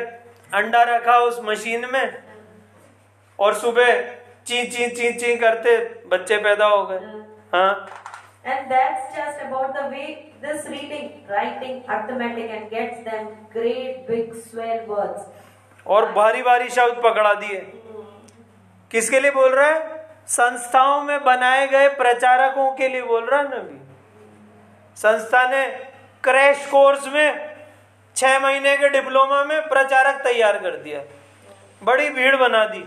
[0.54, 2.22] अंडा रखा उस मशीन में
[3.38, 4.00] और सुबह
[4.46, 5.76] ची ची ची ची करते
[6.08, 6.98] बच्चे पैदा हो गए।
[7.54, 7.72] हाँ।
[8.44, 14.34] And that's just about the way this reading, writing arithmetic and gets them great big
[14.44, 15.20] swell words.
[15.86, 17.60] और भारी भारी शब्द पकड़ा दिए।
[18.90, 19.98] किसके लिए बोल रहा है?
[20.28, 23.78] संस्थाओं में बनाए गए प्रचारकों के लिए बोल रहा है नबी
[24.96, 25.64] संस्था ने
[26.24, 27.49] क्रैश कोर्स में
[28.20, 31.00] छह महीने के डिप्लोमा में प्रचारक तैयार कर दिया।
[31.82, 32.80] बड़ी भीड़ बना दी।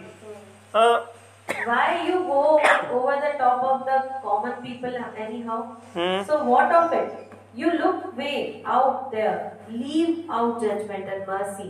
[11.13, 11.69] And mercy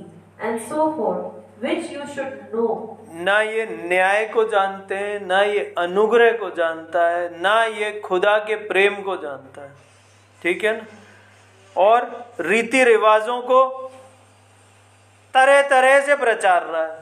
[1.64, 2.66] which you should know
[3.26, 8.38] ना ये न्याय को जानते हैं ना ये अनुग्रह को जानता है ना ये खुदा
[8.38, 9.72] के प्रेम को जानता है।
[10.42, 10.86] ठीक है ना?
[11.78, 12.06] और
[12.40, 13.62] रीति रिवाजों को
[15.34, 17.02] तरह तरह से प्रचार रहा है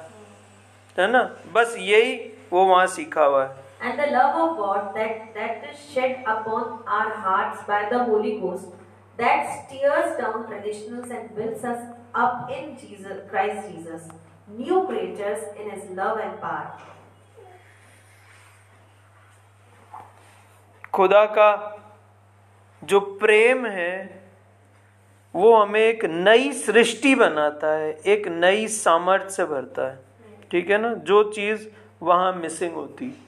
[0.97, 1.23] है ना
[1.53, 2.13] बस यही
[2.53, 6.83] वो वहाँ सीखा हुआ है And the love of God that, that is shed upon
[6.87, 8.67] our hearts by the Holy Ghost
[9.17, 11.81] that steers down traditionals and builds us
[12.13, 14.07] up in Jesus Christ Jesus,
[14.47, 16.77] new creatures in his love and power.
[20.93, 21.49] खुदा का
[22.83, 24.20] जो प्रेम है
[25.35, 29.99] वो हमें एक नई सृष्टि बनाता है एक नई सामर्थ्य से भरता है।
[30.51, 30.93] ठीक है ना?
[30.93, 31.67] जो चीज़
[32.03, 33.25] वहाँ मिसिंग होती।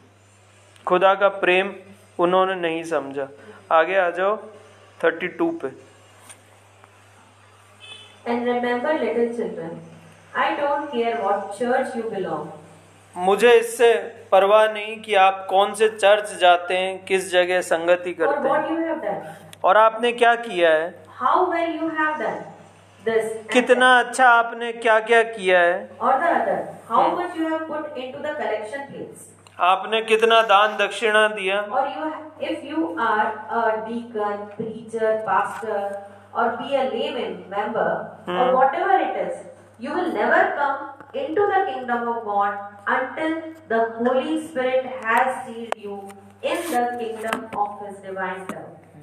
[0.86, 1.76] खुदा का प्रेम
[2.20, 3.28] उन्होंने नहीं समझा।
[3.72, 4.38] आगे आ जाओ
[5.04, 5.94] थर्टी टू पे।
[8.30, 9.72] And remember, little children,
[10.38, 12.48] I don't care what church you belong.
[13.16, 13.94] मुझे इससे
[14.32, 19.38] परवाह नहीं कि आप कौन से चर्च जाते हैं किस जगह संगति करते हैं.
[19.64, 21.03] और आपने क्या किया है?
[21.24, 22.40] How well you have done
[23.06, 26.24] this कितना अच्छा आपने क्या क्या किया है और
[26.90, 29.30] how much you have put into the collection place
[29.60, 31.62] आपने कितना दान दक्षिणा दिया?
[31.62, 35.96] और you if you are a deacon preacher pastor
[36.34, 41.66] और बी अ लेमेन मेंबर और what it is you will never come in the
[41.66, 42.58] kingdom of God
[42.90, 46.02] until the Holy Spirit has seal you
[46.44, 48.73] in the kingdom of his divine love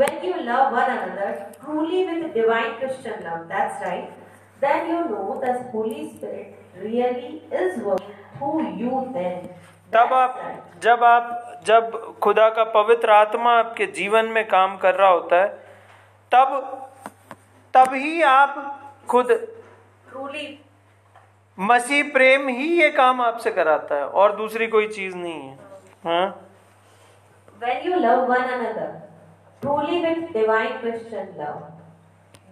[0.00, 1.30] When you love one another
[1.62, 4.10] truly with divine Christian love, that's right,
[4.60, 9.48] then you know the Holy Spirit really is working through you then.
[9.92, 10.38] तब आप
[10.82, 11.90] जब आप जब
[12.22, 15.48] खुदा का पवित्र आत्मा आपके जीवन में काम कर रहा होता है
[16.32, 16.54] तब
[17.74, 18.54] तब ही आप
[19.10, 19.32] खुद
[20.12, 20.46] Truly
[21.58, 25.58] मसीह प्रेम ही ये काम आपसे कराता है और दूसरी कोई चीज़ नहीं है
[26.06, 26.26] हाँ
[27.62, 28.90] When you love one another,
[29.60, 31.62] truly with divine Christian love,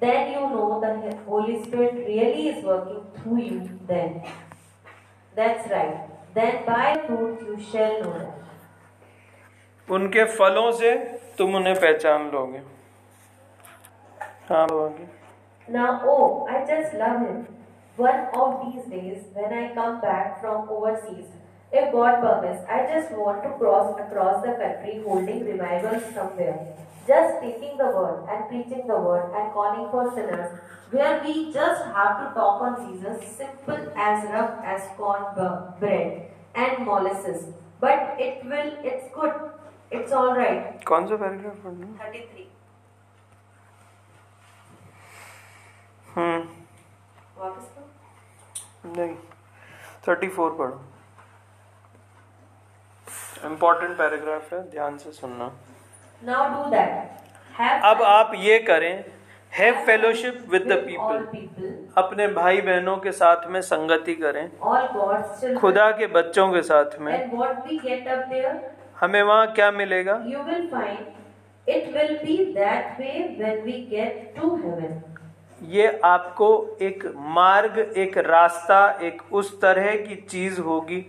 [0.00, 4.22] then you know the Holy Spirit really is working through you then.
[5.34, 6.08] That's right.
[6.34, 8.34] Then by fruit you shall know that.
[9.90, 10.94] उनके फलों से
[11.38, 12.60] तुम उन्हें पहचान लोगे
[14.50, 14.66] हाँ
[15.68, 17.46] Now, oh, I just love him.
[17.96, 21.26] One of these days, when I come back from overseas,
[21.72, 26.74] if God permits, I just want to cross across the country holding revivals somewhere.
[27.06, 30.58] Just speaking the word and preaching the word and calling for sinners,
[30.90, 35.24] where we just have to talk on Jesus, simple as rough as corn
[35.80, 37.46] bread and molasses.
[37.80, 39.32] But it will, it's good,
[39.90, 40.84] it's alright.
[40.84, 42.46] कौन सा paragraph पढ़ना 33.
[46.16, 46.40] हम्म
[47.40, 49.14] वापस करो नहीं
[50.08, 50.80] thirty four पढ़ो
[53.44, 55.50] important paragraph है ध्यान से सुनना।
[56.22, 57.16] नाउ डू दैट
[57.84, 59.04] अब आप ये करें
[59.52, 61.16] have fellowship with the people
[61.96, 67.12] अपने भाई बहनों के साथ में संगति करें। खुदा के बच्चों के साथ में।
[69.00, 70.14] हमें वहाँ क्या मिलेगा?
[70.26, 70.40] You
[71.68, 72.12] it will
[73.62, 74.46] we get to
[75.68, 76.48] ये आपको
[76.82, 77.04] एक
[77.36, 81.00] मार्ग एक रास्ता एक उस तरह की चीज़ होगी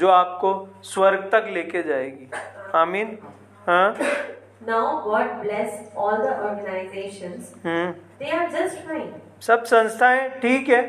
[0.00, 0.52] जो आपको
[0.92, 2.30] स्वर्ग तक लेके जाएगी
[2.78, 3.18] आमीन
[3.68, 3.96] हाँ
[4.66, 7.48] Now God bless all the organizations.
[7.64, 9.10] Hmm They are just fine.
[9.46, 10.82] सब संस्थाएँ ठीक है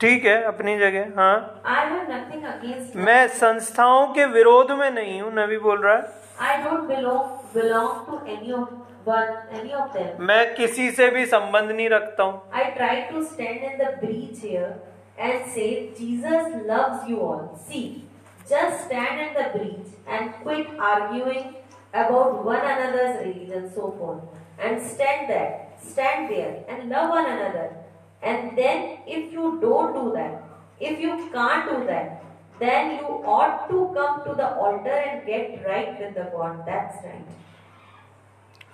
[0.00, 1.34] ठीक है अपनी जगह हाँ
[1.64, 2.96] I have nothing against.
[2.96, 7.90] मैं संस्थाओं के विरोध में नहीं हूँ नबी बोल रहा है I don't belong belong
[8.06, 8.68] to any of
[9.04, 10.20] one any of them.
[10.20, 14.40] मैं किसी से भी संबंध नहीं रखता हूँ I try to stand in the breach
[14.46, 14.72] here
[15.19, 17.59] and say, Jesus loves you all.
[17.67, 18.05] See,
[18.49, 21.55] just stand in the breach and quit arguing
[21.93, 24.23] about one another's religion, so forth.
[24.59, 27.77] And stand there, stand there and love one another.
[28.21, 30.43] And then, if you don't do that,
[30.79, 32.23] if you can't do that,
[32.59, 36.65] then you ought to come to the altar and get right with the God.
[36.65, 37.25] That's right.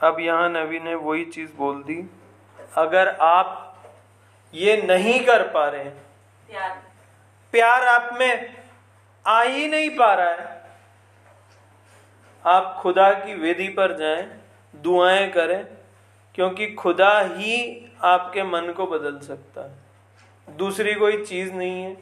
[0.03, 1.97] अब यहाँ नबी ने वही चीज बोल दी
[2.77, 3.49] अगर आप
[4.53, 6.04] ये नहीं कर पा रहे हैं
[7.52, 8.56] प्यार। आप में
[9.26, 10.62] आ ही नहीं पा रहा है।
[12.46, 14.40] आप खुदा की वेदी पर जाएँ,
[14.74, 15.66] दुआएँ करें,
[16.34, 21.96] क्योंकि खुदा ही आपके मन को बदल सकता है। दूसरी कोई चीज़ नहीं है।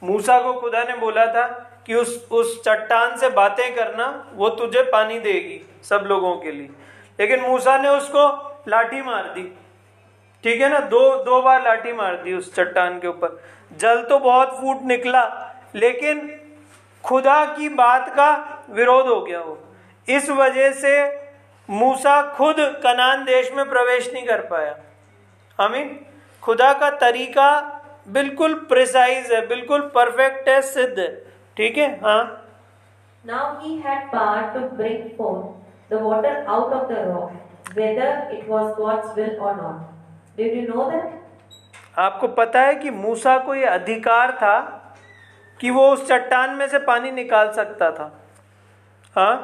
[0.03, 1.47] मूसा को खुदा ने बोला था
[1.85, 6.69] कि उस उस चट्टान से बातें करना, वो तुझे पानी देगी सब लोगों के लिए।
[7.19, 9.59] लेकिन मूसा ने उसको लाठी मार दी।
[10.43, 10.79] ठीक है ना?
[10.79, 13.43] दो दो बार लाठी मार दी उस चट्टान के ऊपर।
[13.77, 16.39] जल तो बहुत फूट निकला, लेकिन
[17.03, 18.29] खुदा की बात का
[18.69, 19.57] विरोध हो गया वो
[20.09, 20.93] इस वजह से
[21.69, 24.75] मूसा खुद कनान देश में प्रवेश नहीं कर पाया।
[25.59, 26.05] आमीन।
[26.43, 27.49] खुदा का तरीका
[28.07, 31.25] बिल्कुल प्रिसाइज है बिल्कुल परफेक्ट है सिद्ध है।
[31.57, 31.99] ठीक है?
[32.03, 32.39] हाँ।
[33.27, 35.51] Now he had power to bring forth
[35.89, 37.31] the water out of the rock,
[37.75, 39.77] whether it was God's will or not.
[40.37, 41.11] Did you know that?
[41.97, 44.55] आपको पता है कि मूसा को ये अधिकार था
[45.63, 48.11] कि वो उस चट्टान में से पानी निकाल सकता था
[49.15, 49.35] हाँ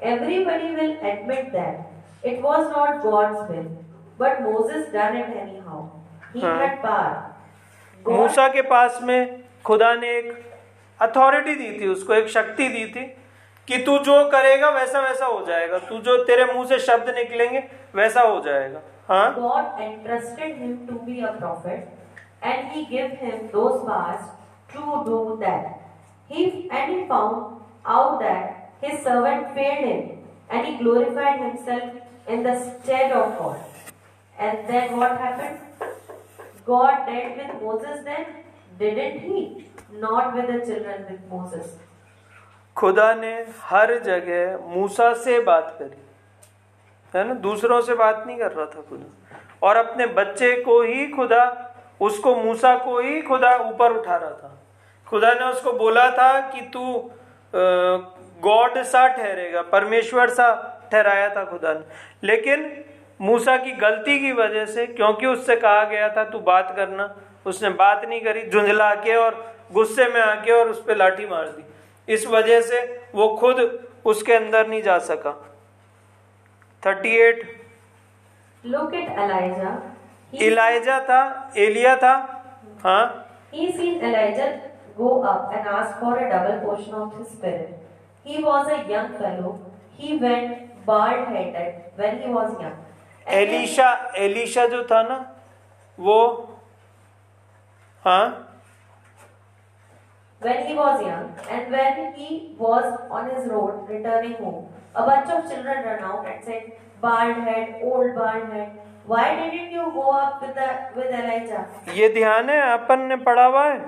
[0.00, 3.66] Everybody will admit that it was not God's will,
[4.18, 5.80] but Moses done it anyhow.
[6.32, 6.54] He हाँ.
[6.58, 7.18] had power.
[8.04, 10.32] मूसा के पास में खुदा ने एक
[11.00, 13.04] अथॉरिटी दी थी उसको एक शक्ति दी थी
[13.68, 17.62] कि तू जो करेगा वैसा वैसा हो जाएगा तू जो तेरे मुँह से शब्द निकलेंगे
[17.94, 19.28] वैसा हो जाएगा हाँ
[24.72, 25.80] to do that.
[26.28, 30.18] He and he found out that his servant failed him,
[30.50, 31.92] and he glorified himself
[32.28, 33.58] in the stead of God.
[34.38, 35.58] And then what happened?
[36.64, 38.26] God dealt with Moses then,
[38.78, 39.66] didn't he?
[39.92, 41.66] Not with the children with Moses.
[42.76, 43.32] खुदा ने
[43.70, 45.96] हर जगह मूसा से बात करी
[47.14, 51.06] है ना दूसरों से बात नहीं कर रहा था खुदा और अपने बच्चे को ही
[51.16, 51.42] खुदा
[52.08, 54.59] उसको मूसा को ही खुदा ऊपर उठा रहा था
[55.10, 57.10] खुदा ने उसको बोला था कि तू
[58.42, 60.48] गॉड सा ठहरेगा परमेश्वर सा
[60.92, 62.84] ठहराया था खुदा ने। लेकिन
[63.20, 67.14] मूसा की गलती की वजह से क्योंकि उससे कहा गया था तू बात करना।
[67.46, 71.46] उसने बात नहीं करी झुंझला के और गुस्से में आके और उस पर लाठी मार
[71.46, 72.80] दी। इस वजह से
[73.14, 73.60] वो खुद
[74.04, 75.32] उसके अंदर नहीं जा सका।
[76.82, 77.42] 38
[78.64, 79.70] Look at Elijah.
[80.32, 82.14] He, Elijah था एलिया था
[82.84, 83.04] हाँ?
[83.52, 84.48] He seen Elijah
[85.02, 87.78] go up and ask for a double portion of his spirit.
[88.24, 89.58] He was a young fellow.
[89.96, 92.78] He went bald headed when he was young.
[93.28, 95.18] Elisha Elisha जो था ना
[95.98, 96.20] वो
[98.04, 98.26] हाँ
[100.40, 102.28] when he was young and when he
[102.58, 106.72] was on his road returning home, a bunch of children ran out and said,
[107.02, 111.66] Bald head, old bald head, why didn't you go up with, the, with Elijah?
[111.94, 113.78] ये ध्यान है अपन ने पढ़ा हुआ है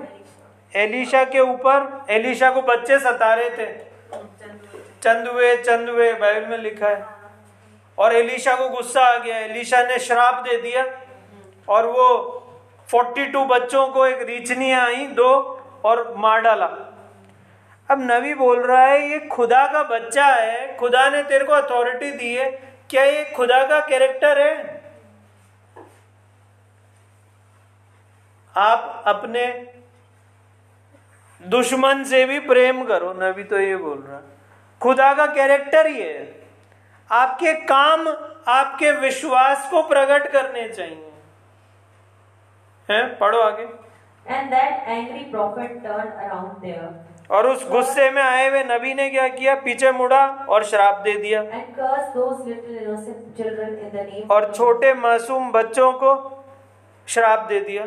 [0.75, 3.73] Elisha के ऊपर, Elisha को बच्चे सता रहे थे।
[5.03, 7.05] चंदुए चंदुए, बाइबल में लिखा है।
[7.97, 10.85] और एलिशा को गुस्सा आ गया। एलिशा ने श्राप दे दिया।
[11.69, 12.03] और वो
[12.89, 16.65] 42 बच्चों को एक रीचनियाँ आई, दो, और मार डाला।
[17.91, 22.11] अब नबी बोल रहा है, ये खुदा का बच्चा है। खुदा ने तेरे को अथॉरिटी
[22.11, 22.51] दी है।
[22.89, 24.81] क्या ये खुदा का कैरेक्टर है?
[28.57, 29.72] आप अपने
[31.49, 34.21] दुश्मन से भी प्रेम करो नबी तो ये बोल रहा
[34.81, 36.43] खुदा का कैरेक्टर ही है।
[37.11, 38.07] आपके काम
[38.47, 41.11] आपके विश्वास को प्रकट करने चाहिए।
[42.91, 43.65] हैं पढ़ो आगे।
[44.33, 46.89] And that angry prophet turned around there.
[47.31, 49.55] और उस गुस्से में आए हुए नबी ने क्या किया?
[49.55, 51.41] पीछे मुड़ा और श्राप दे दिया।
[54.31, 56.43] और छोटे मासूम बच्चों को
[57.07, 57.85] श्राप दे दिया।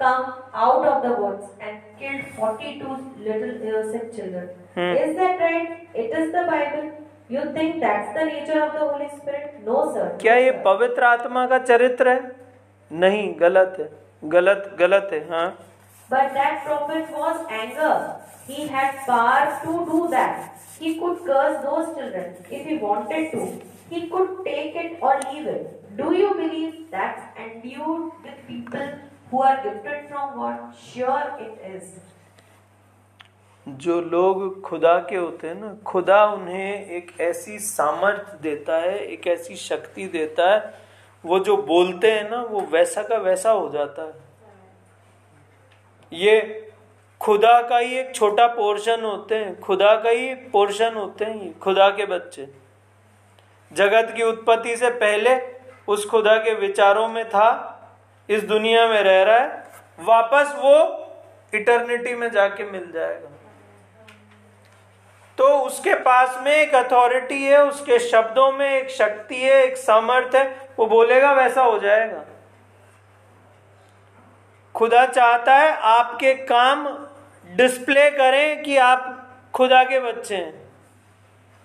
[0.00, 2.96] come out of the woods and killed 42
[3.26, 4.48] little innocent children.
[4.74, 4.94] Hmm.
[5.04, 5.88] Is that right?
[5.94, 6.90] It is the Bible.
[7.28, 9.62] You think that's the nature of the Holy Spirit?
[9.68, 10.04] No, sir.
[10.24, 10.62] क्या No, ये sir.
[10.64, 12.20] पवित्र आत्मा का चरित्र है
[13.04, 13.88] नहीं गलत है
[14.36, 15.46] गलत गलत है हाँ
[16.10, 17.94] But that prophet was anger.
[18.48, 20.60] He had power to do that.
[20.78, 23.40] He could curse those children if he wanted to.
[23.90, 25.96] He could take it or leave it.
[25.96, 28.86] Do you believe that's endued with people
[29.31, 30.75] who are gifted from God?
[30.75, 31.83] Sure it is.
[33.67, 39.27] जो लोग खुदा के होते हैं ना, खुदा उन्हें एक ऐसी सामर्थ्य देता है, एक
[39.27, 40.73] ऐसी शक्ति देता है,
[41.25, 44.13] वो जो बोलते हैं ना, वो वैसा का वैसा हो जाता है
[46.11, 46.71] ये
[47.21, 51.89] खुदा का ही एक छोटा पोर्शन होते हैं, खुदा का ही पोर्शन होते हैं खुदा
[51.89, 52.47] के बच्चे
[53.71, 55.39] जगत की उत्पत्ति से पहले
[55.87, 57.77] उस खुदा के विचारों में था
[58.29, 59.63] इस दुनिया में रह रहा है,
[59.99, 60.77] वापस वो
[61.53, 63.27] इटर्निटी में जाके मिल जाएगा।
[65.37, 70.35] तो उसके पास में एक अथॉरिटी है, उसके शब्दों में एक शक्ति है, एक सामर्थ
[70.35, 72.23] है, वो बोलेगा वैसा हो जाएगा।
[74.75, 76.87] खुदा चाहता है आपके काम
[77.55, 80.69] डिस्प्ले करें कि आप खुदा के बच्चे हैं।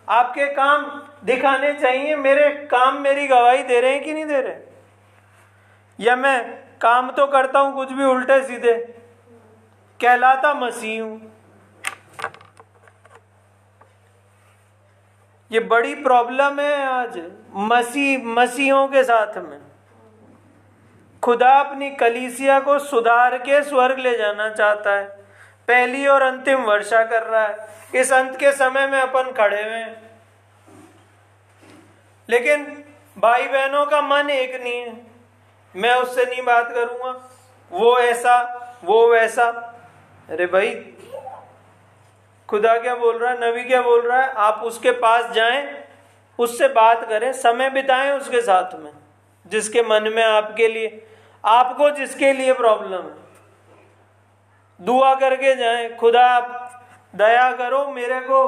[0.08, 0.84] आपके काम
[1.24, 4.65] दिखाने चाहिए, मेरे काम मेरी गवाही दे रहे हैं कि नहीं दे रहे
[5.98, 6.42] या मैं
[6.80, 8.74] काम तो करता हूँ, कुछ भी उल्टे सीधे।
[10.00, 11.32] कहलाता मसीह हूँ।
[15.50, 17.18] ये बड़ी प्रॉब्लम है आज,
[17.54, 19.58] मसीह, मसीहों के साथ में।
[21.22, 25.04] खुदा अपनी कलीसिया को सुधार के स्वर्ग ले जाना चाहता है।
[25.68, 29.84] पहली और अंतिम वर्षा कर रहा है। इस अंत के समय में अपन खड़े हुए
[32.28, 32.64] लेकिन
[33.18, 35.05] भाई बहनों का मन एक नहीं है।
[35.76, 37.30] मैं उससे नहीं बात करूँगा।
[37.72, 38.36] वो ऐसा,
[38.84, 39.44] वो वैसा।
[40.30, 40.74] अरे भाई,
[42.48, 43.50] खुदा क्या बोल रहा है?
[43.50, 44.28] नबी क्या बोल रहा है?
[44.28, 45.84] आप उसके पास जाएँ,
[46.38, 48.92] उससे बात करें, समय बिताएँ उसके साथ में,
[49.46, 51.06] जिसके मन में आपके लिए,
[51.44, 53.26] आपको जिसके लिए प्रॉब्लम है।
[54.80, 56.80] दुआ करके जाएँ, खुदा आप
[57.14, 58.46] दया करो, मेरे को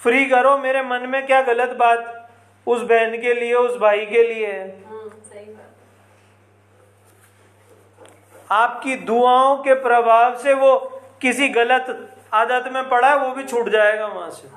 [0.00, 2.28] फ्री करो, मेरे मन में क्या गलत बात
[2.66, 4.87] उस बहन के लिए, उस भाई के लिए है?
[8.50, 10.76] आपकी दुआओं के प्रभाव से वो
[11.22, 14.48] किसी गलत आदत में पड़ा है वो भी छूट जाएगा वहाँ से।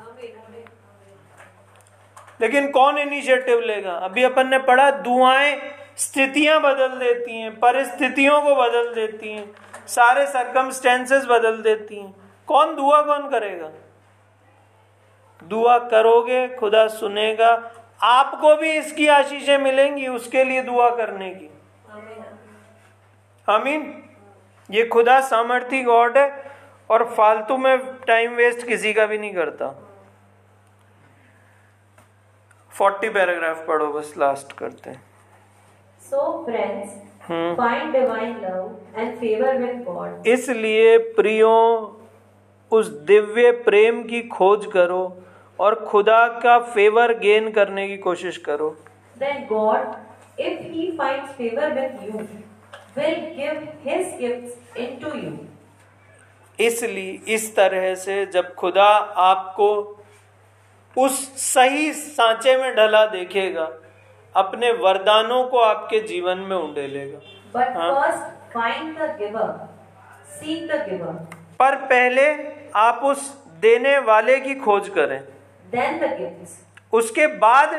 [2.41, 3.91] लेकिन कौन इनिशिएटिव लेगा?
[3.91, 5.59] अभी अपन ने पढ़ा, दुआएँ
[5.97, 9.51] स्थितियाँ बदल देती हैं, परिस्थितियों को बदल देती हैं,
[9.87, 12.13] सारे सरकमस्टेंसेस बदल देती हैं।
[12.47, 13.69] कौन दुआ कौन करेगा?
[15.43, 17.55] दुआ करोगे, खुदा सुनेगा
[18.03, 21.49] आपको भी इसकी आशीषें मिलेंगी उसके लिए दुआ करने की।
[23.47, 23.81] आमीन।
[24.69, 26.51] ये खुदा सामर्थ्य गॉड है
[26.89, 29.69] और फालतू में टाइम वेस्ट किसी का भी नहीं करता।
[32.71, 35.01] फोर्टी पैराग्राफ पढ़ो बस लास्ट करते हैं।
[36.11, 36.93] So friends,
[37.57, 40.27] find divine love and favor with God.
[40.27, 41.51] इसलिए प्रियो
[42.71, 45.03] उस दिव्य प्रेम की खोज करो
[45.61, 48.69] और खुदा का फेवर गेन करने की कोशिश करो
[49.15, 49.95] Then God,
[50.39, 52.21] if He finds favor with you,
[52.95, 55.33] will give His gifts into you.
[56.59, 58.87] इसलिए इस तरह से जब खुदा
[59.23, 59.67] आपको
[60.95, 63.69] उस सही सांचे में ढला देखेगा
[64.35, 67.19] अपने वरदानों को आपके जीवन में उंडेलेगा
[67.53, 69.47] But first, find the giver.
[70.39, 71.13] Seek the giver.
[71.59, 72.25] पर पहले
[72.77, 73.29] आप उस
[73.61, 75.19] देने वाले की खोज करें
[75.71, 76.59] Then the gifts.
[76.93, 77.75] उसके बाद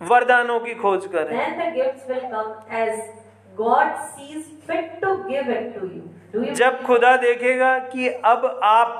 [0.00, 2.98] वरदानों की खोज करें। Then the gifts will come as
[3.56, 6.02] God sees fit to give it to you.
[6.32, 8.90] Do you जब खुदा देखेगा कि अब आप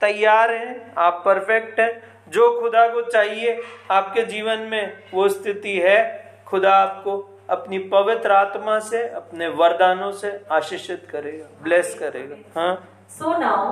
[0.00, 1.90] तैयार हैं आप परफेक्ट हैं
[2.30, 3.60] जो खुदा को चाहिए
[3.90, 5.98] आपके जीवन में वो स्थिति है
[6.46, 7.16] खुदा आपको
[7.50, 12.72] अपनी पवित्र आत्मा से अपने वरदानों से आशीषित करेगा ब्लेस करेगा। हाँ?
[13.18, 13.64] So now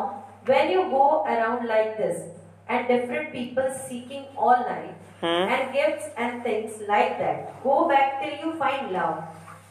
[0.48, 2.18] when you go around like this,
[2.67, 5.49] and different people seeking all night, Hmm.
[5.55, 9.19] and gifts and things like that, go back till you find love,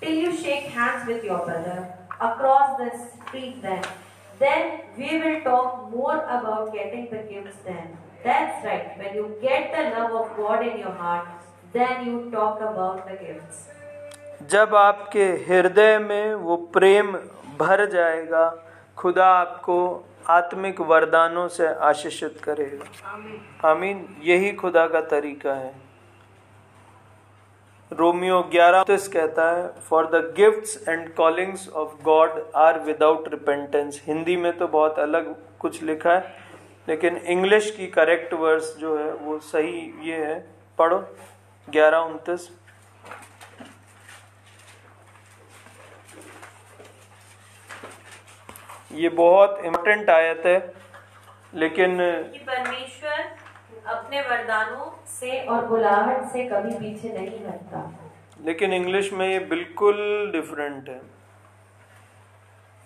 [0.01, 1.79] till you shake hands with your brother
[2.21, 3.63] across the street.
[3.63, 3.83] Then,
[4.39, 4.63] then
[4.97, 7.59] we will talk more about getting the gifts.
[7.65, 7.91] Then,
[8.25, 8.97] that's right.
[8.99, 11.27] When you get the love of God in your heart,
[11.73, 13.67] then you talk about the gifts.
[14.51, 17.13] जब आपके हृदय में वो प्रेम
[17.59, 18.45] भर जाएगा
[18.97, 19.77] खुदा आपको
[20.30, 25.74] आत्मिक वरदानों से आशीषित करेगा। आमीन। यही खुदा का तरीका है।
[27.92, 34.36] रोमियो ग्यारह कहता है for the gifts and callings of God are without repentance Hindi
[34.38, 36.34] में तो बहुत अलग कुछ लिखा है,
[36.88, 40.40] लेकिन इंग्लिश की करेक्ट वर्स जो है, वो सही ये है।
[40.78, 40.98] पढ़ो।
[41.68, 42.50] ग्यारह उनतीस।
[48.96, 50.60] ये बहुत इम्पोर्टेंट आयत है
[51.54, 51.98] लेकिन
[52.48, 53.20] परमेश्वर
[53.88, 57.82] अपने वरदानों से और बुलाहट से कभी पीछे नहीं हटता।
[58.46, 59.98] लेकिन इंग्लिश में ये बिल्कुल
[60.32, 61.02] डिफरेंट है।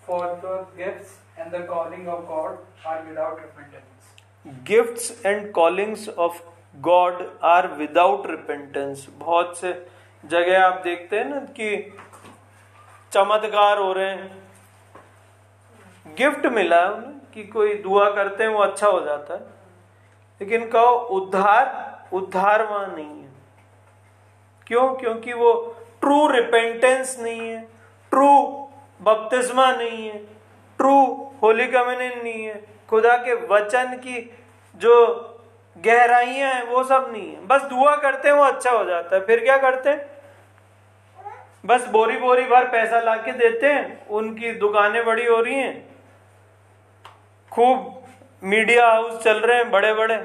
[0.07, 2.53] For the gifts and the calling of God
[2.91, 4.03] are without repentance.
[4.67, 6.41] Gifts and callings of
[6.81, 9.73] God are without repentance बहुत से
[10.23, 11.69] जगह आप देखते हैं ना कि
[13.13, 14.48] चमत्कार हो रहे हैं।
[16.17, 19.39] गिफ्ट मिला है उन्हें कि कोई दुआ करते हैं, वो अच्छा हो जाता है।
[20.41, 23.29] लेकिन कहो, उद्धार उद्धार वहाँ नहीं है।
[24.67, 24.93] क्यों?
[24.93, 27.61] क्योंकि वो ट्रू रिपेंटेंस नहीं है
[28.09, 28.45] ट्रू
[29.01, 30.17] बपतिस्मा नहीं है
[30.77, 34.33] ट्रू होली कम्युनियन नहीं है। खुदा के वचन की
[34.75, 35.15] जो
[35.77, 39.25] गहराइयाँ हैं, वो सब नहीं है। बस दुआ करते हैं, वो अच्छा हो जाता है।
[39.25, 40.09] फिर क्या करते हैं?
[41.65, 45.88] बस बोरी बोरी भर पैसा लाके देते हैं। उनकी दुकानें बड़ी हो रही हैं।
[47.51, 48.03] खूब
[48.43, 50.15] मीडिया हाउस चल रहे हैं बड़े बड़े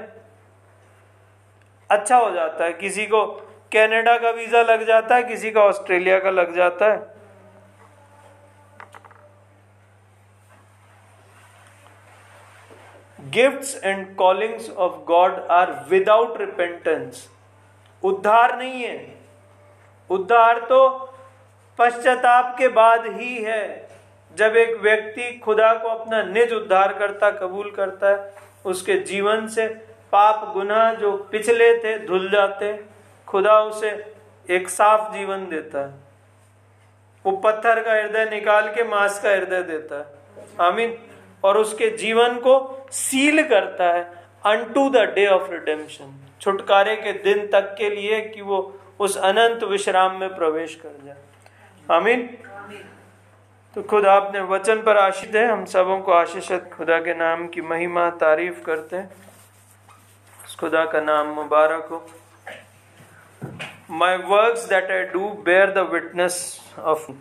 [1.90, 3.24] अच्छा हो जाता है। किसी को
[3.72, 7.12] कनाडा का वीज़ा लग जाता है, किसी का ऑस्ट्रेलिया का लग जाता है।
[13.30, 17.28] Gifts and callings of God are without repentance
[18.02, 19.14] उद्धार नहीं है।
[20.10, 20.88] उद्धार तो
[21.78, 23.83] पश्चाताप के बाद ही है।
[24.34, 28.34] जब एक व्यक्ति खुदा को अपना निज उद्धार करता कबूल करता है,
[28.66, 29.66] उसके जीवन से
[30.12, 32.84] पाप गुनाह जो पिछले थे धुल जाते
[33.26, 34.14] खुदा उसे
[34.50, 35.94] एक साफ़ जीवन देता है।
[37.26, 40.06] वो पत्थर का हृदय निकाल के मांस का हृदय देता है।
[40.60, 40.98] आमीन।
[41.44, 44.02] और उसके जीवन को सील करता है
[44.46, 49.62] unto the day of redemption छुटकारे के दिन तक के लिए कि वो उस अनंत
[49.62, 51.16] विश्राम में प्रवेश कर जाए।
[51.90, 52.38] आमीन।
[53.74, 57.60] तो खुद आपने वचन पर आशित है। हम सबों को आशीषित। खुदा के नाम की
[57.60, 59.10] महिमा, तारीफ़ करते हैं।
[60.60, 62.10] खुदा का नाम मुबारक हो।
[63.90, 67.12] My work that I do bear the witness of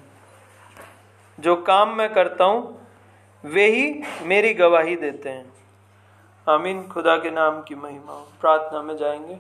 [1.40, 2.88] जो काम मैं करता हूँ,
[3.46, 5.54] वे ही मेरी गवाही देते हैं।
[6.50, 9.36] आमीन। खुदा के नाम की महिमा प्रार्थना में जाएँगे।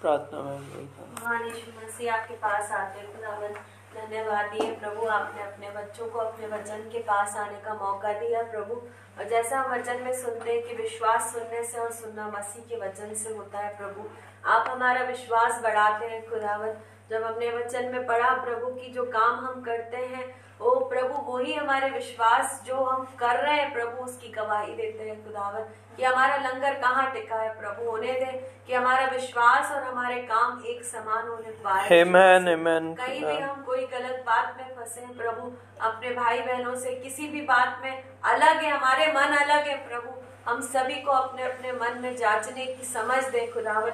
[0.00, 3.54] प्रार्थना में आपके पास आते खुदावन
[3.96, 8.42] धन्यवाद दिए प्रभु, आपने अपने बच्चों को अपने वचन के पास आने का मौका दिया
[8.42, 8.74] प्रभु।
[9.18, 12.80] और जैसा हम वचन में सुनते हैं कि विश्वास सुनने से और सुनना मसीह के
[12.80, 14.08] वचन से होता है प्रभु।
[14.46, 16.74] आप हमारा विश्वास बढ़ाते हैं खुदावन
[17.10, 20.24] जब हमने वचन में पढ़ा प्रभु की जो काम हम करते हैं
[20.60, 25.16] ओ प्रभु वही हमारे विश्वास जो हम कर रहे हैं प्रभु उसकी गवाही देते हैं
[25.24, 25.64] खुदावन
[25.96, 28.32] कि हमारा लंगर कहाँ टिका है प्रभु होने दे
[28.66, 33.62] कि हमारा विश्वास और हमारे काम एक समान होने पाए amen, amen, कहीं भी हम
[33.62, 35.52] कोई गलत बात में फंसे प्रभु
[35.82, 40.25] अपने भाई बहनों से किसी भी बात में अलग है हमारे मन अलग है प्रभु
[40.48, 43.90] हम सभी को अपने अपने मन में जांचने की समझ दे खुदावन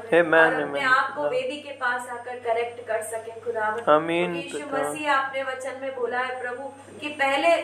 [0.47, 5.13] और अपने आप को वेदी के पास आकर करेक्ट कर सके खुदावन। आमीन, यीशु मसीह
[5.13, 6.69] आपने वचन में बोला है प्रभु
[7.01, 7.55] कि पहले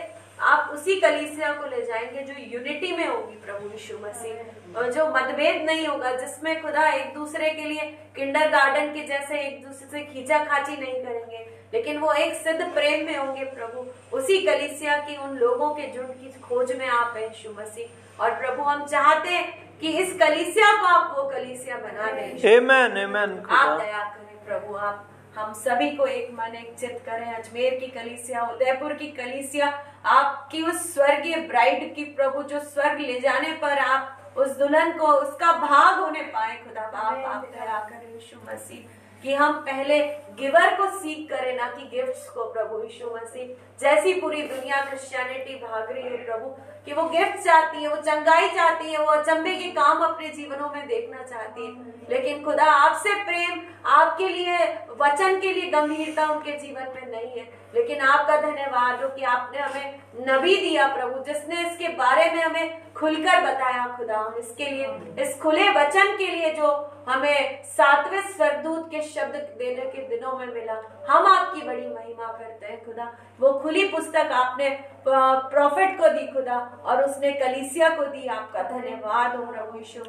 [0.53, 5.07] आप उसी कलीसिया को ले जाएँगे जो यूनिटी में होगी प्रभु यीशु मसीह। और जो
[5.11, 7.85] मतभेद नहीं होगा जिसमें खुदा एक दूसरे के लिए
[8.17, 12.61] किंडर गार्डन के जैसे एक दूसरे से खींचा खाची नहीं करेंगे लेकिन वो एक सिद्ध
[12.75, 13.87] प्रेम में होंगे प्रभु।
[14.17, 17.87] उसी कलीसिया की उन लोगों के झुंड की खोज में आप है यीशु मसीह।
[18.21, 22.97] और प्रभु हम चाहते हैं कि इस कलीसिया को आप वो कलीसिया बना दें Amen,
[23.05, 27.75] amen, आप दया करें प्रभु आप हम सभी को एक मन एक चित करें। अजमेर
[27.81, 29.67] की कलीसिया उदयपुर की कलीसिया
[30.13, 35.07] आपकी उस स्वर्गीय ब्राइड की प्रभु जो स्वर्ग ले जाने पर आप उस दुल्हन को
[35.07, 39.99] उसका भाग होने पाए खुदा बाप आप दया करें यीशु मसीह कि हम पहले
[40.41, 43.47] गिवर को सीख करें ना कि गिफ्ट्स को प्रभु यीशु मसीह।
[43.81, 46.51] जैसी पूरी दुनिया क्रिश्चियनिटी भाग रही है प्रभु
[46.89, 50.71] कि वो गिफ्ट चाहती है, वो चंगाई चाहती है, वो अचंभे के काम अपने जीवनों
[50.71, 51.73] में देखना चाहती है।
[52.11, 54.59] लेकिन खुदा आपसे प्रेम, आपके लिए
[55.01, 59.59] वचन के लिए गंभीरता उनके जीवन में नहीं है। लेकिन आपका धन्यवाद हो कि आपने
[59.59, 64.87] हमें नबी दिया प्रभु, जिसने इसके बारे में हमें खुलकर बताया खुदा हम इसके लिए
[65.23, 66.71] इस खुले वचन के लिए जो
[67.09, 70.75] हमें सातवें स्वर्गदूत के शब्द देने के दिनों में मिला।
[71.09, 73.07] हम आपकी बड़ी महिमा करते हैं खुदा।
[73.41, 74.69] वो खुली पुस्तक आपने
[75.07, 80.03] प्रॉफिट को दी खुदा और उसने कलीसिया को दी। आपका धन्यवाद हो प्रभु यीशु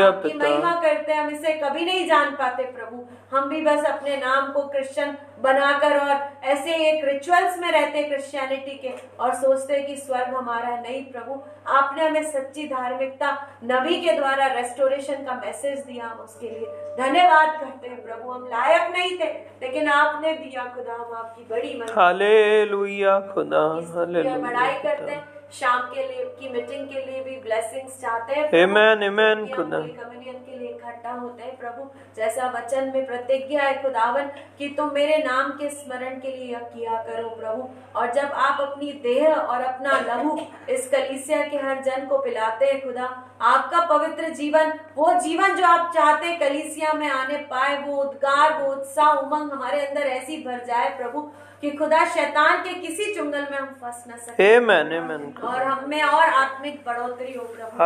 [0.00, 3.04] आपकी महिमा करते हैं हम इसे कभी नहीं जान पाते प्रभु।
[3.36, 8.78] हम भी बस अपने नाम को क्रिश्चियन बनाकर और ऐसे एक रिचुअल्स में रहते क्रिश्चियनिटी
[8.78, 11.40] के और सोचते कि स्वर्ग हमारा नहीं प्रभु।
[11.72, 13.30] आपने हमें सच्ची धार्मिकता
[13.64, 16.66] नबी के द्वारा रेस्टोरेशन का मैसेज दिया हम उसके लिए।
[16.98, 19.32] धन्यवाद करते हैं प्रभु हम लायक नहीं थे
[19.62, 23.62] लेकिन आपने दिया खुदा हम आपकी बड़ी हालेलुया खुदा
[23.94, 25.22] हालेलुया बड़ाई करते हैं।
[25.54, 30.34] शाम के लिए की मीटिंग के लिए भी ब्लेसिंग्स चाहते हैं। Amen, Amen, खुदा। कम्युनियन
[30.36, 35.18] के लिए इकट्ठा होते हैं प्रभु जैसा वचन में प्रतिज्ञा है खुदावन कि तुम मेरे
[35.18, 37.68] नाम के स्मरण के लिए यह किया करो प्रभु।
[37.98, 42.66] और जब आप अपनी देह और अपना लहू इस कलीसिया के हर जन को पिलाते
[42.66, 43.08] हैं खुदा
[43.42, 48.72] आपका पवित्र जीवन वो जीवन जो आप चाहते कलीसिया में आने पाए वो उद्गार वो
[48.72, 51.28] उत्साह उमंग हमारे अंदर ऐसी भर जाए प्रभु।
[51.64, 55.88] कि खुदा शैतान के किसी चुंगल में हम फंस न सके। Amen, Amen, और हम
[55.90, 57.78] में और आत्मिक बढ़ोतरी हो प्रभु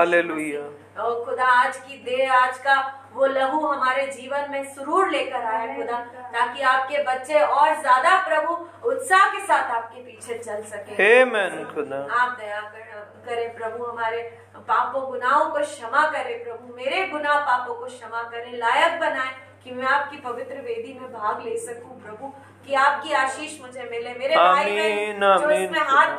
[1.02, 2.74] और खुदा आज की देह आज का
[3.14, 6.00] वो लहू हमारे जीवन में सुरूर लेकर आए खुदा
[6.34, 8.56] ताकि आपके बच्चे और ज़्यादा प्रभु
[8.90, 12.82] उत्साह के साथ आपके पीछे चल सके। Amen, खुदा। आप दया कर,
[13.26, 14.22] करे प्रभु हमारे
[14.68, 19.32] पापों गुनाहों को क्षमा करे प्रभु मेरे गुनाह पापों को क्षमा करे लायक बनाए
[19.64, 22.34] कि मैं आपकी पवित्र वेदी में भाग ले सकूँ प्रभु।
[22.68, 26.16] कि आपकी आशीष मुझे मिले मेरे भाई बहन जो इसमें हाथ